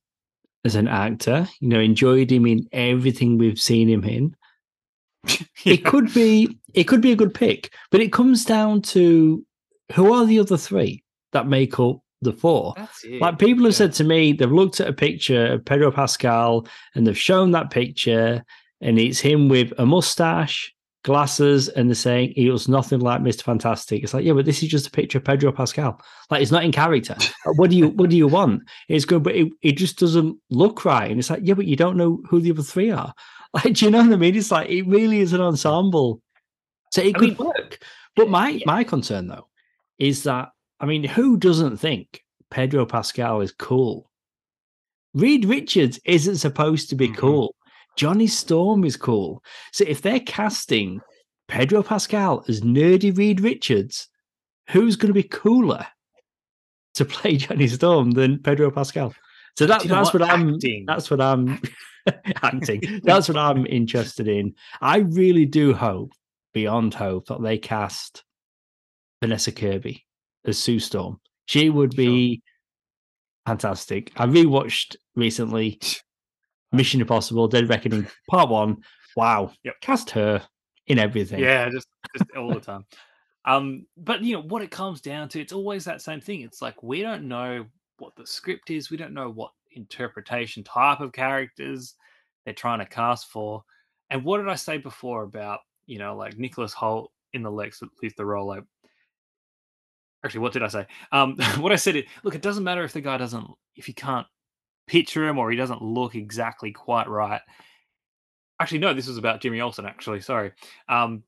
as 0.65 0.76
an 0.76 0.88
actor, 0.88 1.47
you 1.59 1.69
know, 1.69 1.80
enjoyed 1.80 2.32
him 2.32 2.45
in 2.45 2.67
everything 2.72 3.38
we've 3.38 3.59
seen 3.59 3.89
him 3.89 4.03
in. 4.03 4.36
Yeah. 5.63 5.74
It 5.74 5.86
could 5.86 6.11
be 6.11 6.57
it 6.74 6.86
could 6.86 7.01
be 7.01 7.11
a 7.11 7.15
good 7.15 7.36
pick, 7.36 7.72
but 7.91 8.01
it 8.01 8.11
comes 8.11 8.45
down 8.45 8.82
to 8.82 9.45
who 9.93 10.11
are 10.11 10.26
the 10.26 10.39
other 10.39 10.57
three 10.57 11.03
that 11.34 11.45
make 11.45 11.80
up 11.80 11.99
the 12.22 12.34
four. 12.34 12.74
Like 13.19 13.39
people 13.39 13.63
have 13.65 13.74
yeah. 13.74 13.78
said 13.78 13.93
to 13.93 14.03
me, 14.03 14.34
they've 14.34 14.51
looked 14.51 14.80
at 14.80 14.88
a 14.88 14.93
picture 14.93 15.53
of 15.53 15.65
Pedro 15.65 15.91
Pascal 15.91 16.67
and 16.95 17.05
they've 17.05 17.17
shown 17.17 17.51
that 17.51 17.72
picture, 17.72 18.43
and 18.80 18.99
it's 18.99 19.19
him 19.19 19.49
with 19.49 19.74
a 19.78 19.86
mustache, 19.86 20.74
glasses, 21.03 21.67
and 21.69 21.89
they're 21.89 21.95
saying 21.95 22.34
he 22.36 22.51
looks 22.51 22.67
nothing 22.67 22.99
like 22.99 23.22
Mr. 23.22 23.41
Fantastic. 23.41 24.03
It's 24.03 24.13
like, 24.13 24.24
yeah, 24.24 24.34
but 24.34 24.45
this 24.45 24.61
is 24.61 24.69
just 24.69 24.88
a 24.88 24.91
picture 24.91 25.17
of 25.17 25.24
Pedro 25.24 25.51
Pascal. 25.51 25.99
Like 26.30 26.41
it's 26.41 26.51
not 26.51 26.63
in 26.63 26.72
character. 26.72 27.15
What 27.55 27.72
do 27.72 27.76
you 27.76 27.89
what 27.89 28.09
do 28.09 28.17
you 28.17 28.28
want? 28.28 28.63
It's 28.88 29.05
good, 29.05 29.24
but 29.24 29.36
it, 29.36 29.51
it 29.61 29.74
just 29.74 29.97
doesn't 29.97 30.38
look 30.49 30.86
right. 30.86 31.09
And 31.09 31.19
it's 31.19 31.30
like, 31.30 31.41
yeah, 31.43 31.55
but 31.55 31.65
you 31.65 31.76
don't 31.76 31.97
know 31.97 32.22
who 32.30 32.39
the 32.39 32.51
other 32.51 32.63
three 32.63 32.91
are. 32.91 33.13
Like, 33.53 33.74
do 33.74 33.84
you 33.84 33.91
know 33.91 33.97
what 33.97 34.13
I 34.13 34.15
mean? 34.15 34.34
It's 34.34 34.49
like 34.49 34.69
it 34.69 34.88
really 34.88 35.19
is 35.19 35.34
an 35.34 35.41
ensemble. 35.41 36.22
So 36.93 37.01
it 37.01 37.17
I 37.17 37.19
could 37.19 37.38
mean, 37.38 37.47
work. 37.49 37.80
But 38.15 38.30
my 38.30 38.51
yeah. 38.51 38.63
my 38.65 38.86
concern 38.86 39.28
though 39.28 39.49
is 39.99 40.24
that 40.24 40.51
I 40.82 40.86
mean, 40.88 41.04
who 41.04 41.38
doesn't 41.38 41.78
think 41.78 42.24
Pedro 42.50 42.86
Pascal 42.86 43.40
is 43.42 43.52
cool? 43.54 44.10
Reed 45.14 45.46
Richards 45.46 46.00
isn't 46.06 46.38
supposed 46.38 46.90
to 46.90 46.96
be 46.96 47.08
Mhm. 47.10 47.18
cool. 47.18 47.56
Johnny 47.98 48.28
Storm 48.28 48.84
is 48.84 48.98
cool. 48.98 49.44
So 49.72 49.84
if 49.88 50.02
they're 50.02 50.20
casting 50.22 51.00
Pedro 51.48 51.84
Pascal 51.84 52.44
as 52.48 52.62
nerdy 52.62 53.16
Reed 53.16 53.42
Richards, 53.42 54.08
who's 54.70 54.96
going 54.96 55.10
to 55.10 55.14
be 55.14 55.24
cooler 55.24 55.86
to 56.96 57.06
play 57.16 57.38
Johnny 57.38 57.68
Storm 57.68 58.12
than 58.12 58.40
Pedro 58.42 58.72
Pascal? 58.72 59.14
So 59.58 59.66
that, 59.68 59.82
Do 59.82 59.88
you 59.88 59.94
know 59.94 59.98
that's 60.02 60.14
what? 60.14 60.22
what, 60.22 60.30
I'm. 60.32 60.58
That's 60.88 61.12
what 61.12 61.22
I'm 61.22 61.62
acting. 62.42 62.82
That's 63.04 63.28
what 63.28 63.38
I'm 63.38 63.68
interested 63.68 64.28
in. 64.28 64.56
I 64.82 65.00
really 65.00 65.46
do 65.46 65.74
hope, 65.74 66.14
beyond 66.54 66.94
hope, 66.96 67.28
that 67.28 67.42
they 67.44 67.58
cast 67.60 68.24
Vanessa 69.22 69.52
Kirby 69.52 70.06
as 70.46 70.58
Sue 70.58 70.80
Storm. 70.80 71.20
She 71.46 71.70
would 71.70 71.94
Sure. 71.94 71.98
be 72.06 72.42
fantastic. 73.46 74.12
I 74.16 74.26
rewatched 74.26 74.96
recently 75.16 75.80
Mission 76.72 77.02
Impossible: 77.02 77.48
Dead 77.48 77.68
Reckoning 77.70 78.08
Part 78.30 78.50
One. 78.50 78.78
Wow, 79.18 79.52
Yep. 79.64 79.82
cast 79.82 80.10
her 80.12 80.42
in 80.88 80.98
everything. 80.98 81.39
Yeah, 81.42 81.70
just, 81.70 81.88
just 82.18 82.32
all 82.38 82.54
the 82.54 82.62
time. 82.62 82.86
Um, 83.44 83.86
but 83.98 84.22
you 84.24 84.36
know 84.36 84.42
what 84.44 84.62
it 84.62 84.72
comes 84.72 85.02
down 85.02 85.28
to, 85.30 85.42
it's 85.42 85.52
always 85.52 85.84
that 85.86 86.02
same 86.02 86.22
thing. 86.22 86.42
It's 86.42 86.62
like 86.62 86.82
we 86.82 87.02
don't 87.02 87.28
know 87.28 87.66
what 87.98 88.16
the 88.16 88.26
script 88.26 88.70
is, 88.70 88.89
we 88.89 88.98
don't 88.98 89.14
know 89.14 89.30
what 89.30 89.52
interpretation 89.72 90.64
type 90.64 91.00
of 91.02 91.12
characters 91.12 91.96
they're 92.46 92.54
trying 92.54 92.80
to 92.80 92.86
cast 92.86 93.28
for. 93.30 93.64
And 94.10 94.24
what 94.24 94.38
did 94.38 94.48
I 94.50 94.56
say 94.56 94.78
before 94.78 95.24
about 95.24 95.60
you 95.88 95.98
know 96.00 96.16
like 96.16 96.38
Nicholas 96.38 96.74
Hoult 96.74 97.08
in 97.34 97.44
the 97.44 97.52
Lex 97.52 97.82
Luthor 98.04 98.26
role? 98.26 98.48
Like, 98.48 98.64
actually, 100.24 100.41
what 100.41 100.53
did 100.53 100.63
I 100.63 100.67
say? 100.67 100.88
Um, 101.11 101.38
what 101.59 101.72
I 101.72 101.76
said 101.76 101.95
it. 101.95 102.05
Look, 102.24 102.36
it 102.36 102.41
doesn't 102.41 102.63
matter 102.63 102.84
if 102.84 102.93
the 102.93 103.01
guy 103.01 103.17
doesn't, 103.17 103.47
if 103.76 103.88
you 103.88 103.93
can't 103.93 104.28
picture 104.88 105.28
him 105.28 105.38
or 105.38 105.49
he 105.49 105.57
doesn't 105.57 105.82
look 105.82 106.15
exactly 106.15 106.72
quite 106.72 107.07
right. 107.07 107.41
Actually, 108.59 108.80
no, 108.80 108.93
this 108.93 109.07
was 109.07 109.17
about 109.17 109.41
Jimmy 109.41 109.61
Olsen. 109.61 109.86
Actually, 109.86 110.22
sorry. 110.22 110.51
Um, 110.88 111.24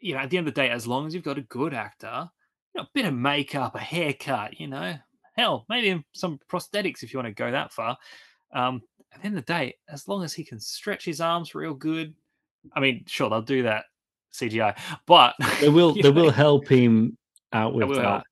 you 0.00 0.14
know, 0.14 0.20
at 0.20 0.30
the 0.30 0.38
end 0.38 0.48
of 0.48 0.54
the 0.54 0.60
day, 0.60 0.70
as 0.70 0.86
long 0.86 1.06
as 1.06 1.14
you've 1.14 1.22
got 1.22 1.38
a 1.38 1.42
good 1.42 1.74
actor, 1.74 2.28
you 2.74 2.80
know, 2.80 2.84
a 2.84 2.90
bit 2.92 3.04
of 3.04 3.14
makeup, 3.14 3.76
a 3.76 3.78
haircut, 3.78 4.58
you 4.58 4.66
know, 4.66 4.94
hell, 5.36 5.64
maybe 5.68 6.04
some 6.12 6.40
prosthetics 6.50 7.02
if 7.02 7.12
you 7.12 7.18
want 7.18 7.28
to 7.28 7.34
go 7.34 7.50
that 7.50 7.72
far. 7.72 7.96
Um, 8.52 8.82
at 9.14 9.20
the 9.20 9.26
end 9.26 9.38
of 9.38 9.44
the 9.44 9.52
day, 9.52 9.74
as 9.88 10.08
long 10.08 10.24
as 10.24 10.32
he 10.32 10.44
can 10.44 10.58
stretch 10.58 11.04
his 11.04 11.20
arms 11.20 11.54
real 11.54 11.74
good, 11.74 12.14
I 12.74 12.80
mean, 12.80 13.04
sure, 13.06 13.30
they'll 13.30 13.42
do 13.42 13.62
that 13.64 13.84
CGI, 14.32 14.76
but 15.06 15.34
They 15.60 15.68
will. 15.68 15.94
They 16.02 16.02
know, 16.02 16.10
will 16.10 16.30
help 16.30 16.68
him 16.68 17.16
out 17.52 17.74
with 17.74 17.88
that. 17.90 18.04
help. 18.04 18.22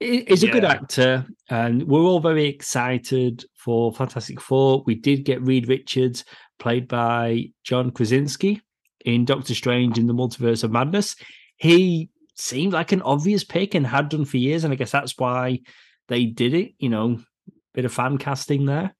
He's 0.00 0.44
a 0.44 0.48
good 0.48 0.64
actor, 0.64 1.26
and 1.50 1.82
we're 1.82 2.02
all 2.02 2.20
very 2.20 2.46
excited 2.46 3.44
for 3.56 3.92
Fantastic 3.92 4.40
Four. 4.40 4.84
We 4.86 4.94
did 4.94 5.24
get 5.24 5.42
Reed 5.42 5.68
Richards, 5.68 6.24
played 6.60 6.86
by 6.86 7.46
John 7.64 7.90
Krasinski, 7.90 8.62
in 9.04 9.24
Doctor 9.24 9.54
Strange 9.54 9.98
in 9.98 10.06
the 10.06 10.14
Multiverse 10.14 10.62
of 10.62 10.70
Madness. 10.70 11.16
He 11.56 12.10
seemed 12.36 12.72
like 12.72 12.92
an 12.92 13.02
obvious 13.02 13.42
pick 13.42 13.74
and 13.74 13.84
had 13.84 14.08
done 14.08 14.24
for 14.24 14.36
years, 14.36 14.62
and 14.62 14.72
I 14.72 14.76
guess 14.76 14.92
that's 14.92 15.18
why 15.18 15.60
they 16.06 16.26
did 16.26 16.54
it. 16.54 16.74
You 16.78 16.90
know, 16.90 17.18
bit 17.74 17.84
of 17.84 17.92
fan 17.92 18.18
casting 18.18 18.66
there. 18.66 18.94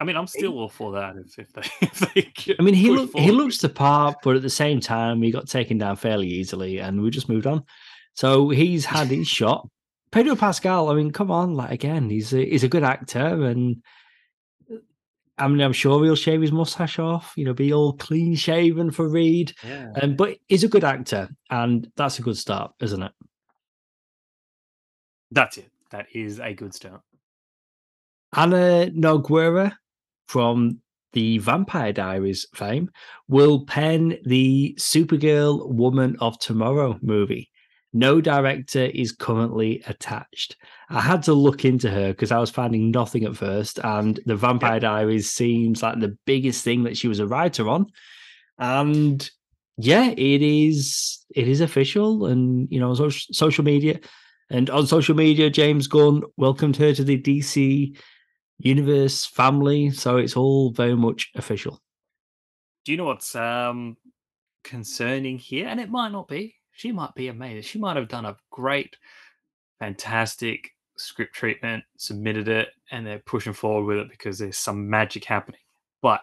I 0.00 0.04
mean, 0.04 0.16
I'm 0.16 0.26
still 0.26 0.58
all 0.58 0.70
for 0.70 0.92
that 0.92 1.16
if, 1.16 1.38
if 1.38 1.52
they 1.52 1.62
if 1.86 1.98
they 2.46 2.54
I 2.58 2.62
mean, 2.62 2.74
he 2.74 2.88
pushed 2.88 3.14
look, 3.14 3.18
he 3.18 3.30
looks 3.30 3.58
the 3.58 3.68
part, 3.68 4.16
but 4.22 4.36
at 4.36 4.42
the 4.42 4.50
same 4.50 4.80
time, 4.80 5.20
he 5.22 5.30
got 5.30 5.46
taken 5.46 5.76
down 5.78 5.96
fairly 5.96 6.26
easily, 6.26 6.78
and 6.78 7.02
we 7.02 7.10
just 7.10 7.28
moved 7.28 7.46
on. 7.46 7.64
So 8.14 8.48
he's 8.48 8.84
had 8.84 9.08
his 9.08 9.28
shot. 9.38 9.68
Pedro 10.10 10.34
Pascal, 10.34 10.88
I 10.88 10.94
mean, 10.94 11.12
come 11.12 11.30
on, 11.30 11.54
like 11.54 11.70
again, 11.70 12.10
he's 12.10 12.32
a, 12.32 12.44
he's 12.44 12.64
a 12.64 12.68
good 12.68 12.82
actor, 12.82 13.44
and 13.44 13.82
I 15.38 15.46
mean, 15.46 15.60
I'm 15.60 15.72
sure 15.72 16.02
he'll 16.02 16.16
shave 16.16 16.40
his 16.40 16.50
mustache 16.50 16.98
off, 16.98 17.32
you 17.36 17.44
know, 17.44 17.54
be 17.54 17.72
all 17.72 17.92
clean 17.92 18.34
shaven 18.34 18.90
for 18.90 19.08
Reed. 19.08 19.52
Yeah. 19.62 19.92
Um, 20.00 20.16
but 20.16 20.36
he's 20.48 20.64
a 20.64 20.68
good 20.68 20.84
actor, 20.84 21.28
and 21.48 21.90
that's 21.96 22.18
a 22.18 22.22
good 22.22 22.36
start, 22.36 22.72
isn't 22.80 23.02
it? 23.02 23.12
That's 25.30 25.58
it. 25.58 25.70
That 25.92 26.06
is 26.12 26.40
a 26.40 26.54
good 26.54 26.74
start. 26.74 27.02
Ana 28.32 28.90
Nogueira 28.90 29.74
from 30.30 30.78
the 31.12 31.38
Vampire 31.38 31.92
Diaries 31.92 32.46
fame 32.54 32.88
will 33.26 33.64
pen 33.66 34.16
the 34.24 34.76
Supergirl 34.78 35.68
Woman 35.68 36.16
of 36.20 36.38
Tomorrow 36.38 37.00
movie. 37.02 37.50
No 37.92 38.20
director 38.20 38.84
is 38.84 39.10
currently 39.10 39.82
attached. 39.88 40.56
I 40.88 41.00
had 41.00 41.24
to 41.24 41.34
look 41.34 41.64
into 41.64 41.90
her 41.90 42.12
because 42.12 42.30
I 42.30 42.38
was 42.38 42.48
finding 42.48 42.92
nothing 42.92 43.24
at 43.24 43.36
first, 43.36 43.80
and 43.82 44.20
the 44.24 44.36
Vampire 44.36 44.78
Diaries 44.78 45.28
seems 45.28 45.82
like 45.82 45.98
the 45.98 46.16
biggest 46.26 46.62
thing 46.62 46.84
that 46.84 46.96
she 46.96 47.08
was 47.08 47.18
a 47.18 47.26
writer 47.26 47.68
on. 47.68 47.86
And 48.56 49.28
yeah, 49.78 50.10
it 50.10 50.42
is 50.42 51.26
it 51.34 51.48
is 51.48 51.60
official, 51.60 52.26
and 52.26 52.68
you 52.70 52.78
know, 52.78 52.94
so, 52.94 53.08
social 53.08 53.64
media 53.64 53.98
and 54.50 54.68
on 54.70 54.86
social 54.86 55.16
media, 55.16 55.48
James 55.48 55.86
Gunn 55.86 56.22
welcomed 56.36 56.76
her 56.76 56.92
to 56.92 57.02
the 57.04 57.20
DC 57.20 57.96
universe 58.60 59.26
family, 59.26 59.90
so 59.90 60.16
it's 60.16 60.36
all 60.36 60.70
very 60.70 60.94
much 60.96 61.30
official. 61.34 61.80
Do 62.84 62.92
you 62.92 62.98
know 62.98 63.04
what's 63.04 63.34
um 63.34 63.96
concerning 64.64 65.38
here? 65.38 65.66
And 65.68 65.80
it 65.80 65.90
might 65.90 66.12
not 66.12 66.28
be. 66.28 66.54
She 66.72 66.92
might 66.92 67.14
be 67.14 67.28
amazing. 67.28 67.62
She 67.62 67.78
might 67.78 67.96
have 67.96 68.08
done 68.08 68.24
a 68.24 68.36
great, 68.50 68.96
fantastic 69.78 70.70
script 70.96 71.34
treatment, 71.34 71.82
submitted 71.96 72.48
it, 72.48 72.68
and 72.90 73.06
they're 73.06 73.18
pushing 73.20 73.52
forward 73.52 73.84
with 73.86 73.98
it 74.06 74.10
because 74.10 74.38
there's 74.38 74.56
some 74.58 74.88
magic 74.88 75.24
happening. 75.24 75.60
But 76.02 76.20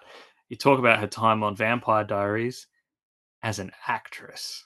you 0.49 0.55
talk 0.57 0.79
about 0.79 0.99
her 0.99 1.07
time 1.07 1.43
on 1.43 1.55
Vampire 1.55 2.03
Diaries 2.03 2.67
as 3.43 3.59
an 3.59 3.71
actress. 3.87 4.63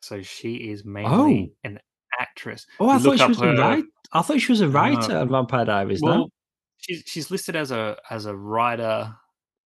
So 0.00 0.22
she 0.22 0.54
is 0.70 0.84
mainly 0.84 1.52
an 1.64 1.80
actress. 2.20 2.66
Oh, 2.78 2.88
I 2.88 2.94
You 2.98 3.00
thought 3.02 3.18
she 3.18 3.26
was 3.26 3.40
a 3.40 3.46
her- 3.46 3.56
write. 3.58 3.84
I 4.12 4.22
thought 4.22 4.40
she 4.40 4.52
was 4.52 4.60
a 4.60 4.68
writer 4.68 5.12
No. 5.14 5.20
on 5.22 5.28
Vampire 5.28 5.64
Diaries. 5.64 6.02
no? 6.02 6.28
She's 6.78 7.02
she's 7.06 7.30
listed 7.30 7.56
as 7.56 7.70
a 7.70 7.96
as 8.10 8.26
a 8.26 8.36
writer 8.36 9.14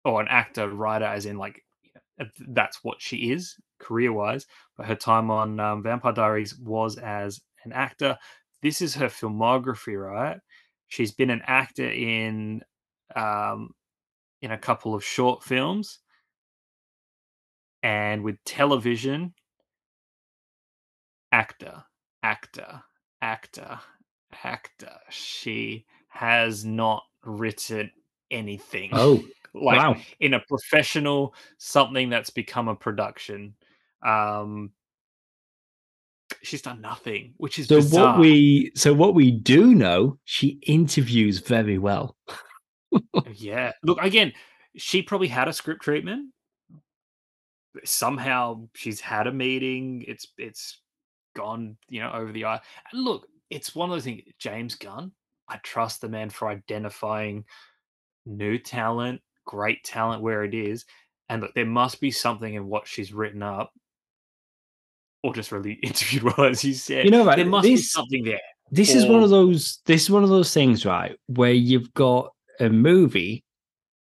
or 0.05 0.21
an 0.21 0.27
actor 0.29 0.69
writer, 0.69 1.05
as 1.05 1.25
in 1.25 1.37
like 1.37 1.63
that's 2.49 2.83
what 2.83 3.01
she 3.01 3.31
is 3.31 3.55
career 3.79 4.11
wise. 4.13 4.45
But 4.77 4.87
her 4.87 4.95
time 4.95 5.29
on 5.31 5.59
um, 5.59 5.83
Vampire 5.83 6.13
Diaries 6.13 6.57
was 6.57 6.97
as 6.97 7.39
an 7.65 7.73
actor. 7.73 8.17
This 8.61 8.81
is 8.81 8.95
her 8.95 9.07
filmography, 9.07 10.01
right? 10.01 10.39
She's 10.87 11.11
been 11.13 11.29
an 11.29 11.41
actor 11.47 11.89
in 11.89 12.61
um, 13.15 13.71
in 14.41 14.51
a 14.51 14.57
couple 14.57 14.95
of 14.95 15.03
short 15.03 15.43
films, 15.43 15.99
and 17.83 18.23
with 18.23 18.37
television, 18.45 19.33
actor, 21.31 21.83
actor, 22.23 22.83
actor, 23.21 23.79
actor. 24.43 24.99
She 25.09 25.85
has 26.17 26.65
not 26.65 27.03
written 27.23 27.91
anything. 28.31 28.89
Oh, 28.93 29.23
like 29.53 29.77
wow. 29.77 29.95
in 30.19 30.33
a 30.33 30.39
professional 30.39 31.33
something 31.57 32.09
that's 32.09 32.29
become 32.29 32.67
a 32.67 32.75
production. 32.75 33.53
Um 34.05 34.71
she's 36.41 36.61
done 36.61 36.81
nothing, 36.81 37.33
which 37.37 37.59
is 37.59 37.67
So 37.67 37.77
bizarre. 37.77 38.13
what 38.13 38.19
we 38.19 38.71
so 38.75 38.93
what 38.93 39.13
we 39.13 39.31
do 39.31 39.75
know, 39.75 40.17
she 40.25 40.59
interviews 40.63 41.39
very 41.39 41.77
well. 41.77 42.15
yeah. 43.33 43.71
Look 43.83 43.99
again, 44.01 44.33
she 44.75 45.01
probably 45.01 45.27
had 45.27 45.47
a 45.47 45.53
script 45.53 45.81
treatment. 45.83 46.33
Somehow 47.85 48.67
she's 48.73 48.99
had 48.99 49.27
a 49.27 49.31
meeting. 49.31 50.03
It's 50.07 50.27
it's 50.37 50.79
gone, 51.35 51.77
you 51.89 52.01
know, 52.01 52.11
over 52.11 52.31
the 52.31 52.45
eye. 52.45 52.59
And 52.91 53.03
look, 53.03 53.27
it's 53.49 53.75
one 53.75 53.89
of 53.89 53.95
those 53.95 54.03
things. 54.03 54.23
James 54.39 54.75
Gunn, 54.75 55.11
I 55.49 55.57
trust 55.57 56.01
the 56.01 56.09
man 56.09 56.29
for 56.29 56.47
identifying 56.49 57.45
new 58.25 58.57
talent, 58.57 59.21
great 59.45 59.83
talent 59.83 60.21
where 60.21 60.43
it 60.43 60.53
is. 60.53 60.85
And 61.29 61.41
look, 61.41 61.53
there 61.55 61.65
must 61.65 61.99
be 62.01 62.11
something 62.11 62.53
in 62.53 62.67
what 62.67 62.87
she's 62.87 63.13
written 63.13 63.43
up, 63.43 63.71
or 65.23 65.33
just 65.33 65.51
really 65.51 65.73
interviewed 65.83 66.23
well, 66.23 66.47
as 66.47 66.63
you 66.63 66.73
said. 66.73 67.05
You 67.05 67.11
know, 67.11 67.25
right, 67.25 67.35
there 67.37 67.45
must 67.45 67.63
this- 67.63 67.79
be 67.81 67.83
something 67.83 68.23
there. 68.23 68.39
This 68.69 68.93
is 68.93 69.05
one 69.05 69.23
of 69.23 69.29
those. 69.29 69.79
This 69.85 70.03
is 70.03 70.11
one 70.11 70.23
of 70.23 70.29
those 70.29 70.53
things, 70.53 70.85
right, 70.85 71.15
where 71.27 71.53
you've 71.53 71.93
got 71.93 72.33
a 72.59 72.67
movie 72.69 73.45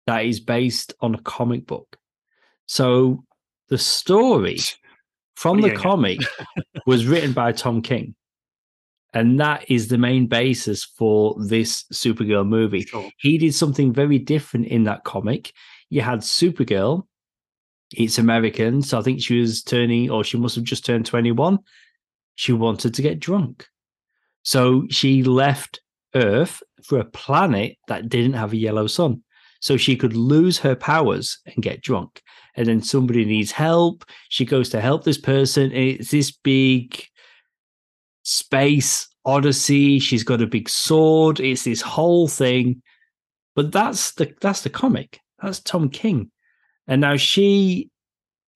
that 0.09 0.24
is 0.24 0.41
based 0.41 0.95
on 1.01 1.14
a 1.14 1.20
comic 1.22 1.64
book. 1.64 1.97
So 2.66 3.22
the 3.68 3.78
story 3.78 4.59
from 5.36 5.61
the 5.61 5.68
are 5.68 5.70
you 5.70 5.76
getting 5.76 5.78
at? 5.78 5.82
comic 5.82 6.18
was 6.86 7.07
written 7.07 7.32
by 7.32 7.53
Tom 7.53 7.82
King, 7.82 8.16
and 9.14 9.40
that 9.40 9.70
is 9.70 9.88
the 9.88 9.98
main 9.98 10.26
basis 10.26 10.84
for 10.84 11.34
this 11.46 11.84
Supergirl 11.92 12.46
movie. 12.46 12.82
Sure. 12.82 13.11
He 13.18 13.38
did 13.38 13.54
something 13.54 13.92
very 13.92 14.18
different 14.18 14.66
in 14.66 14.84
that 14.84 15.04
comic. 15.04 15.52
You 15.88 16.02
had 16.02 16.20
Supergirl. 16.20 17.06
It's 17.96 18.18
American, 18.18 18.82
so 18.82 18.98
I 18.98 19.02
think 19.02 19.22
she 19.22 19.40
was 19.40 19.62
turning, 19.62 20.11
or 20.11 20.22
she 20.22 20.36
must 20.36 20.56
have 20.56 20.64
just 20.64 20.84
turned 20.84 21.06
21. 21.06 21.59
She 22.34 22.52
wanted 22.52 22.92
to 22.94 23.02
get 23.02 23.18
drunk. 23.18 23.66
So 24.42 24.86
she 24.90 25.22
left 25.22 25.80
Earth 26.14 26.62
for 26.84 26.98
a 26.98 27.04
planet 27.04 27.76
that 27.88 28.11
didn't 28.11 28.34
have 28.34 28.52
a 28.52 28.59
yellow 28.59 28.86
sun. 28.86 29.22
So 29.61 29.76
she 29.76 29.96
could 29.96 30.14
lose 30.14 30.59
her 30.59 30.76
powers 30.76 31.38
and 31.46 31.62
get 31.62 31.82
drunk. 31.82 32.22
And 32.56 32.66
then 32.66 32.82
somebody 32.82 33.24
needs 33.24 33.52
help. 33.52 34.04
She 34.28 34.44
goes 34.44 34.68
to 34.70 34.80
help 34.80 35.04
this 35.04 35.18
person. 35.18 35.64
and 35.64 35.72
It's 35.72 36.11
this 36.11 36.30
big 36.30 37.04
space 38.29 39.09
odyssey. 39.24 39.99
She's 39.99 40.22
got 40.22 40.43
a 40.43 40.47
big 40.47 40.68
sword. 40.68 41.41
It's 41.41 41.64
this 41.64 41.81
whole 41.81 42.29
thing. 42.29 42.83
But 43.57 43.72
that's 43.72 44.12
the 44.12 44.33
that's 44.41 44.62
the 44.62 44.70
comic. 44.70 45.20
That's 45.43 45.61
Tom 45.61 45.89
King. 45.89 46.31
And 46.87 47.01
now 47.01 47.16
she 47.16 47.91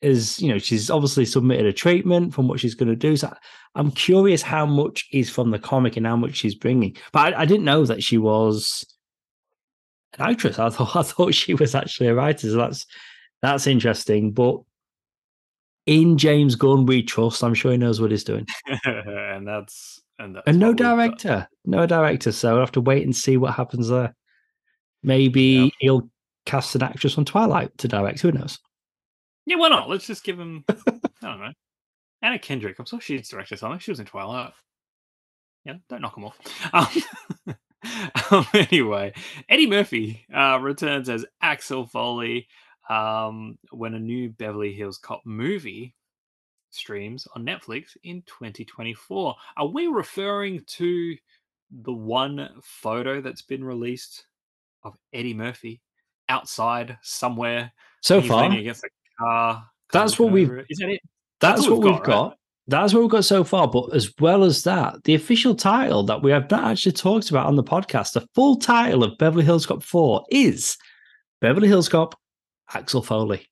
is, 0.01 0.41
you 0.41 0.49
know, 0.49 0.59
she's 0.59 0.91
obviously 0.91 1.25
submitted 1.25 1.67
a 1.67 1.73
treatment 1.73 2.35
from 2.35 2.49
what 2.49 2.61
she's 2.61 2.75
going 2.75 2.89
to 2.89 2.97
do. 2.97 3.17
So 3.17 3.33
I'm 3.75 3.91
curious 3.91 4.43
how 4.43 4.67
much 4.67 5.09
is 5.13 5.31
from 5.31 5.51
the 5.51 5.59
comic 5.59 5.97
and 5.97 6.07
how 6.07 6.17
much 6.17 6.37
she's 6.37 6.55
bringing. 6.55 6.97
But 7.13 7.35
I, 7.35 7.43
I 7.43 7.45
didn't 7.45 7.65
know 7.65 7.85
that 7.87 8.03
she 8.03 8.19
was 8.19 8.85
an 10.19 10.31
actress. 10.31 10.59
I 10.59 10.69
thought 10.71 10.97
I 10.97 11.03
thought 11.03 11.35
she 11.35 11.55
was 11.55 11.75
actually 11.75 12.09
a 12.09 12.15
writer. 12.15 12.49
So 12.49 12.57
that's 12.57 12.87
that's 13.41 13.67
interesting. 13.67 14.33
But 14.33 14.61
in 15.87 16.19
James 16.19 16.55
Gunn, 16.55 16.87
we 16.87 17.03
trust. 17.03 17.43
I'm 17.43 17.55
sure 17.55 17.73
he 17.73 17.79
knows 17.79 18.01
what 18.01 18.11
he's 18.11 18.25
doing. 18.25 18.47
and 18.85 19.47
that's 19.47 20.01
and 20.19 20.37
that's 20.37 20.47
and 20.47 20.59
no 20.59 20.69
what 20.69 20.73
we've 20.73 20.79
got. 20.79 20.97
director, 20.97 21.49
no 21.65 21.87
director. 21.87 22.33
So 22.33 22.53
we'll 22.53 22.61
have 22.61 22.73
to 22.73 22.81
wait 22.81 23.05
and 23.05 23.15
see 23.15 23.37
what 23.37 23.55
happens 23.55 23.89
there. 23.89 24.15
Maybe 25.03 25.73
he'll 25.81 26.09
cast 26.47 26.75
an 26.75 26.83
actress 26.83 27.19
on 27.19 27.25
Twilight 27.25 27.77
to 27.79 27.89
direct. 27.89 28.21
Who 28.21 28.33
knows? 28.33 28.59
Yeah, 29.47 29.57
why 29.57 29.69
not? 29.69 29.89
Let's 29.89 30.07
just 30.07 30.25
give 30.25 30.39
him. 30.39 30.65
I 30.69 31.01
don't 31.23 31.41
know. 31.41 31.53
Anna 32.23 32.39
Kendrick. 32.39 32.79
I'm 32.79 32.87
sure 32.87 33.01
she's 33.01 33.29
directed 33.29 33.59
something. 33.59 33.81
She 33.81 33.91
was 33.91 33.99
in 34.01 34.07
Twilight. 34.07 34.53
Yeah, 35.65 35.75
don't 35.89 36.03
knock 36.03 36.15
them 36.15 36.25
off. 36.25 36.39
Um, 37.45 37.57
um, 38.31 38.47
anyway, 38.55 39.13
Eddie 39.49 39.67
Murphy 39.67 40.25
uh, 40.33 40.59
returns 40.61 41.09
as 41.09 41.27
Axel 41.41 41.85
Foley 41.85 42.47
um, 42.89 43.59
when 43.71 43.95
a 43.95 43.99
new 43.99 44.31
Beverly 44.31 44.73
Hills 44.73 44.99
Cop 44.99 45.23
movie 45.25 45.95
streams 46.71 47.29
on 47.35 47.45
Netflix 47.45 47.97
in 48.05 48.23
2024. 48.27 49.35
Are 49.57 49.67
we 49.67 49.87
referring 49.87 50.63
to 50.67 51.17
the 51.71 51.93
one 51.93 52.49
photo 52.63 53.21
that's 53.21 53.43
been 53.43 53.65
released 53.65 54.27
of 54.85 54.95
Eddie 55.13 55.35
Murphy 55.35 55.81
outside 56.29 56.99
somewhere? 57.03 57.73
So 58.01 58.21
far, 58.21 58.51
against 58.51 58.85
a 58.85 58.89
car. 59.19 59.65
That's 59.93 60.19
what 60.19 60.33
we've-. 60.33 60.65
Is 60.69 60.79
that 60.79 60.89
it? 60.89 61.01
that's 61.41 61.67
all 61.67 61.79
what 61.79 61.85
we've 61.85 61.93
we've 61.93 62.03
got, 62.03 62.05
got. 62.05 62.29
right? 62.29 62.37
That's 62.69 62.95
what 62.95 63.01
we've 63.01 63.11
got 63.11 63.25
so 63.25 63.45
far. 63.45 63.69
But 63.69 63.95
as 63.95 64.13
well 64.21 64.45
as 64.45 64.63
that, 64.65 65.03
the 65.05 65.15
official 65.15 65.55
title 65.55 66.05
that 66.05 66.23
we 66.23 66.31
have 66.31 66.51
not 66.51 66.65
actually 66.65 66.93
talked 66.93 67.31
about 67.31 67.47
on 67.47 67.57
the 67.57 67.65
podcast, 67.65 68.13
the 68.13 68.27
full 68.35 68.57
title 68.57 69.03
of 69.03 69.19
Beverly 69.19 69.45
Hills 69.45 69.67
Cop 69.67 69.83
4 69.83 70.25
is 70.31 70.79
Beverly 71.41 71.69
Hills 71.69 71.89
Cop 71.89 72.15
Axel 72.75 73.03
Foley. 73.03 73.47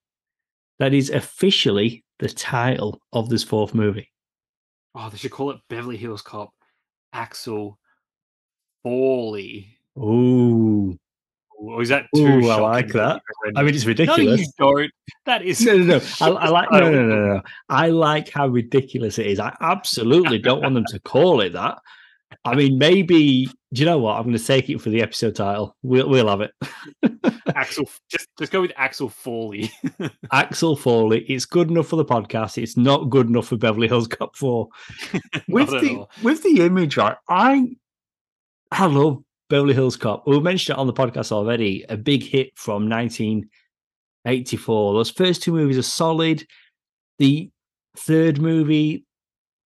That 0.78 0.94
is 0.94 1.10
officially 1.10 2.04
the 2.18 2.28
title 2.28 3.00
of 3.12 3.28
this 3.28 3.42
fourth 3.42 3.74
movie. 3.74 4.10
Oh, 4.94 5.08
they 5.10 5.18
should 5.18 5.30
call 5.30 5.50
it 5.50 5.60
Beverly 5.68 5.96
Hills 5.96 6.22
Cop 6.22 6.50
Axel 7.12 7.78
Foley. 8.82 9.76
Ooh. 9.98 10.98
Or 11.58 11.82
is 11.82 11.90
that 11.90 12.06
too 12.14 12.26
Ooh, 12.26 12.48
I 12.48 12.58
like 12.58 12.88
that. 12.92 13.20
I 13.54 13.62
mean, 13.62 13.74
it's 13.74 13.84
ridiculous. 13.84 14.18
no, 14.18 14.34
you 14.34 14.46
don't. 14.58 14.92
That 15.26 15.42
is 15.42 15.60
No, 15.60 15.76
no, 15.76 15.98
no. 15.98 16.00
I, 16.20 16.28
I 16.28 16.48
like 16.48 16.70
no, 16.72 16.80
no, 16.80 16.90
no, 16.90 17.02
no. 17.02 17.34
no. 17.34 17.42
I 17.68 17.88
like 17.88 18.30
how 18.30 18.46
ridiculous 18.48 19.18
it 19.18 19.26
is. 19.26 19.38
I 19.38 19.54
absolutely 19.60 20.38
don't 20.38 20.62
want 20.62 20.74
them 20.74 20.86
to 20.88 20.98
call 21.00 21.42
it 21.42 21.52
that. 21.52 21.78
I 22.44 22.54
mean, 22.54 22.78
maybe. 22.78 23.46
Do 23.72 23.80
you 23.80 23.86
know 23.86 23.98
what? 23.98 24.16
I'm 24.16 24.24
going 24.24 24.36
to 24.36 24.44
take 24.44 24.68
it 24.68 24.80
for 24.80 24.90
the 24.90 25.02
episode 25.02 25.36
title. 25.36 25.76
We'll 25.82 26.08
we'll 26.08 26.28
have 26.28 26.40
it. 26.40 26.52
Axel. 27.54 27.88
Just 28.10 28.28
just 28.38 28.52
go 28.52 28.60
with 28.60 28.72
Axel 28.76 29.08
Foley. 29.08 29.70
Axel 30.32 30.76
Foley. 30.76 31.24
It's 31.28 31.44
good 31.44 31.70
enough 31.70 31.88
for 31.88 31.96
the 31.96 32.04
podcast. 32.04 32.60
It's 32.60 32.76
not 32.76 33.10
good 33.10 33.28
enough 33.28 33.48
for 33.48 33.56
Beverly 33.56 33.88
Hills 33.88 34.08
Cop 34.08 34.36
Four. 34.36 34.68
with 35.48 35.70
the 35.70 35.96
all. 35.98 36.10
with 36.22 36.42
the 36.42 36.64
image, 36.64 36.96
right? 36.96 37.16
I 37.28 37.76
I 38.72 38.86
love 38.86 39.22
Beverly 39.48 39.74
Hills 39.74 39.96
Cop. 39.96 40.26
We 40.26 40.38
mentioned 40.40 40.76
it 40.76 40.80
on 40.80 40.86
the 40.86 40.92
podcast 40.92 41.32
already. 41.32 41.84
A 41.88 41.96
big 41.96 42.22
hit 42.22 42.52
from 42.56 42.88
1984. 42.88 44.94
Those 44.94 45.10
first 45.10 45.42
two 45.42 45.52
movies 45.52 45.78
are 45.78 45.82
solid. 45.82 46.44
The 47.18 47.50
third 47.96 48.40
movie, 48.40 49.04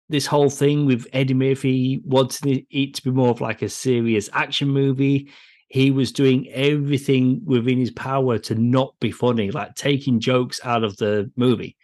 this 0.10 0.26
whole 0.26 0.50
thing 0.50 0.86
with 0.86 1.08
Eddie 1.14 1.34
Murphy 1.34 2.02
wanting 2.06 2.66
it- 2.70 2.94
to 2.96 3.04
be 3.04 3.12
more 3.12 3.30
of 3.30 3.42
like 3.42 3.62
a 3.62 3.70
serious 3.70 4.30
action 4.34 4.70
movie. 4.70 5.32
He 5.68 5.90
was 5.92 6.12
doing 6.12 6.48
everything 6.50 7.42
within 7.44 7.80
his 7.80 7.92
power 7.92 8.38
to 8.40 8.56
not 8.56 8.96
be 9.00 9.12
funny, 9.12 9.52
like 9.52 9.76
taking 9.76 10.20
jokes 10.20 10.60
out 10.64 10.84
of 10.84 10.96
the 10.98 11.32
movie. 11.36 11.76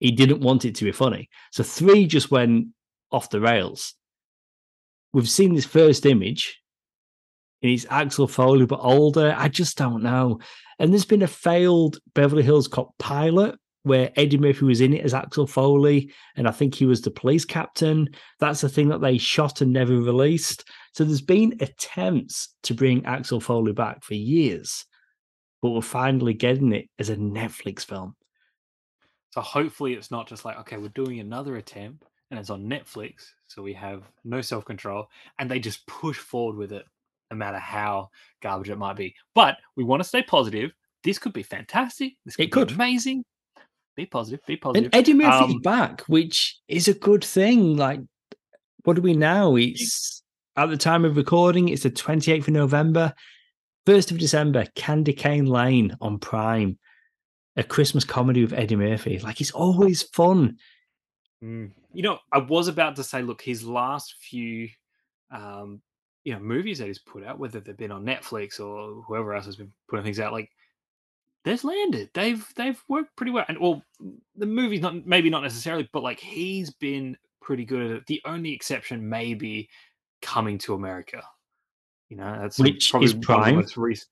He 0.00 0.10
didn't 0.10 0.40
want 0.40 0.64
it 0.64 0.74
to 0.76 0.84
be 0.84 0.92
funny. 0.92 1.30
So 1.52 1.62
three 1.62 2.06
just 2.06 2.30
went 2.30 2.68
off 3.12 3.30
the 3.30 3.40
rails. 3.40 3.94
We've 5.12 5.30
seen 5.30 5.54
this 5.54 5.64
first 5.64 6.04
image, 6.04 6.60
and 7.62 7.70
it's 7.72 7.86
Axel 7.88 8.28
Foley, 8.28 8.66
but 8.66 8.80
older. 8.82 9.34
I 9.38 9.48
just 9.48 9.78
don't 9.78 10.02
know. 10.02 10.40
And 10.78 10.92
there's 10.92 11.06
been 11.06 11.22
a 11.22 11.28
failed 11.28 11.98
Beverly 12.14 12.42
Hills 12.42 12.68
Cop 12.68 12.98
pilot 12.98 13.58
where 13.86 14.10
Eddie 14.16 14.36
Murphy 14.38 14.64
was 14.64 14.80
in 14.80 14.92
it 14.92 15.04
as 15.04 15.14
Axel 15.14 15.46
Foley, 15.46 16.12
and 16.34 16.48
I 16.48 16.50
think 16.50 16.74
he 16.74 16.86
was 16.86 17.00
the 17.00 17.10
police 17.10 17.44
captain. 17.44 18.08
That's 18.40 18.60
the 18.60 18.68
thing 18.68 18.88
that 18.88 19.00
they 19.00 19.16
shot 19.16 19.60
and 19.60 19.72
never 19.72 19.94
released. 19.94 20.68
So 20.92 21.04
there's 21.04 21.20
been 21.22 21.56
attempts 21.60 22.56
to 22.64 22.74
bring 22.74 23.06
Axel 23.06 23.40
Foley 23.40 23.72
back 23.72 24.02
for 24.02 24.14
years, 24.14 24.84
but 25.62 25.70
we're 25.70 25.82
finally 25.82 26.34
getting 26.34 26.72
it 26.72 26.88
as 26.98 27.10
a 27.10 27.16
Netflix 27.16 27.84
film. 27.84 28.16
So 29.30 29.40
hopefully 29.40 29.94
it's 29.94 30.10
not 30.10 30.26
just 30.26 30.44
like, 30.44 30.58
okay, 30.60 30.78
we're 30.78 30.88
doing 30.88 31.20
another 31.20 31.56
attempt 31.56 32.02
and 32.32 32.40
it's 32.40 32.50
on 32.50 32.64
Netflix, 32.64 33.26
so 33.46 33.62
we 33.62 33.72
have 33.74 34.02
no 34.24 34.40
self 34.40 34.64
control, 34.64 35.06
and 35.38 35.48
they 35.48 35.60
just 35.60 35.86
push 35.86 36.18
forward 36.18 36.56
with 36.56 36.72
it, 36.72 36.84
no 37.30 37.36
matter 37.36 37.58
how 37.58 38.08
garbage 38.42 38.68
it 38.70 38.78
might 38.78 38.96
be. 38.96 39.14
But 39.32 39.58
we 39.76 39.84
want 39.84 40.02
to 40.02 40.08
stay 40.08 40.22
positive. 40.24 40.72
This 41.04 41.20
could 41.20 41.32
be 41.32 41.44
fantastic. 41.44 42.14
This 42.24 42.34
could 42.34 42.46
It 42.46 42.50
could. 42.50 42.68
be 42.68 42.74
amazing. 42.74 43.24
Be 43.96 44.06
positive. 44.06 44.44
Be 44.46 44.56
positive. 44.56 44.84
And. 44.86 44.94
Eddie 44.94 45.14
Murphy's 45.14 45.54
Um, 45.54 45.62
back, 45.62 46.02
which 46.02 46.58
is 46.68 46.86
a 46.86 46.94
good 46.94 47.24
thing. 47.24 47.76
Like, 47.76 48.00
what 48.84 48.94
do 48.94 49.02
we 49.02 49.14
now? 49.14 49.56
It's 49.56 50.22
at 50.56 50.70
the 50.70 50.76
time 50.76 51.04
of 51.04 51.16
recording, 51.16 51.68
it's 51.68 51.82
the 51.82 51.90
28th 51.90 52.48
of 52.48 52.54
November, 52.54 53.14
1st 53.86 54.10
of 54.10 54.18
December, 54.18 54.66
Candy 54.74 55.12
Cane 55.12 55.46
Lane 55.46 55.96
on 56.00 56.18
Prime, 56.18 56.78
a 57.56 57.62
Christmas 57.62 58.04
comedy 58.04 58.42
with 58.42 58.52
Eddie 58.52 58.76
Murphy. 58.76 59.18
Like, 59.18 59.40
it's 59.40 59.50
always 59.50 60.02
fun. 60.02 60.56
Mm. 61.42 61.72
You 61.92 62.02
know, 62.02 62.18
I 62.32 62.38
was 62.38 62.68
about 62.68 62.96
to 62.96 63.04
say, 63.04 63.22
look, 63.22 63.42
his 63.42 63.64
last 63.64 64.16
few, 64.20 64.68
um, 65.30 65.80
you 66.24 66.32
know, 66.32 66.40
movies 66.40 66.78
that 66.78 66.86
he's 66.86 66.98
put 66.98 67.24
out, 67.24 67.38
whether 67.38 67.60
they've 67.60 67.76
been 67.76 67.92
on 67.92 68.04
Netflix 68.04 68.60
or 68.60 69.02
whoever 69.02 69.34
else 69.34 69.46
has 69.46 69.56
been 69.56 69.72
putting 69.88 70.04
things 70.04 70.20
out, 70.20 70.32
like 70.32 70.50
they've 71.46 71.64
landed. 71.64 72.10
They've 72.12 72.46
they've 72.56 72.82
worked 72.88 73.16
pretty 73.16 73.32
well. 73.32 73.46
And 73.48 73.58
well, 73.58 73.82
the 74.36 74.44
movie's 74.46 74.82
not 74.82 75.06
maybe 75.06 75.30
not 75.30 75.42
necessarily, 75.42 75.88
but 75.94 76.02
like 76.02 76.20
he's 76.20 76.70
been 76.70 77.16
pretty 77.40 77.64
good 77.64 77.82
at 77.82 77.96
it. 77.98 78.06
The 78.06 78.20
only 78.26 78.52
exception 78.52 79.08
may 79.08 79.32
be 79.32 79.70
coming 80.20 80.58
to 80.58 80.74
America. 80.74 81.22
You 82.10 82.18
know, 82.18 82.38
that's 82.40 82.58
Which 82.58 82.88
is 82.88 82.92
one 82.92 83.04
of 83.04 83.12
the 83.12 83.18
Prime. 83.20 83.56
recent- 83.76 84.08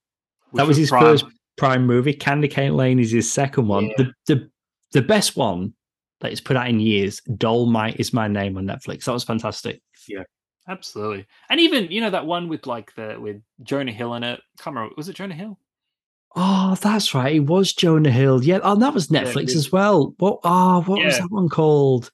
That 0.54 0.62
which 0.62 0.68
was 0.68 0.76
his 0.78 0.88
Prime. 0.88 1.02
first. 1.02 1.26
Prime 1.56 1.86
movie. 1.86 2.12
Candy 2.14 2.48
Cane 2.48 2.76
Lane 2.76 2.98
is 2.98 3.12
his 3.12 3.30
second 3.30 3.68
one. 3.68 3.84
Yeah. 3.86 3.92
The, 3.98 4.12
the 4.34 4.50
the 4.92 5.02
best 5.02 5.36
one 5.36 5.74
that 6.20 6.30
he's 6.30 6.40
put 6.40 6.56
out 6.56 6.68
in 6.68 6.80
years. 6.80 7.20
Dolemite 7.28 7.96
is 8.00 8.12
my 8.12 8.26
name 8.28 8.56
on 8.56 8.64
Netflix. 8.66 9.04
That 9.04 9.12
was 9.12 9.22
fantastic. 9.24 9.80
Yeah, 10.08 10.24
absolutely. 10.68 11.26
And 11.50 11.60
even, 11.60 11.90
you 11.92 12.00
know, 12.00 12.10
that 12.10 12.26
one 12.26 12.48
with 12.48 12.66
like 12.66 12.92
the 12.96 13.16
with 13.20 13.40
Jonah 13.62 13.92
Hill 13.92 14.14
in 14.14 14.24
it. 14.24 14.40
Can't 14.58 14.74
remember. 14.74 14.94
Was 14.96 15.08
it 15.08 15.14
Jonah 15.16 15.34
Hill? 15.34 15.58
Oh, 16.36 16.76
that's 16.80 17.14
right. 17.14 17.36
It 17.36 17.40
was 17.46 17.72
Jonah 17.72 18.10
Hill. 18.10 18.42
Yeah. 18.42 18.58
Oh, 18.62 18.74
that 18.76 18.92
was 18.92 19.08
Netflix 19.08 19.50
it 19.50 19.56
as 19.56 19.70
well. 19.70 20.14
What? 20.18 20.40
Oh, 20.42 20.82
what 20.82 21.04
was 21.04 21.18
that 21.18 21.30
one 21.30 21.48
called? 21.48 22.10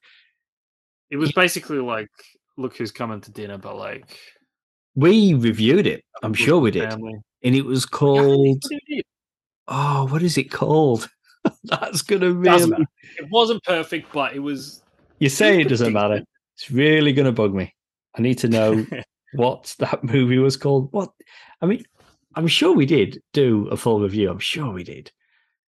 It 1.09 1.17
was 1.17 1.31
basically 1.31 1.79
like 1.79 2.09
look 2.57 2.77
who's 2.77 2.91
coming 2.91 3.19
to 3.21 3.31
dinner, 3.31 3.57
but 3.57 3.77
like 3.77 4.19
We 4.95 5.33
reviewed 5.33 5.87
it. 5.87 6.03
I'm 6.21 6.33
sure 6.33 6.59
we 6.59 6.71
did, 6.71 6.89
family. 6.89 7.19
and 7.43 7.55
it 7.55 7.65
was 7.65 7.83
Yeah, 7.83 7.97
called. 7.97 8.63
Oh, 9.67 10.07
what 10.07 10.21
is 10.21 10.37
it 10.37 10.51
called? 10.51 11.09
that's 11.63 12.03
gonna 12.03 12.31
really. 12.31 12.85
It 13.17 13.27
wasn't 13.29 13.63
perfect, 13.63 14.11
but 14.13 14.35
it 14.35 14.39
was 14.39 14.83
You 15.19 15.29
say 15.29 15.61
it 15.61 15.69
doesn't 15.69 15.93
matter. 15.93 16.21
It's 16.55 16.69
really 16.69 17.13
gonna 17.13 17.31
bug 17.31 17.53
me. 17.53 17.73
I 18.15 18.21
need 18.21 18.37
to 18.39 18.47
know 18.47 18.85
what 19.33 19.75
that 19.79 20.03
movie 20.03 20.37
was 20.37 20.57
called. 20.57 20.91
What? 20.93 21.11
I 21.61 21.65
mean, 21.65 21.83
I'm 22.35 22.47
sure 22.47 22.73
we 22.73 22.85
did 22.85 23.21
do 23.33 23.67
a 23.67 23.77
full 23.77 23.99
review. 23.99 24.29
I'm 24.29 24.39
sure 24.39 24.71
we 24.71 24.83
did. 24.83 25.11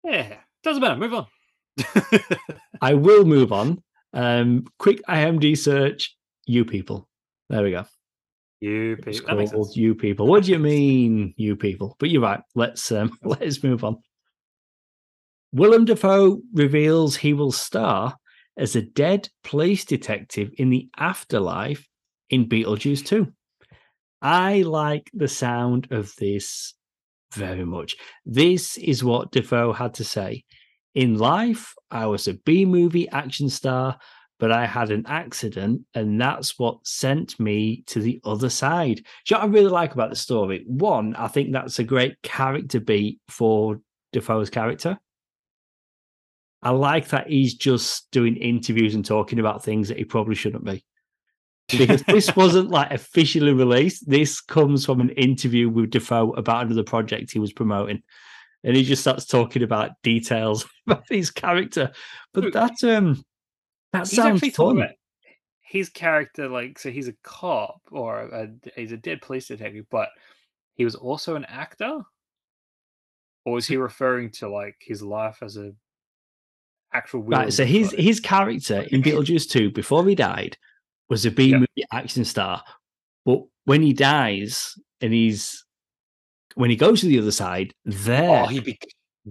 Yeah. 0.04 0.36
Doesn't 0.62 0.82
matter. 0.82 0.96
Move 0.98 1.14
on. 1.14 1.26
I 2.80 2.94
will 2.94 3.24
move 3.24 3.52
on. 3.52 3.82
Um, 4.12 4.66
quick 4.78 5.02
IMD 5.08 5.58
search. 5.58 6.16
You 6.46 6.64
people. 6.64 7.08
There 7.48 7.62
we 7.62 7.72
go. 7.72 7.84
you 8.60 8.96
people. 8.96 9.36
Makes 9.36 9.52
called 9.52 9.76
you 9.76 9.94
people. 9.94 10.26
What 10.26 10.44
do 10.44 10.52
you 10.52 10.58
mean, 10.58 11.34
you 11.36 11.56
people? 11.56 11.96
But 11.98 12.10
you're 12.10 12.22
right. 12.22 12.40
Let's 12.54 12.90
um, 12.92 13.18
let's 13.24 13.62
move 13.62 13.84
on. 13.84 13.98
Willem 15.52 15.84
Dafoe 15.84 16.40
reveals 16.54 17.16
he 17.16 17.32
will 17.32 17.52
star 17.52 18.16
as 18.56 18.74
a 18.74 18.82
dead 18.82 19.28
police 19.44 19.84
detective 19.84 20.50
in 20.58 20.70
the 20.70 20.88
afterlife 20.96 21.86
in 22.30 22.48
Beetlejuice 22.48 23.04
2. 23.06 23.32
I 24.26 24.62
like 24.62 25.08
the 25.14 25.28
sound 25.28 25.92
of 25.92 26.12
this 26.16 26.74
very 27.32 27.64
much. 27.64 27.94
This 28.24 28.76
is 28.76 29.04
what 29.04 29.30
Dafoe 29.30 29.72
had 29.72 29.94
to 29.94 30.04
say. 30.04 30.42
In 30.96 31.16
life, 31.16 31.76
I 31.92 32.06
was 32.06 32.26
a 32.26 32.34
B 32.34 32.64
movie 32.64 33.08
action 33.10 33.48
star, 33.48 33.96
but 34.40 34.50
I 34.50 34.66
had 34.66 34.90
an 34.90 35.04
accident, 35.06 35.82
and 35.94 36.20
that's 36.20 36.58
what 36.58 36.84
sent 36.84 37.38
me 37.38 37.84
to 37.86 38.00
the 38.00 38.20
other 38.24 38.48
side. 38.48 38.96
Do 38.96 39.02
you 39.28 39.36
know 39.36 39.38
what 39.42 39.48
I 39.48 39.52
really 39.52 39.70
like 39.70 39.94
about 39.94 40.10
the 40.10 40.16
story? 40.16 40.64
One, 40.66 41.14
I 41.14 41.28
think 41.28 41.52
that's 41.52 41.78
a 41.78 41.84
great 41.84 42.20
character 42.22 42.80
beat 42.80 43.20
for 43.28 43.80
Dafoe's 44.12 44.50
character. 44.50 44.98
I 46.64 46.70
like 46.70 47.10
that 47.10 47.28
he's 47.28 47.54
just 47.54 48.10
doing 48.10 48.34
interviews 48.38 48.96
and 48.96 49.04
talking 49.04 49.38
about 49.38 49.62
things 49.62 49.86
that 49.86 49.98
he 49.98 50.04
probably 50.04 50.34
shouldn't 50.34 50.64
be. 50.64 50.84
Because 51.70 52.02
this 52.06 52.34
wasn't 52.36 52.70
like 52.70 52.92
officially 52.92 53.52
released. 53.52 54.08
This 54.08 54.40
comes 54.40 54.84
from 54.84 55.00
an 55.00 55.10
interview 55.10 55.68
with 55.68 55.90
Dafoe 55.90 56.32
about 56.32 56.66
another 56.66 56.84
project 56.84 57.32
he 57.32 57.38
was 57.38 57.52
promoting. 57.52 58.02
And 58.64 58.76
he 58.76 58.82
just 58.84 59.02
starts 59.02 59.26
talking 59.26 59.62
about 59.62 59.92
details 60.02 60.66
about 60.86 61.04
his 61.08 61.30
character. 61.30 61.92
But 62.32 62.52
that 62.52 62.82
um 62.84 63.24
that 63.92 64.08
He's 64.08 64.16
sounds 64.16 64.46
fun. 64.54 64.88
his 65.60 65.88
character, 65.88 66.48
like 66.48 66.78
so 66.78 66.90
he's 66.90 67.08
a 67.08 67.14
cop 67.22 67.80
or 67.90 68.20
a, 68.20 68.48
he's 68.74 68.92
a 68.92 68.96
dead 68.96 69.20
police 69.22 69.48
detective, 69.48 69.86
but 69.90 70.08
he 70.74 70.84
was 70.84 70.94
also 70.94 71.36
an 71.36 71.44
actor? 71.46 72.00
Or 73.44 73.52
was 73.54 73.66
he 73.66 73.76
referring 73.76 74.30
to 74.32 74.48
like 74.48 74.76
his 74.80 75.02
life 75.02 75.38
as 75.42 75.56
a 75.56 75.72
actual 76.92 77.22
Right. 77.22 77.52
So 77.52 77.64
his 77.64 77.92
his 77.92 78.20
character 78.20 78.80
in 78.90 79.02
Beetlejuice 79.02 79.48
2, 79.48 79.70
before 79.70 80.06
he 80.06 80.14
died, 80.14 80.56
was 81.08 81.26
a 81.26 81.30
B 81.30 81.50
Yeah. 81.50 81.58
movie 81.58 81.84
action 81.92 82.24
star. 82.24 82.62
But 83.24 83.40
when 83.64 83.82
he 83.82 83.92
dies 83.92 84.74
and 85.00 85.12
he's 85.12 85.64
when 86.54 86.70
he 86.70 86.76
goes 86.76 87.00
to 87.00 87.06
the 87.06 87.18
other 87.18 87.32
side, 87.32 87.74
oh, 87.86 87.90
there 87.90 88.44
Oh, 88.44 88.46
he 88.46 88.60
bec 88.60 88.78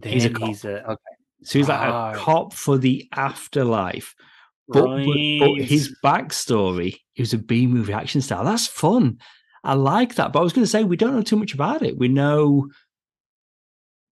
He's 0.04 0.26
a 0.26 0.30
cop. 0.30 0.48
he's 0.48 0.66
a 0.66 0.84
okay. 0.84 1.02
so 1.44 1.60
he's 1.60 1.70
like 1.70 1.80
right. 1.80 1.90
a 1.90 1.94
ah. 1.94 2.14
cop 2.16 2.54
for 2.54 2.78
the 2.78 3.08
afterlife. 3.14 4.14
But, 4.68 4.84
but, 4.84 5.40
but 5.40 5.62
his 5.62 5.96
backstory, 6.04 6.98
he 7.14 7.22
was 7.22 7.34
a 7.34 7.38
B 7.38 7.68
movie 7.68 7.94
action 7.94 8.22
star. 8.22 8.44
That's 8.44 8.66
fun. 8.68 9.20
I 9.64 9.74
like 9.76 10.16
that. 10.16 10.34
But 10.34 10.40
I 10.40 10.44
was 10.44 10.54
going 10.54 10.66
to 10.66 10.70
say, 10.70 10.84
we 10.84 10.98
don't 10.98 11.16
know 11.16 11.22
too 11.22 11.36
much 11.36 11.54
about 11.54 11.84
it. 11.84 11.98
We 11.98 12.08
know 12.08 12.68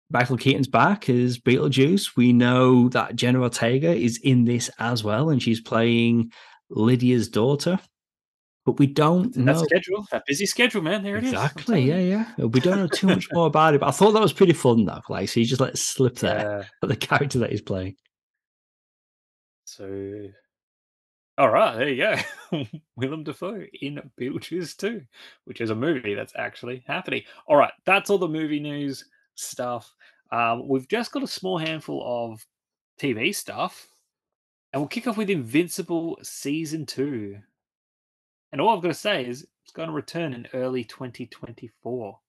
Michael 0.10 0.38
Keaton's 0.38 0.68
back 0.68 1.10
as 1.10 1.38
Beetlejuice. 1.38 2.18
We 2.18 2.34
know 2.34 2.90
that 2.90 3.16
Jenna 3.16 3.42
Ortega 3.42 3.96
is 3.96 4.20
in 4.24 4.44
this 4.44 4.70
as 4.78 5.04
well, 5.04 5.30
and 5.30 5.42
she's 5.42 5.62
playing 5.62 6.32
Lydia's 6.72 7.30
daughter. 7.30 7.80
But 8.64 8.78
we 8.78 8.86
don't 8.86 9.34
that 9.34 9.40
know. 9.40 9.64
schedule, 9.64 10.06
that 10.12 10.24
busy 10.28 10.46
schedule, 10.46 10.84
man. 10.84 11.02
There 11.02 11.16
it 11.18 11.24
is. 11.24 11.34
Exactly. 11.34 11.82
Yeah, 11.82 11.98
yeah. 11.98 12.46
We 12.46 12.60
don't 12.60 12.78
know 12.78 12.88
too 12.88 13.08
much 13.08 13.28
more 13.34 13.48
about 13.48 13.74
it. 13.74 13.80
But 13.80 13.88
I 13.88 13.92
thought 13.92 14.12
that 14.12 14.22
was 14.22 14.34
pretty 14.34 14.54
fun, 14.54 14.86
though. 14.86 15.02
Like, 15.10 15.30
so 15.30 15.40
you 15.40 15.48
just 15.48 15.60
let 15.62 15.72
it 15.72 15.78
slip 15.80 16.18
there 16.18 16.68
Yeah. 16.82 16.88
the 16.88 16.96
character 16.96 17.40
that 17.40 17.50
he's 17.50 17.62
playing. 17.64 17.96
So, 19.66 20.28
all 21.38 21.50
right, 21.50 21.76
there 21.76 21.90
you 21.90 22.04
go. 22.52 22.64
Willem 22.98 23.24
Dafoe 23.24 23.66
in 23.82 24.00
Beetlejuice 24.20 24.78
2, 24.78 25.02
which 25.46 25.62
is 25.62 25.70
a 25.70 25.76
movie 25.76 26.14
that's 26.14 26.34
actually 26.36 26.84
happening. 26.86 27.24
All 27.48 27.56
right, 27.58 27.74
that's 27.86 28.10
all 28.10 28.18
the 28.18 28.28
movie 28.28 28.60
news 28.60 29.06
stuff. 29.36 29.92
Um, 30.32 30.68
we've 30.68 30.88
just 30.88 31.12
got 31.12 31.24
a 31.24 31.28
small 31.28 31.58
handful 31.58 32.04
of 32.06 32.46
TV 33.00 33.34
stuff, 33.34 33.88
and 34.74 34.82
we'll 34.82 34.88
kick 34.88 35.08
off 35.08 35.18
with 35.18 35.30
Invincible 35.30 36.18
Season 36.24 36.86
2. 36.86 37.38
And 38.52 38.62
all 38.62 38.76
I've 38.76 38.82
got 38.82 38.90
to 38.90 38.94
say 38.94 39.26
is 39.26 39.46
it's 39.64 39.74
going 39.74 39.90
to 39.90 39.94
return 39.94 40.34
in 40.34 40.48
early 40.54 40.84
2024. 40.84 42.20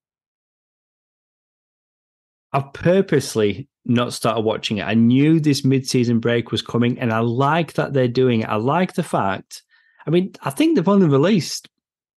I've 2.53 2.73
purposely 2.73 3.69
not 3.85 4.13
started 4.13 4.43
watching 4.43 4.79
it. 4.79 4.85
I 4.87 4.95
knew 4.95 5.41
this 5.41 5.65
mid-season 5.65 6.21
break 6.21 6.53
was 6.53 6.63
coming, 6.63 6.99
and 6.99 7.13
I 7.13 7.21
like 7.21 7.73
that 7.75 7.93
they're 7.93 8.09
doing 8.09 8.41
it. 8.43 8.49
I 8.49 8.57
like 8.57 8.95
the 8.95 9.03
fact. 9.03 9.63
I 10.07 10.11
mean, 10.11 10.33
I 10.43 10.51
think 10.51 10.77
they've 10.77 10.89
only 10.89 11.07
released 11.07 11.69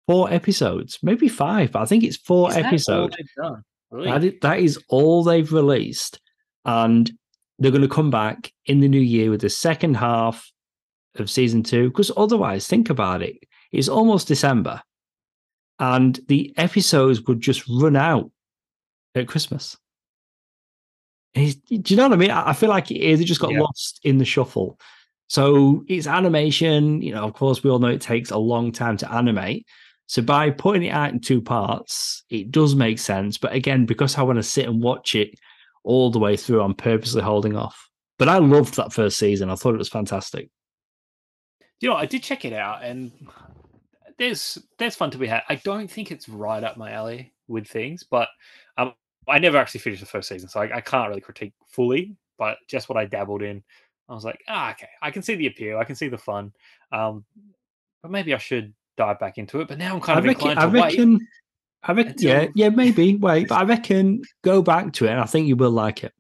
four 0.07 0.33
episodes, 0.33 0.99
maybe 1.03 1.29
five, 1.29 1.73
but 1.73 1.83
I 1.83 1.85
think 1.85 2.03
it's 2.03 2.17
four 2.17 2.49
Is 2.49 2.55
that 2.55 2.63
all 2.63 2.69
episodes. 2.69 3.17
done? 3.37 3.63
Really? 3.91 4.11
That 4.11 4.25
is, 4.25 4.35
that 4.41 4.59
is 4.61 4.79
all 4.89 5.23
they've 5.23 5.53
released, 5.53 6.19
and 6.65 7.11
they're 7.63 7.71
going 7.73 7.83
to 7.83 7.89
come 7.89 8.11
back 8.11 8.53
in 8.67 8.81
the 8.81 8.89
new 8.89 9.01
year 9.01 9.31
with 9.31 9.41
the 9.41 9.51
second 9.51 9.95
half 9.97 10.51
of 11.17 11.31
season 11.31 11.63
two. 11.63 11.89
Because 11.89 12.11
otherwise, 12.17 12.67
think 12.67 12.91
about 12.91 13.23
it: 13.23 13.37
it's 13.71 13.89
almost 13.89 14.29
December, 14.29 14.83
and 15.79 16.19
the 16.29 16.53
episodes 16.57 17.23
would 17.23 17.41
just 17.41 17.67
run 17.69 17.97
out 17.97 18.31
at 19.15 19.29
Christmas. 19.29 19.77
It's- 21.35 21.55
do 21.55 21.95
you 21.95 21.97
know 21.97 22.09
what 22.09 22.15
I 22.15 22.17
mean? 22.17 22.31
I 22.31 22.53
feel 22.53 22.69
like 22.69 22.91
it, 22.91 23.17
they 23.17 23.25
just 23.25 23.41
got 23.41 23.53
Yeah. 23.53 23.61
lost 23.63 24.01
in 24.05 24.19
the 24.19 24.25
shuffle. 24.25 24.79
So 25.29 25.83
it's 25.89 26.07
animation. 26.07 27.01
You 27.01 27.15
know, 27.15 27.25
of 27.25 27.33
course, 27.33 27.63
we 27.63 27.71
all 27.71 27.79
know 27.79 27.89
it 27.89 28.03
takes 28.03 28.31
a 28.31 28.37
long 28.37 28.71
time 28.71 28.99
to 28.99 29.11
animate. 29.11 29.67
So 30.07 30.21
by 30.21 30.51
putting 30.51 30.83
it 30.83 30.91
out 30.91 31.11
in 31.13 31.21
two 31.21 31.41
parts, 31.41 32.23
it 32.29 32.51
does 32.51 32.75
make 32.75 32.99
sense. 32.99 33.39
But 33.39 33.55
again, 33.55 33.87
because 33.87 34.19
I 34.19 34.23
want 34.23 34.37
to 34.37 34.43
sit 34.43 34.67
and 34.67 34.83
watch 34.83 35.15
it 35.15 35.35
all 35.85 36.11
the 36.11 36.19
way 36.19 36.37
through, 36.37 36.63
I'm 36.63 36.75
purposely 36.75 37.23
holding 37.23 37.57
off. 37.57 37.89
But 38.19 38.29
I 38.29 38.39
loved 38.39 38.75
that 38.77 38.93
first 38.93 39.19
season. 39.19 39.51
I 39.51 39.55
thought 39.57 39.75
it 39.75 39.79
was 39.79 39.89
fantastic. 39.89 40.49
you 41.81 41.89
know, 41.89 41.97
I 41.97 42.07
did 42.07 42.23
check 42.23 42.45
it 42.45 42.53
out, 42.53 42.85
and 42.85 43.11
there's 44.19 44.59
there's 44.79 44.95
fun 44.95 45.11
to 45.11 45.19
be 45.19 45.27
had. 45.27 45.43
I 45.49 45.57
don't 45.57 45.91
think 45.91 46.11
it's 46.13 46.29
right 46.29 46.63
up 46.63 46.77
my 46.77 46.93
alley 46.93 47.33
with 47.49 47.67
things, 47.67 48.05
but 48.09 48.29
um, 48.79 48.93
I 49.29 49.39
never 49.39 49.59
actually 49.59 49.81
finished 49.81 50.01
the 50.01 50.07
first 50.07 50.29
season, 50.29 50.49
so 50.49 50.61
I, 50.61 50.77
I 50.77 50.81
can't 50.81 51.09
really 51.09 51.21
critique 51.21 51.55
fully. 51.69 52.17
But 52.39 52.59
just 52.69 52.89
what 52.89 52.99
I 52.99 53.05
dabbled 53.07 53.43
in, 53.43 53.63
I 54.09 54.15
was 54.15 54.25
like, 54.25 54.41
ah, 54.49 54.71
okay, 54.73 54.89
I 55.01 55.11
can 55.11 55.23
see 55.23 55.35
the 55.35 55.47
appeal, 55.49 55.79
I 55.79 55.85
can 55.85 55.97
see 55.97 56.09
the 56.09 56.19
fun, 56.19 56.53
um, 56.93 57.25
but 58.03 58.11
maybe 58.11 58.35
I 58.35 58.39
should 58.39 58.73
dive 58.97 59.19
back 59.19 59.39
into 59.39 59.61
it. 59.61 59.69
But 59.69 59.79
now 59.79 59.95
I'm 59.95 60.01
kind 60.01 60.17
I 60.17 60.21
of 60.21 60.25
reckon. 60.27 60.51
inclined 60.51 60.59
I 60.61 60.67
to 60.67 60.69
wait. 60.71 61.09
I 61.83 61.93
reckon. 61.93 62.15
Yeah, 62.19 62.47
yeah, 62.55 62.69
maybe 62.69 63.17
wait, 63.17 63.49
but 63.49 63.61
I 63.61 63.65
reckon 63.75 64.23
go 64.43 64.63
back 64.63 64.93
to 64.95 65.07
it, 65.07 65.11
and 65.11 65.21
I 65.21 65.25
think 65.25 65.49
you 65.49 65.57
will 65.57 65.71
like 65.71 66.05
it. 66.05 66.13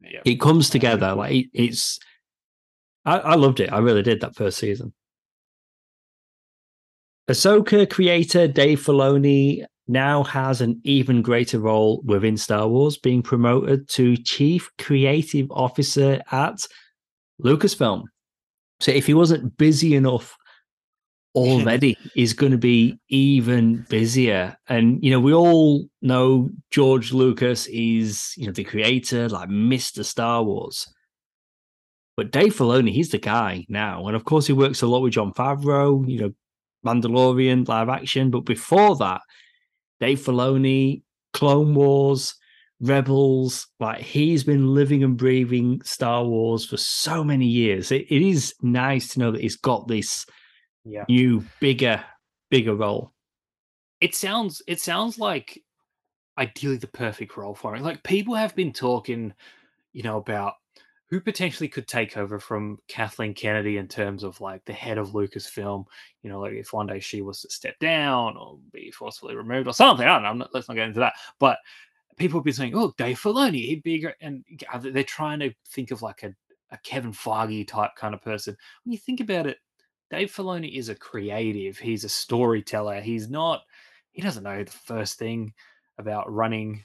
Yeah. 0.00 0.20
It 0.24 0.40
comes 0.40 0.70
together 0.70 1.14
like 1.14 1.34
it, 1.34 1.46
it's. 1.52 1.98
I, 3.04 3.18
I 3.18 3.34
loved 3.34 3.60
it. 3.60 3.72
I 3.72 3.78
really 3.78 4.02
did 4.02 4.20
that 4.20 4.34
first 4.34 4.58
season. 4.58 4.92
Ahsoka 7.28 7.88
creator 7.88 8.46
Dave 8.46 8.80
Filoni 8.80 9.64
now 9.88 10.24
has 10.24 10.60
an 10.60 10.80
even 10.84 11.22
greater 11.22 11.60
role 11.60 12.02
within 12.04 12.36
Star 12.36 12.68
Wars, 12.68 12.96
being 12.96 13.22
promoted 13.22 13.88
to 13.90 14.16
chief 14.16 14.70
creative 14.78 15.50
officer 15.50 16.20
at 16.32 16.66
Lucasfilm. 17.42 18.04
So 18.80 18.92
if 18.92 19.06
he 19.06 19.14
wasn't 19.14 19.56
busy 19.56 19.94
enough 19.94 20.36
already 21.36 21.96
is 22.16 22.32
going 22.32 22.52
to 22.52 22.58
be 22.58 22.98
even 23.08 23.86
busier. 23.88 24.56
And, 24.68 25.02
you 25.04 25.10
know, 25.10 25.20
we 25.20 25.32
all 25.32 25.86
know 26.02 26.50
George 26.70 27.12
Lucas 27.12 27.66
is, 27.66 28.32
you 28.36 28.46
know, 28.46 28.52
the 28.52 28.64
creator, 28.64 29.28
like 29.28 29.48
Mr. 29.48 30.04
Star 30.04 30.42
Wars. 30.42 30.92
But 32.16 32.32
Dave 32.32 32.56
Filoni, 32.56 32.92
he's 32.92 33.10
the 33.10 33.18
guy 33.18 33.66
now. 33.68 34.06
And 34.06 34.16
of 34.16 34.24
course, 34.24 34.46
he 34.46 34.54
works 34.54 34.80
a 34.80 34.86
lot 34.86 35.02
with 35.02 35.12
Jon 35.12 35.32
Favreau, 35.34 36.08
you 36.08 36.18
know, 36.20 36.32
Mandalorian 36.84 37.68
live 37.68 37.90
action. 37.90 38.30
But 38.30 38.40
before 38.40 38.96
that, 38.96 39.20
Dave 40.00 40.20
Filoni, 40.20 41.02
Clone 41.34 41.74
Wars, 41.74 42.34
Rebels, 42.80 43.68
like 43.80 44.00
he's 44.00 44.44
been 44.44 44.74
living 44.74 45.04
and 45.04 45.16
breathing 45.16 45.82
Star 45.82 46.24
Wars 46.24 46.64
for 46.64 46.76
so 46.76 47.22
many 47.22 47.46
years. 47.46 47.92
it, 47.92 48.06
it 48.10 48.22
is 48.22 48.54
nice 48.62 49.08
to 49.12 49.18
know 49.18 49.30
that 49.30 49.40
he's 49.40 49.56
got 49.56 49.88
this 49.88 50.26
yeah. 50.86 51.04
new, 51.08 51.44
bigger, 51.60 52.02
bigger 52.50 52.74
role. 52.74 53.12
It 54.00 54.14
sounds 54.14 54.62
it 54.66 54.80
sounds 54.80 55.18
like 55.18 55.62
ideally 56.38 56.76
the 56.76 56.86
perfect 56.86 57.36
role 57.36 57.54
for 57.54 57.74
him. 57.74 57.82
Like 57.82 58.02
people 58.02 58.34
have 58.34 58.54
been 58.54 58.72
talking, 58.72 59.32
you 59.92 60.02
know, 60.02 60.18
about 60.18 60.54
who 61.08 61.20
potentially 61.20 61.68
could 61.68 61.86
take 61.86 62.16
over 62.16 62.38
from 62.38 62.78
Kathleen 62.88 63.32
Kennedy 63.32 63.78
in 63.78 63.88
terms 63.88 64.22
of 64.22 64.40
like 64.40 64.64
the 64.64 64.72
head 64.72 64.98
of 64.98 65.10
Lucasfilm. 65.10 65.84
You 66.22 66.30
know, 66.30 66.40
like 66.40 66.52
if 66.52 66.72
one 66.72 66.86
day 66.86 67.00
she 67.00 67.22
was 67.22 67.40
to 67.42 67.50
step 67.50 67.78
down 67.78 68.36
or 68.36 68.58
be 68.72 68.90
forcefully 68.90 69.36
removed 69.36 69.68
or 69.68 69.74
something. 69.74 70.06
I 70.06 70.14
don't 70.14 70.22
know. 70.22 70.32
Not, 70.32 70.50
let's 70.52 70.68
not 70.68 70.74
get 70.74 70.88
into 70.88 71.00
that. 71.00 71.14
But 71.38 71.58
people 72.16 72.38
have 72.40 72.44
been 72.44 72.54
saying, 72.54 72.74
"Oh, 72.74 72.92
Dave 72.98 73.18
Filoni, 73.20 73.66
he'd 73.66 73.82
be 73.82 74.00
great," 74.00 74.16
and 74.20 74.44
uh, 74.72 74.78
they're 74.78 75.04
trying 75.04 75.40
to 75.40 75.54
think 75.68 75.90
of 75.90 76.02
like 76.02 76.22
a, 76.22 76.34
a 76.70 76.78
Kevin 76.78 77.12
Feige 77.12 77.66
type 77.66 77.92
kind 77.96 78.14
of 78.14 78.22
person. 78.22 78.56
When 78.84 78.92
you 78.92 78.98
think 78.98 79.20
about 79.20 79.46
it, 79.46 79.58
Dave 80.10 80.32
Filoni 80.32 80.76
is 80.76 80.88
a 80.88 80.94
creative. 80.94 81.78
He's 81.78 82.04
a 82.04 82.08
storyteller. 82.08 83.00
He's 83.00 83.28
not. 83.28 83.62
He 84.12 84.22
doesn't 84.22 84.44
know 84.44 84.62
the 84.62 84.70
first 84.70 85.18
thing 85.18 85.52
about 85.98 86.32
running, 86.32 86.84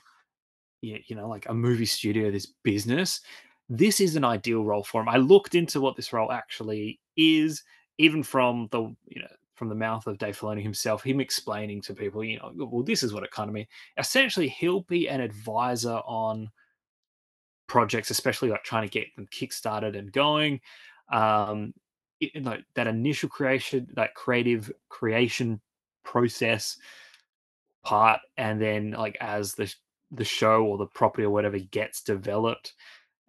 you 0.81 1.15
know, 1.15 1.27
like 1.27 1.47
a 1.47 1.53
movie 1.53 1.85
studio, 1.85 2.31
this 2.31 2.47
business 2.63 3.21
this 3.73 4.01
is 4.01 4.17
an 4.17 4.25
ideal 4.25 4.65
role 4.65 4.83
for 4.83 5.01
him. 5.01 5.07
I 5.07 5.15
looked 5.15 5.55
into 5.55 5.79
what 5.79 5.95
this 5.95 6.11
role 6.11 6.29
actually 6.29 6.99
is, 7.15 7.63
even 7.97 8.21
from 8.21 8.67
the 8.71 8.81
you 9.07 9.21
know 9.21 9.27
from 9.55 9.69
the 9.69 9.75
mouth 9.75 10.07
of 10.07 10.17
Dave 10.17 10.37
Filoni 10.37 10.61
himself, 10.61 11.03
him 11.03 11.21
explaining 11.21 11.81
to 11.83 11.93
people, 11.93 12.23
you 12.23 12.37
know, 12.37 12.51
well, 12.65 12.83
this 12.83 13.01
is 13.01 13.13
what 13.13 13.23
it 13.23 13.31
kind 13.31 13.47
of 13.47 13.53
means. 13.53 13.67
Essentially, 13.97 14.49
he'll 14.49 14.81
be 14.81 15.07
an 15.07 15.21
advisor 15.21 16.01
on 16.05 16.49
projects, 17.67 18.09
especially 18.09 18.49
like 18.49 18.63
trying 18.63 18.87
to 18.87 18.91
get 18.91 19.07
them 19.15 19.27
kickstarted 19.27 19.97
and 19.97 20.11
going. 20.11 20.59
Um, 21.13 21.73
you 22.21 22.41
know, 22.41 22.57
that 22.75 22.87
initial 22.87 23.29
creation, 23.29 23.87
that 23.95 24.15
creative 24.15 24.71
creation 24.89 25.59
process 26.03 26.77
part, 27.83 28.19
and 28.37 28.61
then 28.61 28.91
like 28.91 29.17
as 29.19 29.55
the 29.55 29.73
the 30.11 30.23
show 30.25 30.65
or 30.65 30.77
the 30.77 30.85
property 30.85 31.23
or 31.23 31.31
whatever 31.31 31.57
gets 31.57 32.03
developed, 32.03 32.73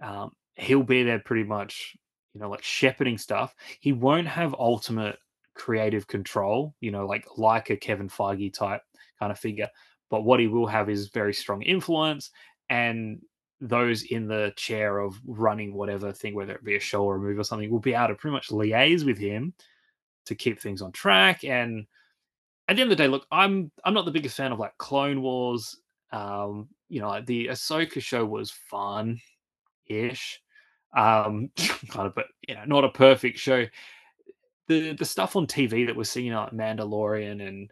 um, 0.02 0.32
he'll 0.56 0.82
be 0.82 1.02
there 1.02 1.20
pretty 1.20 1.44
much, 1.44 1.96
you 2.34 2.40
know, 2.40 2.50
like 2.50 2.62
shepherding 2.62 3.18
stuff. 3.18 3.54
He 3.80 3.92
won't 3.92 4.26
have 4.26 4.54
ultimate 4.58 5.18
creative 5.54 6.06
control, 6.06 6.74
you 6.80 6.90
know, 6.90 7.06
like 7.06 7.26
like 7.36 7.70
a 7.70 7.76
Kevin 7.76 8.08
Feige 8.08 8.52
type 8.52 8.82
kind 9.18 9.32
of 9.32 9.38
figure. 9.38 9.68
But 10.10 10.24
what 10.24 10.40
he 10.40 10.46
will 10.46 10.66
have 10.66 10.90
is 10.90 11.08
very 11.08 11.32
strong 11.32 11.62
influence 11.62 12.30
and 12.68 13.20
those 13.62 14.02
in 14.02 14.26
the 14.26 14.52
chair 14.56 14.98
of 14.98 15.20
running 15.24 15.72
whatever 15.72 16.12
thing, 16.12 16.34
whether 16.34 16.52
it 16.52 16.64
be 16.64 16.74
a 16.74 16.80
show 16.80 17.04
or 17.04 17.14
a 17.14 17.18
movie 17.18 17.38
or 17.38 17.44
something, 17.44 17.70
will 17.70 17.78
be 17.78 17.94
able 17.94 18.08
to 18.08 18.14
pretty 18.16 18.34
much 18.34 18.48
liaise 18.48 19.06
with 19.06 19.16
him 19.16 19.54
to 20.26 20.34
keep 20.34 20.60
things 20.60 20.82
on 20.82 20.90
track. 20.90 21.44
And 21.44 21.86
at 22.68 22.74
the 22.74 22.82
end 22.82 22.90
of 22.90 22.98
the 22.98 23.02
day, 23.02 23.08
look, 23.08 23.26
I'm 23.30 23.70
I'm 23.84 23.94
not 23.94 24.04
the 24.04 24.10
biggest 24.10 24.36
fan 24.36 24.50
of 24.50 24.58
like 24.58 24.76
Clone 24.78 25.22
Wars. 25.22 25.78
Um, 26.10 26.68
you 26.88 27.00
know, 27.00 27.08
like 27.08 27.24
the 27.24 27.46
Ahsoka 27.46 28.02
show 28.02 28.24
was 28.24 28.50
fun 28.50 29.20
ish. 29.86 30.42
Um, 30.94 31.50
kind 31.88 32.08
of, 32.08 32.14
but 32.16 32.26
you 32.48 32.56
know, 32.56 32.64
not 32.66 32.84
a 32.84 32.90
perfect 32.90 33.38
show. 33.38 33.64
The 34.66 34.94
the 34.94 35.04
stuff 35.04 35.36
on 35.36 35.46
TV 35.46 35.86
that 35.86 35.96
we're 35.96 36.04
seeing 36.04 36.32
like 36.32 36.50
Mandalorian 36.50 37.46
and 37.46 37.70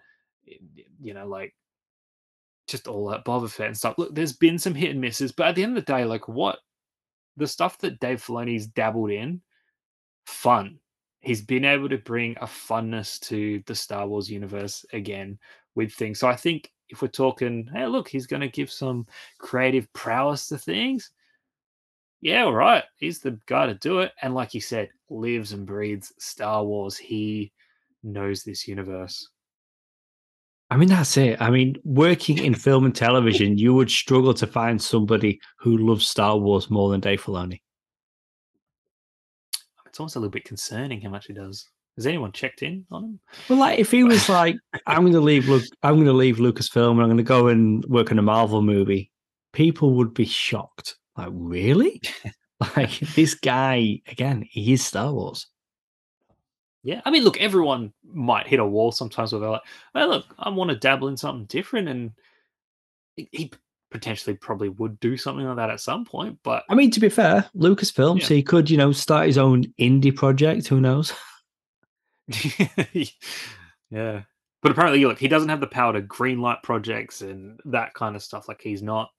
you 1.00 1.14
know, 1.14 1.26
like 1.26 1.52
just 2.70 2.88
all 2.88 3.08
that 3.08 3.24
Boba 3.24 3.50
Fett 3.50 3.68
and 3.68 3.76
stuff. 3.76 3.96
Look, 3.98 4.14
there's 4.14 4.32
been 4.32 4.58
some 4.58 4.74
hit 4.74 4.90
and 4.90 5.00
misses, 5.00 5.32
but 5.32 5.48
at 5.48 5.54
the 5.54 5.62
end 5.62 5.76
of 5.76 5.84
the 5.84 5.92
day, 5.92 6.04
like 6.04 6.28
what 6.28 6.58
the 7.36 7.46
stuff 7.46 7.78
that 7.78 8.00
Dave 8.00 8.24
Filoni's 8.24 8.66
dabbled 8.66 9.10
in, 9.10 9.40
fun. 10.26 10.78
He's 11.20 11.42
been 11.42 11.64
able 11.64 11.88
to 11.90 11.98
bring 11.98 12.36
a 12.40 12.46
funness 12.46 13.20
to 13.28 13.62
the 13.66 13.74
Star 13.74 14.06
Wars 14.06 14.30
universe 14.30 14.84
again 14.92 15.38
with 15.74 15.92
things. 15.92 16.18
So 16.18 16.28
I 16.28 16.36
think 16.36 16.72
if 16.88 17.02
we're 17.02 17.08
talking, 17.08 17.68
hey, 17.74 17.86
look, 17.86 18.08
he's 18.08 18.26
going 18.26 18.40
to 18.40 18.48
give 18.48 18.70
some 18.70 19.06
creative 19.38 19.92
prowess 19.92 20.48
to 20.48 20.58
things 20.58 21.10
yeah, 22.20 22.44
all 22.44 22.54
right, 22.54 22.84
he's 22.96 23.20
the 23.20 23.38
guy 23.46 23.66
to 23.66 23.74
do 23.74 24.00
it. 24.00 24.12
And 24.20 24.34
like 24.34 24.52
you 24.52 24.60
said, 24.60 24.90
lives 25.08 25.52
and 25.52 25.66
breathes 25.66 26.12
Star 26.18 26.64
Wars. 26.64 26.96
He 26.96 27.52
knows 28.02 28.42
this 28.42 28.68
universe. 28.68 29.28
I 30.70 30.76
mean, 30.76 30.88
that's 30.88 31.16
it. 31.16 31.40
I 31.40 31.50
mean, 31.50 31.76
working 31.84 32.38
in 32.38 32.54
film 32.54 32.84
and 32.84 32.94
television, 32.94 33.58
you 33.58 33.74
would 33.74 33.90
struggle 33.90 34.32
to 34.34 34.46
find 34.46 34.80
somebody 34.80 35.40
who 35.58 35.76
loves 35.78 36.06
Star 36.06 36.38
Wars 36.38 36.70
more 36.70 36.90
than 36.90 37.00
Dave 37.00 37.22
Filoni. 37.22 37.60
It's 39.86 39.98
almost 39.98 40.14
a 40.14 40.20
little 40.20 40.30
bit 40.30 40.44
concerning 40.44 41.00
how 41.00 41.10
much 41.10 41.26
he 41.26 41.32
does. 41.32 41.68
Has 41.96 42.06
anyone 42.06 42.30
checked 42.30 42.62
in 42.62 42.86
on 42.92 43.04
him? 43.04 43.20
Well, 43.48 43.58
like 43.58 43.80
if 43.80 43.90
he 43.90 44.04
was 44.04 44.28
like, 44.28 44.56
"I'm 44.86 45.00
going 45.00 45.12
to 45.12 45.20
leave, 45.20 45.48
look, 45.48 45.64
I'm 45.82 45.96
going 45.96 46.06
to 46.06 46.12
leave 46.12 46.36
Lucasfilm, 46.36 46.92
and 46.92 47.02
I'm 47.02 47.08
going 47.08 47.16
to 47.16 47.22
go 47.24 47.48
and 47.48 47.84
work 47.86 48.12
on 48.12 48.18
a 48.20 48.22
Marvel 48.22 48.62
movie," 48.62 49.10
people 49.52 49.94
would 49.94 50.14
be 50.14 50.24
shocked. 50.24 50.96
Like, 51.16 51.30
really? 51.32 52.00
like 52.76 53.00
this 53.00 53.34
guy 53.34 54.00
again, 54.06 54.46
he 54.48 54.72
is 54.72 54.86
Star 54.86 55.12
Wars. 55.12 55.48
Yeah, 56.82 57.02
I 57.04 57.10
mean, 57.10 57.24
look, 57.24 57.38
everyone 57.40 57.92
might 58.04 58.46
hit 58.46 58.58
a 58.58 58.64
wall 58.64 58.90
sometimes 58.90 59.32
where 59.32 59.40
they're 59.40 59.50
like, 59.50 59.62
"Oh, 59.94 60.06
look, 60.06 60.24
I 60.38 60.48
want 60.48 60.70
to 60.70 60.76
dabble 60.76 61.08
in 61.08 61.16
something 61.16 61.44
different," 61.44 61.88
and 61.88 62.12
he 63.16 63.50
potentially 63.90 64.36
probably 64.36 64.68
would 64.70 64.98
do 65.00 65.16
something 65.16 65.44
like 65.44 65.56
that 65.56 65.70
at 65.70 65.80
some 65.80 66.04
point. 66.04 66.38
But 66.42 66.64
I 66.70 66.74
mean, 66.74 66.90
to 66.92 67.00
be 67.00 67.08
fair, 67.08 67.50
Lucasfilm, 67.54 68.20
yeah. 68.20 68.26
so 68.26 68.34
he 68.34 68.42
could, 68.42 68.70
you 68.70 68.78
know, 68.78 68.92
start 68.92 69.26
his 69.26 69.38
own 69.38 69.64
indie 69.78 70.14
project. 70.14 70.68
Who 70.68 70.80
knows? 70.80 71.12
yeah, 73.90 74.22
but 74.62 74.72
apparently, 74.72 75.04
look, 75.04 75.18
he 75.18 75.28
doesn't 75.28 75.48
have 75.48 75.60
the 75.60 75.66
power 75.66 75.92
to 75.92 76.02
greenlight 76.02 76.62
projects 76.62 77.22
and 77.22 77.58
that 77.66 77.94
kind 77.94 78.14
of 78.14 78.22
stuff. 78.22 78.48
Like 78.48 78.60
he's 78.62 78.82
not 78.82 79.10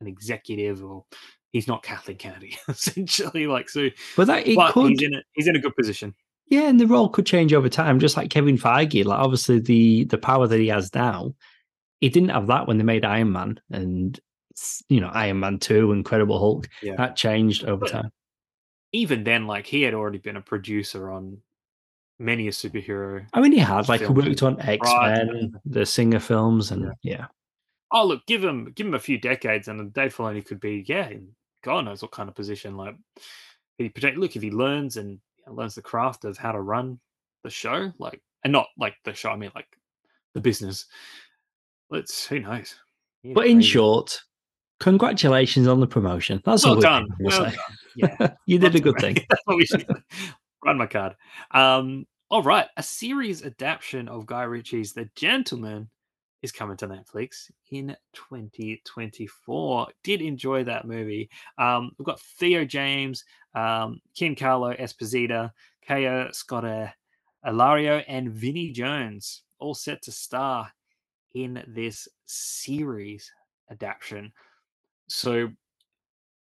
an 0.00 0.08
executive 0.08 0.82
or 0.82 1.04
he's 1.52 1.68
not 1.68 1.82
Kathleen 1.82 2.16
Kennedy, 2.16 2.56
essentially. 2.68 3.46
Like 3.46 3.68
so, 3.68 3.88
but 4.16 4.26
that 4.26 4.46
it 4.46 4.56
but 4.56 4.72
could. 4.72 4.90
He's 4.90 5.02
in 5.02 5.14
a, 5.14 5.22
he's 5.32 5.46
in 5.46 5.56
a 5.56 5.60
good 5.60 5.76
position. 5.76 6.14
Yeah, 6.52 6.68
and 6.68 6.78
the 6.78 6.86
role 6.86 7.08
could 7.08 7.24
change 7.24 7.54
over 7.54 7.70
time, 7.70 7.98
just 7.98 8.14
like 8.14 8.28
Kevin 8.28 8.58
Feige. 8.58 9.06
Like 9.06 9.18
obviously 9.18 9.58
the 9.58 10.04
the 10.04 10.18
power 10.18 10.46
that 10.46 10.60
he 10.60 10.68
has 10.68 10.94
now, 10.94 11.34
he 12.02 12.10
didn't 12.10 12.28
have 12.28 12.46
that 12.48 12.68
when 12.68 12.76
they 12.76 12.84
made 12.84 13.06
Iron 13.06 13.32
Man 13.32 13.58
and 13.70 14.20
you 14.90 15.00
know 15.00 15.08
Iron 15.08 15.40
Man 15.40 15.58
Two, 15.58 15.92
Incredible 15.92 16.38
Hulk. 16.38 16.68
Yeah. 16.82 16.96
That 16.96 17.16
changed 17.16 17.64
over 17.64 17.86
time. 17.86 18.10
Even 18.92 19.24
then, 19.24 19.46
like 19.46 19.64
he 19.64 19.80
had 19.80 19.94
already 19.94 20.18
been 20.18 20.36
a 20.36 20.42
producer 20.42 21.10
on 21.10 21.38
many 22.18 22.48
a 22.48 22.50
superhero. 22.50 23.24
I 23.32 23.40
mean, 23.40 23.52
he 23.52 23.58
had 23.58 23.88
like 23.88 24.06
worked 24.06 24.42
on 24.42 24.60
X 24.60 24.86
Men, 25.00 25.54
the 25.64 25.86
Singer 25.86 26.20
films, 26.20 26.70
and 26.70 26.92
yeah. 27.00 27.16
yeah. 27.16 27.26
Oh, 27.90 28.04
look, 28.04 28.26
give 28.26 28.44
him 28.44 28.72
give 28.74 28.86
him 28.86 28.92
a 28.92 28.98
few 28.98 29.16
decades, 29.16 29.68
and 29.68 29.90
Dave 29.94 30.14
Filoni 30.14 30.44
could 30.44 30.60
be 30.60 30.84
yeah, 30.86 31.14
God 31.64 31.86
knows 31.86 32.02
what 32.02 32.10
kind 32.12 32.28
of 32.28 32.34
position. 32.34 32.76
Like, 32.76 32.96
he 33.78 33.88
protect. 33.88 34.18
Look, 34.18 34.36
if 34.36 34.42
he 34.42 34.50
learns 34.50 34.98
and 34.98 35.18
know, 35.46 35.54
learns 35.54 35.74
the 35.74 35.82
craft 35.82 36.24
of 36.24 36.36
how 36.38 36.52
to 36.52 36.60
run 36.60 36.98
the 37.42 37.50
show, 37.50 37.92
like, 37.98 38.20
and 38.44 38.52
not 38.52 38.66
like 38.78 38.94
the 39.04 39.14
show, 39.14 39.30
I 39.30 39.36
mean 39.36 39.50
like 39.54 39.68
the 40.34 40.40
business. 40.40 40.86
Let's 41.90 42.26
who 42.26 42.40
knows. 42.40 42.74
Yeah, 43.22 43.34
but 43.34 43.46
in 43.46 43.58
maybe. 43.58 43.68
short, 43.68 44.20
congratulations 44.80 45.68
on 45.68 45.80
the 45.80 45.86
promotion. 45.86 46.42
That's 46.44 46.64
well 46.64 46.74
all 46.74 46.80
done. 46.80 47.08
Well 47.20 47.44
done. 47.44 47.54
Yeah, 47.96 48.34
you 48.46 48.58
did 48.58 48.74
a 48.74 48.80
good 48.80 48.98
thing. 48.98 49.14
That's 49.28 49.42
what 49.44 49.56
we 49.56 49.66
should 49.66 49.86
run 50.64 50.78
my 50.78 50.86
card. 50.86 51.16
Um, 51.50 52.06
all 52.30 52.42
right, 52.42 52.66
a 52.76 52.82
series 52.82 53.44
adaptation 53.44 54.08
of 54.08 54.26
Guy 54.26 54.44
Ritchie's 54.44 54.92
The 54.94 55.08
Gentlemen 55.14 55.88
is 56.42 56.52
coming 56.52 56.76
to 56.76 56.88
Netflix 56.88 57.50
in 57.70 57.96
2024. 58.12 59.86
Did 60.02 60.20
enjoy 60.20 60.64
that 60.64 60.86
movie. 60.86 61.30
Um, 61.58 61.92
we've 61.98 62.06
got 62.06 62.20
Theo 62.20 62.64
James, 62.64 63.24
um, 63.54 64.00
Carlo 64.38 64.74
Esposito, 64.74 65.50
Kaya 65.86 66.28
Scott 66.32 66.64
Alario, 67.46 68.04
and 68.08 68.30
Vinnie 68.30 68.72
Jones 68.72 69.42
all 69.58 69.74
set 69.74 70.02
to 70.02 70.12
star 70.12 70.70
in 71.34 71.62
this 71.68 72.08
series 72.26 73.30
adaptation. 73.70 74.32
So 75.08 75.48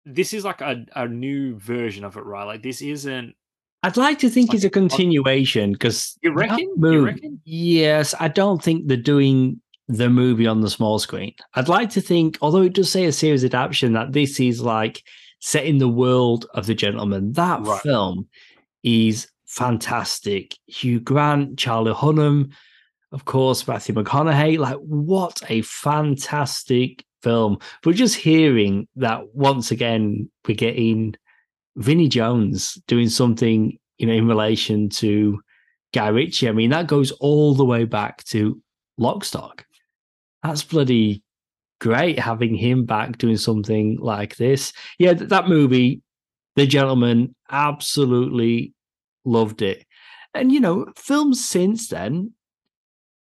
this 0.05 0.33
is 0.33 0.45
like 0.45 0.61
a, 0.61 0.87
a 0.95 1.09
new 1.09 1.59
version 1.59 2.05
of 2.05 2.17
it, 2.17 2.25
right? 2.25 2.45
Like 2.45 2.63
this 2.63 2.81
isn't 2.81 3.35
I'd 3.83 3.97
like 3.97 4.19
to 4.19 4.29
think 4.29 4.47
it's, 4.47 4.51
like 4.51 4.57
it's 4.57 4.65
a 4.65 4.71
continuation 4.71 5.73
because 5.73 6.19
you 6.21 6.33
reckon? 6.33 6.75
you 6.77 7.07
reckon? 7.07 7.41
Yes, 7.45 8.15
I 8.21 8.29
don't 8.29 8.63
think 8.63 8.87
they're 8.87 8.97
doing 8.99 9.61
the 9.91 10.09
movie 10.09 10.47
on 10.47 10.61
the 10.61 10.71
small 10.71 10.99
screen. 10.99 11.35
I'd 11.55 11.69
like 11.69 11.91
to 11.91 12.01
think, 12.01 12.39
although 12.41 12.63
it 12.63 12.75
does 12.75 12.91
say 12.91 13.05
a 13.07 13.13
series 13.13 13.45
adaptation, 13.45 13.93
that 13.95 14.13
this 14.13 14.39
is 14.39 14.61
like 14.61 15.03
set 15.41 15.65
in 15.65 15.79
the 15.79 15.89
world 15.89 16.47
of 16.55 16.67
the 16.67 16.75
gentleman. 16.75 17.33
That 17.33 17.61
right. 17.63 17.83
film 17.83 18.29
is 18.83 19.29
fantastic. 19.47 20.57
Hugh 20.67 21.01
Grant, 21.01 21.59
Charlie 21.59 21.93
Hunnam, 21.93 22.53
of 23.13 23.25
course, 23.25 23.67
Matthew 23.67 23.95
McConaughey. 23.95 24.59
Like, 24.59 24.77
what 24.77 25.43
a 25.49 25.63
fantastic 25.63 27.05
film. 27.23 27.59
But 27.83 27.97
just 27.97 28.15
hearing 28.15 28.87
that 28.97 29.35
once 29.35 29.73
again, 29.73 30.31
we're 30.47 30.55
getting 30.55 31.17
Vinnie 31.77 32.09
Jones 32.09 32.75
doing 32.87 33.09
something, 33.09 33.77
you 33.99 34.07
know, 34.07 34.13
in 34.13 34.29
relation 34.29 34.89
to 34.91 35.41
Guy 35.93 36.09
Ritchie. 36.09 36.49
I 36.49 36.53
mean, 36.53 36.71
that 36.71 36.87
goes 36.87 37.11
all 37.13 37.55
the 37.55 37.65
way 37.65 37.85
back 37.85 38.23
to 38.25 38.61
Lockstock. 39.01 39.63
That's 40.43 40.63
bloody 40.63 41.23
great 41.81 42.19
having 42.19 42.55
him 42.55 42.85
back 42.85 43.19
doing 43.19 43.37
something 43.37 43.99
like 43.99 44.37
this. 44.37 44.73
Yeah, 44.99 45.15
that 45.15 45.49
movie, 45.49 46.03
The 46.57 46.67
Gentleman, 46.67 47.35
absolutely 47.51 48.75
loved 49.25 49.63
it. 49.63 49.85
And 50.35 50.53
you 50.53 50.61
know, 50.61 50.87
films 50.97 51.45
since 51.45 51.89
then, 51.89 52.33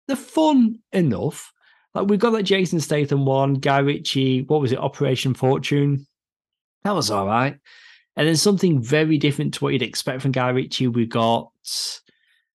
they're 0.07 0.16
fun 0.16 0.80
enough. 0.91 1.51
Like 1.93 2.07
we've 2.07 2.20
got 2.20 2.32
that 2.32 2.43
Jason 2.43 2.80
Statham 2.80 3.26
one, 3.26 3.55
Guy 3.55 3.80
Ritchie, 3.80 4.43
what 4.43 4.61
was 4.61 4.72
it, 4.72 4.80
Operation 4.80 5.34
Fortune? 5.34 6.07
That 6.84 6.95
was 6.95 7.11
all 7.11 7.26
right. 7.28 7.57
And 8.16 8.28
then 8.28 8.36
something 8.36 8.82
very 8.82 9.18
different 9.18 9.55
to 9.55 9.64
what 9.64 9.74
you'd 9.74 9.82
expect 9.82 10.22
from 10.22 10.32
Guy 10.32 10.49
Ritchie. 10.49 10.88
We 10.88 11.05
got 11.05 11.51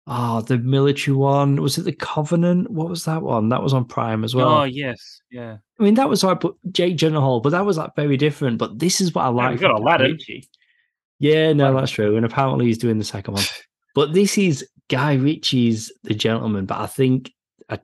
oh 0.08 0.41
the 0.41 0.58
military 0.58 1.16
one. 1.16 1.62
Was 1.62 1.78
it 1.78 1.84
the 1.84 1.93
Covenant? 1.93 2.70
What 2.70 2.89
was 2.89 3.06
that 3.06 3.22
one? 3.22 3.49
That 3.49 3.64
was 3.64 3.74
on 3.74 3.86
Prime 3.86 4.24
as 4.24 4.36
well. 4.36 4.49
Oh 4.49 4.64
yes, 4.64 5.22
yeah. 5.32 5.58
I 5.80 5.84
mean 5.84 5.95
that 5.95 6.10
was 6.10 6.24
but 6.24 6.54
Jake 6.72 6.97
Gyllenhaal, 6.97 7.41
but 7.41 7.51
that 7.51 7.66
was 7.66 7.78
like 7.78 7.95
very 7.95 8.18
different. 8.18 8.58
But 8.58 8.80
this 8.80 9.01
is 9.01 9.14
what 9.14 9.26
I 9.26 9.30
like. 9.30 9.62
Yeah, 9.62 9.68
got 9.68 9.80
Aladdin. 9.80 10.18
Yeah, 11.20 11.54
no, 11.54 11.74
that's 11.74 11.91
true. 11.91 12.18
And 12.18 12.26
apparently 12.26 12.66
he's 12.66 12.78
doing 12.78 12.97
the 12.97 13.06
second 13.06 13.36
one. 13.36 13.43
but 13.95 14.14
this 14.14 14.38
is 14.38 14.68
Guy 14.89 15.14
Ritchie's 15.14 15.91
The 16.04 16.14
Gentleman. 16.14 16.66
But 16.66 16.80
I 16.80 16.88
think, 16.88 17.32
uh, 17.70 17.78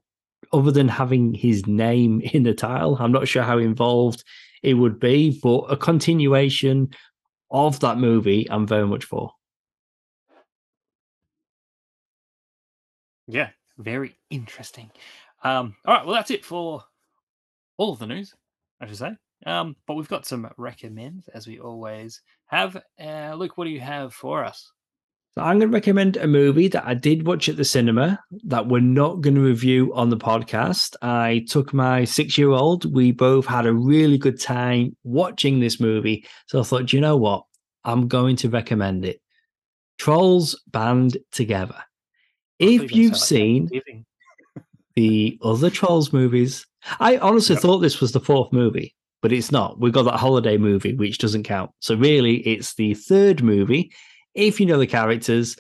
other 0.51 0.71
than 0.71 0.89
having 0.89 1.33
his 1.33 1.65
name 1.65 2.21
in 2.33 2.43
the 2.43 2.53
title, 2.53 2.97
I'm 2.99 3.13
not 3.13 3.27
sure 3.27 3.43
how 3.43 3.57
involved 3.57 4.23
it 4.61 4.73
would 4.73 4.99
be. 4.99 5.39
But 5.41 5.65
a 5.69 5.77
continuation 5.77 6.89
of 7.51 7.79
that 7.79 7.97
movie, 7.97 8.45
I'm 8.49 8.67
very 8.67 8.85
much 8.85 9.05
for. 9.05 9.31
Yeah, 13.29 13.49
very 13.77 14.17
interesting. 14.31 14.89
Um, 15.43 15.75
all 15.85 15.93
right, 15.93 16.05
well, 16.05 16.15
that's 16.15 16.31
it 16.31 16.43
for 16.43 16.83
all 17.77 17.93
of 17.93 17.99
the 17.99 18.07
news, 18.07 18.33
I 18.81 18.87
should 18.87 18.97
say. 18.97 19.11
Um, 19.45 19.75
but 19.87 19.93
we've 19.93 20.09
got 20.09 20.25
some 20.25 20.49
recommends 20.57 21.27
as 21.29 21.47
we 21.47 21.59
always 21.59 22.21
have. 22.47 22.75
Uh, 23.01 23.35
Luke, 23.35 23.57
what 23.57 23.65
do 23.65 23.69
you 23.69 23.79
have 23.79 24.13
for 24.13 24.43
us? 24.43 24.71
So 25.35 25.43
I'm 25.43 25.59
going 25.59 25.69
to 25.69 25.75
recommend 25.75 26.17
a 26.17 26.27
movie 26.27 26.67
that 26.69 26.87
I 26.87 26.95
did 26.95 27.27
watch 27.27 27.47
at 27.47 27.55
the 27.55 27.63
cinema 27.63 28.19
that 28.45 28.67
we're 28.67 28.81
not 28.81 29.21
going 29.21 29.35
to 29.35 29.41
review 29.41 29.93
on 29.93 30.09
the 30.09 30.17
podcast. 30.17 30.95
I 31.03 31.45
took 31.47 31.71
my 31.71 32.03
six 32.03 32.35
year 32.35 32.49
old. 32.49 32.91
We 32.91 33.11
both 33.11 33.45
had 33.45 33.67
a 33.67 33.73
really 33.73 34.17
good 34.17 34.41
time 34.41 34.97
watching 35.03 35.59
this 35.59 35.79
movie. 35.79 36.25
So 36.47 36.59
I 36.59 36.63
thought, 36.63 36.91
you 36.91 36.99
know 36.99 37.15
what? 37.15 37.43
I'm 37.85 38.07
going 38.07 38.37
to 38.37 38.49
recommend 38.49 39.05
it. 39.05 39.21
Trolls 39.99 40.59
Band 40.71 41.17
Together. 41.31 41.75
If 42.59 42.93
you've 42.93 43.17
seen 43.17 43.69
the 44.95 45.39
other 45.41 45.69
Trolls 45.69 46.13
movies, 46.13 46.65
I 46.99 47.17
honestly 47.17 47.55
yep. 47.55 47.61
thought 47.61 47.79
this 47.79 48.01
was 48.01 48.11
the 48.11 48.19
fourth 48.19 48.51
movie 48.53 48.95
but 49.21 49.31
it's 49.31 49.51
not. 49.51 49.79
We've 49.79 49.93
got 49.93 50.03
that 50.03 50.17
holiday 50.17 50.57
movie, 50.57 50.93
which 50.93 51.17
doesn't 51.17 51.43
count. 51.43 51.71
So 51.79 51.95
really, 51.95 52.37
it's 52.37 52.75
the 52.75 52.93
third 52.93 53.43
movie. 53.43 53.91
If 54.33 54.59
you 54.59 54.65
know 54.65 54.77
the 54.77 54.87
characters, 54.87 55.55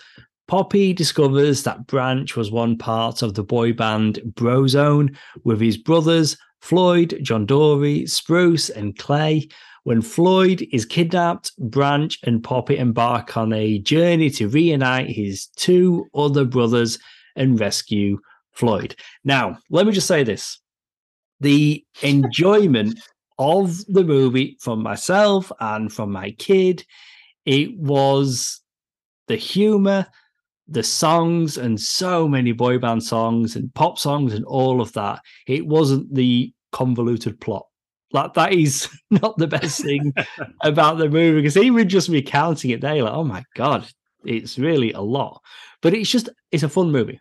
Poppy 0.47 0.93
discovers 0.93 1.63
that 1.63 1.85
Branch 1.87 2.35
was 2.35 2.51
one 2.51 2.77
part 2.77 3.21
of 3.21 3.33
the 3.33 3.43
boy 3.43 3.73
band 3.73 4.19
Brozone 4.33 5.15
with 5.43 5.59
his 5.61 5.77
brothers 5.77 6.37
Floyd, 6.61 7.17
John 7.21 7.45
Dory, 7.45 8.05
Spruce, 8.05 8.69
and 8.69 8.97
Clay. 8.97 9.47
When 9.89 10.03
Floyd 10.03 10.67
is 10.71 10.85
kidnapped, 10.85 11.51
Branch 11.57 12.15
and 12.21 12.43
Poppy 12.43 12.77
embark 12.77 13.35
on 13.35 13.51
a 13.51 13.79
journey 13.79 14.29
to 14.29 14.47
reunite 14.47 15.09
his 15.09 15.47
two 15.55 16.05
other 16.13 16.45
brothers 16.45 16.99
and 17.35 17.59
rescue 17.59 18.19
Floyd. 18.51 18.95
Now, 19.23 19.57
let 19.71 19.87
me 19.87 19.91
just 19.91 20.05
say 20.05 20.21
this 20.21 20.59
the 21.39 21.83
enjoyment 22.03 22.99
of 23.39 23.83
the 23.87 24.03
movie 24.03 24.57
from 24.61 24.83
myself 24.83 25.51
and 25.59 25.91
from 25.91 26.11
my 26.11 26.29
kid. 26.37 26.85
It 27.47 27.75
was 27.75 28.61
the 29.27 29.37
humor, 29.37 30.05
the 30.67 30.83
songs, 30.83 31.57
and 31.57 31.81
so 31.81 32.27
many 32.27 32.51
boy 32.51 32.77
band 32.77 33.01
songs 33.01 33.55
and 33.55 33.73
pop 33.73 33.97
songs 33.97 34.35
and 34.35 34.45
all 34.45 34.81
of 34.81 34.93
that. 34.93 35.23
It 35.47 35.65
wasn't 35.65 36.13
the 36.13 36.53
convoluted 36.71 37.41
plot. 37.41 37.65
Like 38.11 38.33
that 38.33 38.53
is 38.53 38.89
not 39.11 39.37
the 39.37 39.47
best 39.47 39.81
thing 39.81 40.13
about 40.61 40.97
the 40.97 41.09
movie 41.09 41.41
because 41.41 41.57
even 41.57 41.87
just 41.89 42.09
recounting 42.09 42.71
it 42.71 42.81
there, 42.81 43.03
like, 43.03 43.13
oh 43.13 43.23
my 43.23 43.43
god, 43.55 43.87
it's 44.23 44.57
really 44.57 44.91
a 44.93 45.01
lot. 45.01 45.41
But 45.81 45.93
it's 45.93 46.09
just 46.09 46.29
it's 46.51 46.63
a 46.63 46.69
fun 46.69 46.91
movie. 46.91 47.19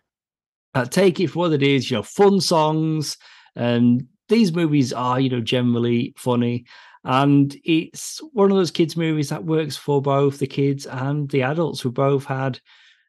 Uh, 0.75 0.85
take 0.85 1.19
it 1.19 1.27
for 1.27 1.39
what 1.39 1.53
it 1.53 1.63
is, 1.63 1.89
you 1.89 1.97
know, 1.97 2.03
fun 2.03 2.39
songs 2.39 3.17
and 3.55 4.07
these 4.29 4.53
movies 4.53 4.93
are, 4.93 5.19
you 5.19 5.29
know, 5.29 5.41
generally 5.41 6.13
funny. 6.15 6.65
And 7.03 7.55
it's 7.63 8.19
one 8.33 8.51
of 8.51 8.57
those 8.57 8.71
kids' 8.71 8.95
movies 8.95 9.29
that 9.29 9.45
works 9.45 9.75
for 9.75 10.01
both 10.01 10.39
the 10.39 10.47
kids 10.47 10.85
and 10.85 11.29
the 11.29 11.43
adults 11.43 11.81
who 11.81 11.91
both 11.91 12.25
had 12.25 12.59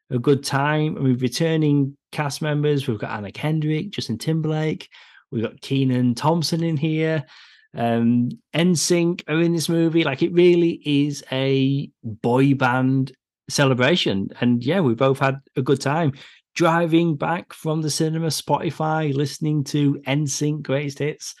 a 0.09 0.17
good 0.17 0.43
time. 0.43 0.97
I 0.97 1.01
mean, 1.01 1.17
returning 1.17 1.95
cast 2.11 2.41
members, 2.41 2.87
we've 2.87 2.99
got 2.99 3.11
Anna 3.11 3.31
Kendrick, 3.31 3.91
Justin 3.91 4.17
Timberlake, 4.17 4.89
we've 5.31 5.43
got 5.43 5.61
Kenan 5.61 6.15
Thompson 6.15 6.63
in 6.63 6.77
here. 6.77 7.25
Um, 7.73 8.29
NSYNC 8.53 9.23
are 9.27 9.41
in 9.41 9.53
this 9.53 9.69
movie. 9.69 10.03
Like, 10.03 10.21
it 10.21 10.33
really 10.33 10.81
is 10.83 11.23
a 11.31 11.89
boy 12.03 12.53
band 12.53 13.13
celebration. 13.49 14.29
And 14.41 14.63
yeah, 14.63 14.79
we 14.79 14.93
both 14.95 15.19
had 15.19 15.39
a 15.55 15.61
good 15.61 15.81
time 15.81 16.13
driving 16.55 17.15
back 17.15 17.53
from 17.53 17.81
the 17.81 17.89
cinema, 17.89 18.27
Spotify, 18.27 19.13
listening 19.13 19.63
to 19.65 20.01
NSYNC 20.07 20.63
greatest 20.63 20.99
hits, 20.99 21.35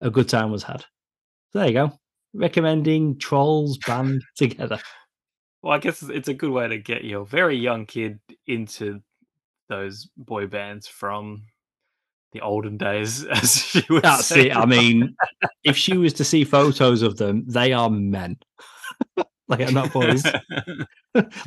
a 0.00 0.10
good 0.10 0.28
time 0.28 0.50
was 0.50 0.62
had. 0.62 0.80
So 1.52 1.58
there 1.58 1.68
you 1.68 1.74
go. 1.74 1.92
Recommending 2.32 3.18
Trolls 3.18 3.78
band 3.78 4.22
together. 4.36 4.80
Well, 5.62 5.74
I 5.74 5.78
guess 5.78 6.02
it's 6.02 6.28
a 6.28 6.34
good 6.34 6.50
way 6.50 6.68
to 6.68 6.78
get 6.78 7.04
your 7.04 7.26
very 7.26 7.56
young 7.56 7.86
kid 7.86 8.18
into 8.46 9.00
those 9.68 10.08
boy 10.16 10.46
bands 10.46 10.86
from 10.86 11.42
the 12.32 12.40
olden 12.40 12.76
days, 12.76 13.24
as 13.30 13.82
would 13.88 14.02
That's 14.02 14.26
say. 14.26 14.50
it. 14.50 14.56
I 14.56 14.66
mean, 14.66 15.14
if 15.64 15.76
she 15.76 15.96
was 15.96 16.12
to 16.14 16.24
see 16.24 16.44
photos 16.44 17.02
of 17.02 17.16
them, 17.16 17.44
they 17.46 17.72
are 17.72 17.90
men. 17.90 18.38
they 19.48 19.64
are 19.64 19.72
not 19.72 19.92
boys. 19.92 20.22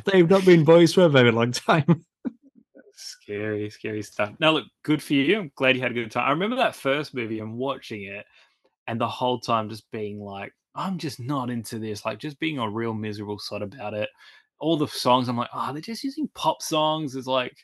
They've 0.04 0.28
not 0.28 0.44
been 0.44 0.64
boys 0.64 0.92
for 0.92 1.04
a 1.04 1.08
very 1.08 1.32
long 1.32 1.52
time. 1.52 2.04
Scary, 2.96 3.70
scary 3.70 4.02
stuff. 4.02 4.34
Now, 4.38 4.52
look, 4.52 4.66
good 4.84 5.02
for 5.02 5.14
you. 5.14 5.38
I'm 5.40 5.50
glad 5.56 5.76
you 5.76 5.82
had 5.82 5.90
a 5.90 5.94
good 5.94 6.10
time. 6.10 6.28
I 6.28 6.30
remember 6.30 6.56
that 6.56 6.76
first 6.76 7.14
movie 7.14 7.40
and 7.40 7.54
watching 7.54 8.04
it, 8.04 8.24
and 8.86 9.00
the 9.00 9.08
whole 9.08 9.40
time 9.40 9.68
just 9.68 9.90
being 9.90 10.20
like, 10.20 10.52
I'm 10.74 10.98
just 10.98 11.18
not 11.18 11.50
into 11.50 11.78
this. 11.78 12.04
Like, 12.04 12.18
just 12.18 12.38
being 12.38 12.58
a 12.58 12.70
real 12.70 12.94
miserable 12.94 13.38
sod 13.38 13.62
about 13.62 13.94
it. 13.94 14.08
All 14.60 14.76
the 14.76 14.86
songs, 14.86 15.28
I'm 15.28 15.36
like, 15.36 15.50
oh, 15.54 15.72
they're 15.72 15.80
just 15.82 16.04
using 16.04 16.28
pop 16.34 16.62
songs. 16.62 17.16
It's 17.16 17.26
like, 17.26 17.56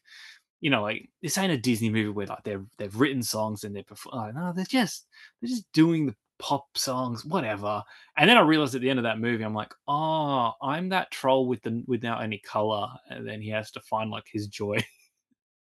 you 0.60 0.70
know, 0.70 0.82
like 0.82 1.08
this 1.22 1.38
ain't 1.38 1.52
a 1.52 1.58
Disney 1.58 1.90
movie 1.90 2.10
where 2.10 2.26
like 2.26 2.42
they've 2.44 2.64
they've 2.78 2.94
written 2.94 3.22
songs 3.22 3.64
and 3.64 3.74
they're 3.74 3.82
performing. 3.82 4.20
Like, 4.20 4.34
no, 4.34 4.52
they're 4.54 4.64
just 4.64 5.06
they're 5.40 5.48
just 5.48 5.70
doing 5.72 6.06
the 6.06 6.14
pop 6.38 6.66
songs, 6.76 7.24
whatever. 7.24 7.82
And 8.16 8.28
then 8.28 8.36
I 8.36 8.40
realized 8.40 8.74
at 8.74 8.80
the 8.80 8.90
end 8.90 8.98
of 8.98 9.04
that 9.04 9.20
movie, 9.20 9.44
I'm 9.44 9.54
like, 9.54 9.72
oh, 9.88 10.52
I'm 10.62 10.88
that 10.90 11.10
troll 11.10 11.46
with 11.46 11.62
the 11.62 11.82
without 11.86 12.22
any 12.22 12.38
color. 12.38 12.88
And 13.08 13.26
then 13.26 13.40
he 13.40 13.50
has 13.50 13.70
to 13.72 13.80
find 13.80 14.10
like 14.10 14.24
his 14.30 14.48
joy 14.48 14.78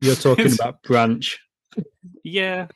You're 0.03 0.15
talking 0.17 0.53
about 0.53 0.83
Branch. 0.83 1.39
Yeah. 2.25 2.67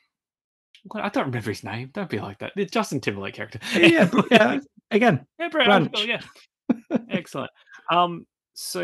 I 0.95 1.09
don't 1.09 1.27
remember 1.27 1.51
his 1.51 1.65
name. 1.65 1.91
Don't 1.93 2.09
be 2.09 2.21
like 2.21 2.39
that. 2.39 2.53
It's 2.57 2.71
Justin 2.71 3.01
Timberlake 3.01 3.35
character. 3.35 3.59
yeah, 3.75 4.09
yeah. 4.31 4.61
Again, 4.93 5.27
yeah, 5.39 5.49
Branch. 5.49 5.91
Oh, 5.95 6.03
yeah. 6.03 6.21
Excellent. 7.11 7.51
Um, 7.91 8.25
so 8.59 8.81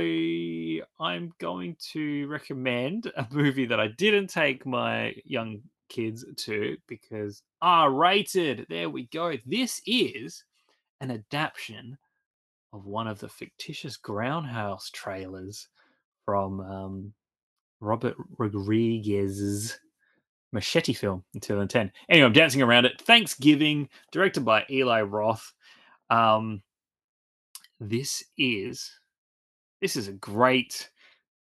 I'm 1.00 1.32
going 1.40 1.76
to 1.92 2.26
recommend 2.28 3.10
a 3.16 3.26
movie 3.30 3.64
that 3.64 3.80
I 3.80 3.88
didn't 3.88 4.26
take 4.26 4.66
my 4.66 5.14
young 5.24 5.62
kids 5.88 6.26
to 6.36 6.76
because 6.86 7.42
R 7.62 7.90
rated. 7.90 8.66
There 8.68 8.90
we 8.90 9.06
go. 9.06 9.32
This 9.46 9.80
is 9.86 10.44
an 11.00 11.10
adaptation 11.10 11.96
of 12.74 12.84
one 12.84 13.06
of 13.06 13.18
the 13.18 13.30
fictitious 13.30 13.96
Grindhouse 13.96 14.90
trailers 14.92 15.68
from 16.26 16.60
um, 16.60 17.12
Robert 17.80 18.16
Rodriguez's 18.36 19.80
Machete 20.52 20.92
film 20.92 21.24
in 21.32 21.40
2010. 21.40 21.90
Anyway, 22.10 22.26
I'm 22.26 22.34
dancing 22.34 22.60
around 22.60 22.84
it. 22.84 23.00
Thanksgiving, 23.00 23.88
directed 24.10 24.44
by 24.44 24.66
Eli 24.68 25.00
Roth. 25.00 25.54
Um, 26.10 26.62
this 27.80 28.22
is 28.36 28.90
this 29.82 29.96
is 29.96 30.08
a 30.08 30.12
great 30.12 30.88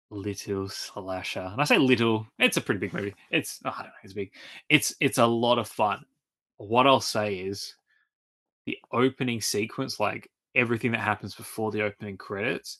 little 0.09 0.69
slasher, 0.69 1.41
and 1.51 1.61
I 1.61 1.65
say 1.65 1.77
little. 1.77 2.25
It's 2.39 2.57
a 2.57 2.61
pretty 2.61 2.79
big 2.79 2.93
movie. 2.93 3.13
It's 3.29 3.59
oh, 3.65 3.69
I 3.69 3.83
don't 3.83 3.87
know, 3.87 3.93
it's 4.03 4.13
big. 4.13 4.31
It's 4.69 4.95
it's 5.01 5.17
a 5.19 5.25
lot 5.25 5.59
of 5.59 5.67
fun. 5.67 6.05
What 6.57 6.87
I'll 6.87 7.01
say 7.01 7.35
is 7.35 7.75
the 8.65 8.77
opening 8.93 9.41
sequence, 9.41 9.99
like 9.99 10.31
everything 10.55 10.91
that 10.93 11.01
happens 11.01 11.35
before 11.35 11.71
the 11.71 11.83
opening 11.83 12.17
credits, 12.17 12.79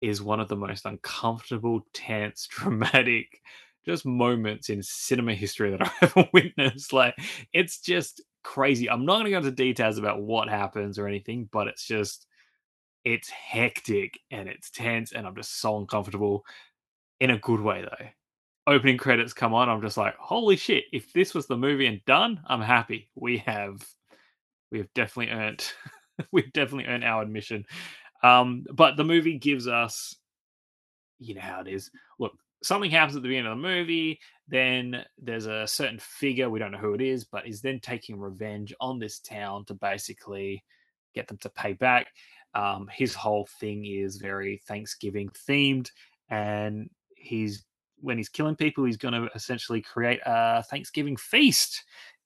is 0.00 0.20
one 0.20 0.40
of 0.40 0.48
the 0.48 0.56
most 0.56 0.86
uncomfortable, 0.86 1.86
tense, 1.94 2.46
dramatic, 2.50 3.40
just 3.86 4.04
moments 4.04 4.70
in 4.70 4.82
cinema 4.82 5.34
history 5.34 5.70
that 5.70 5.82
I've 6.02 6.16
ever 6.16 6.28
witnessed. 6.32 6.92
Like, 6.92 7.14
it's 7.52 7.80
just 7.80 8.22
crazy. 8.42 8.90
I'm 8.90 9.06
not 9.06 9.14
going 9.14 9.26
to 9.26 9.30
go 9.30 9.38
into 9.38 9.52
details 9.52 9.98
about 9.98 10.22
what 10.22 10.48
happens 10.48 10.98
or 10.98 11.06
anything, 11.06 11.48
but 11.52 11.68
it's 11.68 11.86
just, 11.86 12.26
it's 13.04 13.28
hectic 13.28 14.18
and 14.30 14.48
it's 14.48 14.70
tense, 14.70 15.12
and 15.12 15.26
I'm 15.26 15.36
just 15.36 15.60
so 15.60 15.78
uncomfortable 15.78 16.44
in 17.20 17.30
a 17.30 17.38
good 17.38 17.60
way, 17.60 17.82
though. 17.82 18.06
Opening 18.66 18.96
credits 18.96 19.32
come 19.32 19.52
on, 19.52 19.68
I'm 19.68 19.82
just 19.82 19.96
like, 19.96 20.16
holy 20.16 20.56
shit! 20.56 20.84
If 20.92 21.12
this 21.12 21.34
was 21.34 21.46
the 21.46 21.56
movie 21.56 21.86
and 21.86 22.04
done, 22.06 22.40
I'm 22.46 22.62
happy. 22.62 23.10
We 23.14 23.38
have, 23.38 23.84
we 24.72 24.78
have 24.78 24.92
definitely 24.94 25.34
earned, 25.34 25.64
we've 26.32 26.52
definitely 26.52 26.86
earned 26.86 27.04
our 27.04 27.22
admission. 27.22 27.66
Um, 28.22 28.64
but 28.72 28.96
the 28.96 29.04
movie 29.04 29.38
gives 29.38 29.68
us, 29.68 30.16
you 31.18 31.34
know 31.34 31.42
how 31.42 31.60
it 31.60 31.68
is. 31.68 31.90
Look, 32.18 32.32
something 32.62 32.90
happens 32.90 33.16
at 33.16 33.22
the 33.22 33.28
beginning 33.28 33.52
of 33.52 33.58
the 33.58 33.62
movie. 33.62 34.18
Then 34.48 35.04
there's 35.18 35.46
a 35.46 35.66
certain 35.66 35.98
figure, 35.98 36.48
we 36.48 36.58
don't 36.58 36.72
know 36.72 36.78
who 36.78 36.94
it 36.94 37.02
is, 37.02 37.24
but 37.24 37.46
is 37.46 37.60
then 37.60 37.80
taking 37.80 38.18
revenge 38.18 38.74
on 38.80 38.98
this 38.98 39.18
town 39.18 39.66
to 39.66 39.74
basically 39.74 40.64
get 41.14 41.28
them 41.28 41.38
to 41.38 41.50
pay 41.50 41.74
back. 41.74 42.08
Um, 42.54 42.88
his 42.92 43.14
whole 43.14 43.48
thing 43.60 43.84
is 43.84 44.16
very 44.16 44.62
Thanksgiving 44.66 45.28
themed, 45.48 45.90
and 46.30 46.88
he's 47.16 47.64
when 48.00 48.18
he's 48.18 48.28
killing 48.28 48.56
people, 48.56 48.84
he's 48.84 48.96
going 48.98 49.14
to 49.14 49.30
essentially 49.34 49.80
create 49.80 50.20
a 50.26 50.62
Thanksgiving 50.64 51.16
feast 51.16 51.84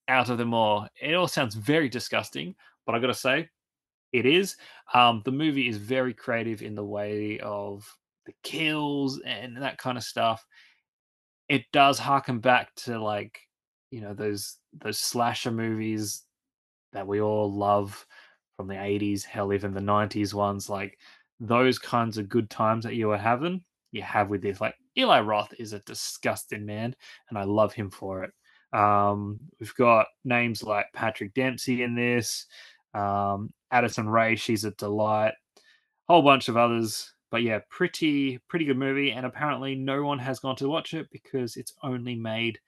out 0.09 0.29
of 0.29 0.37
them 0.37 0.53
all. 0.53 0.87
It 1.01 1.13
all 1.13 1.27
sounds 1.27 1.55
very 1.55 1.87
disgusting, 1.87 2.55
but 2.85 2.95
I 2.95 2.99
got 2.99 3.07
to 3.07 3.13
say, 3.13 3.47
it 4.11 4.25
is. 4.25 4.57
Um, 4.93 5.21
the 5.23 5.31
movie 5.31 5.69
is 5.69 5.77
very 5.77 6.13
creative 6.13 6.61
in 6.61 6.75
the 6.75 6.83
way 6.83 7.39
of 7.39 7.87
the 8.25 8.33
kills 8.43 9.21
and 9.21 9.57
that 9.61 9.77
kind 9.77 9.97
of 9.97 10.03
stuff. 10.03 10.45
It 11.47 11.63
does 11.71 11.97
harken 11.97 12.39
back 12.39 12.73
to 12.77 13.01
like 13.01 13.39
you 13.91 14.01
know 14.01 14.13
those 14.13 14.57
those 14.73 14.99
slasher 14.99 15.51
movies 15.51 16.23
that 16.93 17.07
we 17.07 17.21
all 17.21 17.51
love 17.51 18.05
from 18.59 18.67
the 18.67 18.73
80s, 18.73 19.23
hell 19.23 19.53
even 19.53 19.73
the 19.73 19.79
90s 19.79 20.33
ones, 20.33 20.69
like 20.69 20.97
those 21.39 21.79
kinds 21.79 22.17
of 22.17 22.27
good 22.27 22.49
times 22.49 22.83
that 22.83 22.93
you 22.93 23.07
were 23.07 23.17
having, 23.17 23.63
you 23.93 24.01
have 24.01 24.29
with 24.29 24.41
this. 24.41 24.59
Like 24.59 24.75
Eli 24.97 25.21
Roth 25.21 25.53
is 25.57 25.71
a 25.71 25.79
disgusting 25.79 26.65
man, 26.65 26.93
and 27.29 27.39
I 27.39 27.45
love 27.45 27.71
him 27.71 27.89
for 27.89 28.25
it. 28.25 28.31
Um, 28.77 29.39
we've 29.61 29.73
got 29.75 30.07
names 30.25 30.61
like 30.61 30.87
Patrick 30.93 31.33
Dempsey 31.33 31.83
in 31.83 31.95
this. 31.95 32.47
Um, 32.93 33.53
Addison 33.71 34.09
Rae, 34.09 34.35
she's 34.35 34.65
a 34.65 34.71
delight. 34.71 35.35
A 36.09 36.13
Whole 36.13 36.21
bunch 36.21 36.49
of 36.49 36.57
others, 36.57 37.13
but 37.31 37.43
yeah, 37.43 37.59
pretty 37.69 38.39
pretty 38.49 38.65
good 38.65 38.77
movie. 38.77 39.13
And 39.13 39.25
apparently, 39.25 39.73
no 39.73 40.03
one 40.03 40.19
has 40.19 40.39
gone 40.39 40.57
to 40.57 40.67
watch 40.67 40.93
it 40.93 41.07
because 41.13 41.55
it's 41.55 41.73
only 41.81 42.15
made 42.15 42.59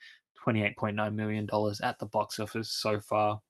twenty 0.42 0.64
eight 0.64 0.78
point 0.78 0.96
nine 0.96 1.18
million 1.18 1.48
dollars 1.48 1.82
at 1.82 2.00
the 2.00 2.06
box 2.06 2.40
office 2.40 2.72
so 2.72 3.02
far. 3.02 3.42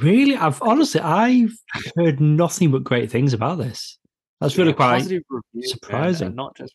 Really, 0.00 0.36
I've 0.36 0.62
honestly 0.62 1.00
I've 1.00 1.56
heard 1.96 2.20
nothing 2.20 2.70
but 2.70 2.84
great 2.84 3.10
things 3.10 3.32
about 3.32 3.58
this. 3.58 3.98
That's 4.40 4.56
really 4.56 4.70
yeah, 4.70 4.76
quite 4.76 5.02
reviews, 5.02 5.70
surprising. 5.70 6.28
Man, 6.28 6.36
not 6.36 6.56
just, 6.56 6.72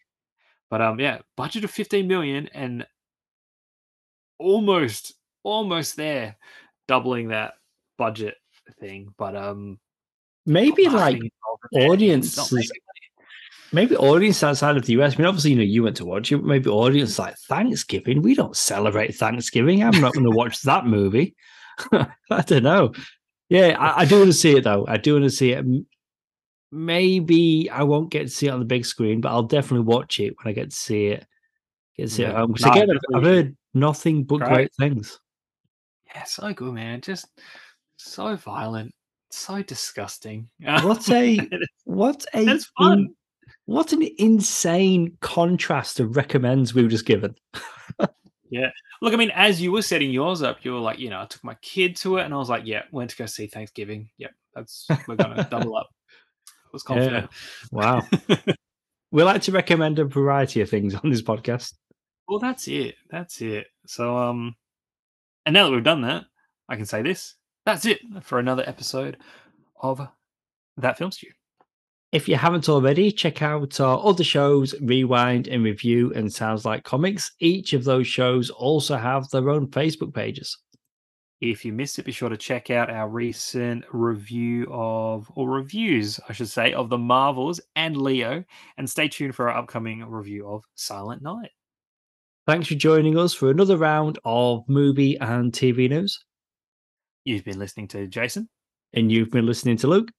but 0.70 0.82
um, 0.82 0.99
yeah, 0.99 1.20
budget 1.36 1.64
of 1.64 1.72
fifteen 1.72 2.08
million 2.08 2.49
and 2.53 2.86
almost 4.39 5.14
almost 5.43 5.95
there, 5.95 6.36
doubling 6.88 7.30
that 7.30 7.53
budget 7.97 8.36
thing. 8.80 9.14
But 9.18 9.36
um, 9.36 9.80
maybe 10.45 10.89
like 10.89 11.20
audiences 11.74 12.72
maybe 13.72 13.95
audience 13.95 14.43
outside 14.43 14.78
of 14.78 14.86
the 14.86 14.93
US. 15.01 15.16
I 15.16 15.18
mean, 15.18 15.28
obviously, 15.28 15.51
you 15.51 15.58
know, 15.58 15.64
you 15.64 15.84
went 15.84 15.97
to 15.97 16.05
watch 16.05 16.32
it. 16.32 16.43
Maybe 16.43 16.70
audience 16.70 17.20
like 17.20 17.38
Thanksgiving. 17.47 18.22
We 18.22 18.36
don't 18.36 18.55
celebrate 18.55 19.16
Thanksgiving. 19.16 19.84
I'm 19.84 19.99
not 19.99 20.14
going 20.14 20.30
to 20.30 20.36
watch 20.36 20.62
that 20.64 20.86
movie. 20.86 21.36
I 22.32 22.41
don't 22.41 22.63
know. 22.63 22.93
Yeah, 23.49 23.78
I, 23.80 24.01
I, 24.01 24.05
do 24.05 24.17
want 24.19 24.32
to 24.32 24.34
see 24.34 24.57
it 24.57 24.63
though. 24.63 24.86
I 24.88 24.97
do 24.97 25.13
want 25.13 25.25
to 25.25 25.30
see 25.30 25.51
it. 25.51 25.65
Maybe 26.71 27.69
I 27.69 27.84
won't 27.84 28.11
get 28.11 28.23
to 28.23 28.30
see 28.30 28.47
it 28.47 28.51
on 28.51 28.59
the 28.59 28.65
big 28.65 28.86
screen, 28.86 29.21
but 29.21 29.30
I'll 29.30 29.43
definitely 29.43 29.86
watch 29.86 30.19
it 30.19 30.36
when 30.38 30.51
I 30.51 30.53
get 30.53 30.71
to 30.71 30.75
see 30.75 31.07
it. 31.07 31.25
Get 31.95 32.03
to 32.03 32.09
see 32.09 32.21
yeah. 32.23 32.30
it 32.30 32.36
home. 32.36 32.51
Because 32.51 32.71
again, 32.71 32.89
I've, 33.15 33.23
heard 33.23 33.55
nothing 33.73 34.23
but 34.23 34.41
right. 34.41 34.53
great 34.53 34.71
things. 34.78 35.19
Yeah, 36.13 36.23
so 36.23 36.53
good, 36.53 36.73
man. 36.73 37.01
Just 37.01 37.28
so 37.95 38.36
violent 38.36 38.93
so 39.32 39.61
disgusting. 39.61 40.49
What 40.59 41.09
a 41.09 41.39
what 41.86 42.25
a 42.34 42.45
That's 42.45 42.71
fun. 42.78 42.99
In, 42.99 43.15
what 43.65 43.93
an 43.93 44.07
insane 44.17 45.17
contrast 45.21 45.99
of 45.99 46.15
recommends 46.15 46.73
we 46.73 46.84
were 46.84 46.89
just 46.89 47.05
given. 47.05 47.36
yeah. 48.50 48.70
Look, 49.02 49.14
I 49.14 49.18
mean, 49.18 49.32
as 49.32 49.62
you 49.62 49.72
were 49.72 49.82
setting 49.82 50.12
yours 50.12 50.41
up, 50.41 50.64
you 50.64 50.74
were 50.74 50.80
like, 50.80 51.00
you 51.00 51.10
know, 51.10 51.22
I 51.22 51.26
took 51.26 51.43
my 51.43 51.56
kid 51.62 51.95
to 51.98 52.18
it 52.18 52.26
and 52.26 52.34
I 52.34 52.38
was 52.38 52.50
like, 52.50 52.64
yeah, 52.66 52.84
went 52.91 53.10
to 53.12 53.18
go 53.18 53.26
see 53.26 53.48
Thanksgiving. 53.48 54.10
Yep, 54.18 54.32
that's 54.56 54.88
we're 55.08 55.16
gonna 55.16 55.48
double 55.52 55.76
up. 55.76 55.89
I 56.50 56.70
was 56.74 56.84
confident. 56.84 57.30
Yeah. 57.32 57.68
Wow. 57.72 58.08
we 59.12 59.24
like 59.24 59.41
to 59.43 59.52
recommend 59.52 60.00
a 60.00 60.06
variety 60.06 60.62
of 60.62 60.70
things 60.70 60.95
on 60.95 61.10
this 61.10 61.22
podcast. 61.22 61.74
Well, 62.28 62.39
that's 62.39 62.68
it. 62.68 62.95
That's 63.10 63.41
it. 63.41 63.68
So 63.86 64.18
um 64.18 64.56
and 65.45 65.54
now 65.54 65.66
that 65.66 65.72
we've 65.76 65.84
done 65.84 66.02
that, 66.02 66.26
I 66.68 66.76
can 66.76 66.86
say 66.86 67.02
this 67.02 67.36
that's 67.66 67.86
it 67.86 68.00
for 68.22 68.39
another 68.39 68.64
episode 68.66 69.18
of 69.82 70.08
That 70.78 70.98
Film 70.98 71.12
Stew. 71.12 71.30
If 72.14 72.30
you 72.30 72.38
haven't 72.38 72.70
already, 72.70 73.12
check 73.12 73.41
out 73.41 73.80
our 73.82 74.05
other 74.05 74.24
shows, 74.24 74.74
Rewind 74.82 75.49
and 75.49 75.64
Review 75.64 76.14
and 76.14 76.32
Sounds 76.32 76.64
Like 76.64 76.86
Comics. 76.86 77.32
Each 77.39 77.74
of 77.74 77.84
those 77.84 78.08
shows 78.08 78.49
also 78.49 78.95
have 78.95 79.30
their 79.30 79.49
own 79.49 79.68
Facebook 79.68 80.14
pages. 80.14 80.58
If 81.41 81.66
you 81.66 81.74
missed 81.74 81.99
it, 81.99 82.05
be 82.05 82.14
sure 82.14 82.30
to 82.30 82.38
check 82.38 82.72
out 82.72 82.89
our 82.89 83.10
recent 83.10 83.84
review 83.91 84.68
of, 84.72 85.30
or 85.36 85.49
reviews, 85.49 86.20
I 86.30 86.34
should 86.34 86.47
say, 86.47 86.72
of 86.72 86.89
The 86.89 86.97
Marvels 86.97 87.60
and 87.76 87.97
Leo, 87.97 88.43
and 88.78 88.89
stay 88.89 89.10
tuned 89.10 89.36
for 89.36 89.49
our 89.49 89.58
upcoming 89.58 90.03
review 90.05 90.47
of 90.47 90.64
Silent 90.76 91.22
Night. 91.22 91.51
Thanks 92.47 92.70
for 92.70 92.76
joining 92.76 93.20
us 93.20 93.34
for 93.34 93.51
another 93.51 93.76
round 93.76 94.18
of 94.24 94.64
movie 94.70 95.18
and 95.20 95.51
TV 95.51 95.89
news. 95.89 96.24
You've 97.26 97.43
been 97.43 97.60
listening 97.60 97.89
to 97.89 98.08
Jason. 98.08 98.47
And 98.93 99.12
you've 99.12 99.32
been 99.32 99.45
listening 99.45 99.76
to 99.78 99.88
Luke. 99.88 100.10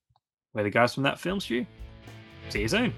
The 0.63 0.71
guys 0.71 0.95
from 0.95 1.05
that 1.05 1.21
film, 1.21 1.41
Stew. 1.41 1.67
See 2.49 2.63
you 2.63 2.69
soon. 2.69 2.93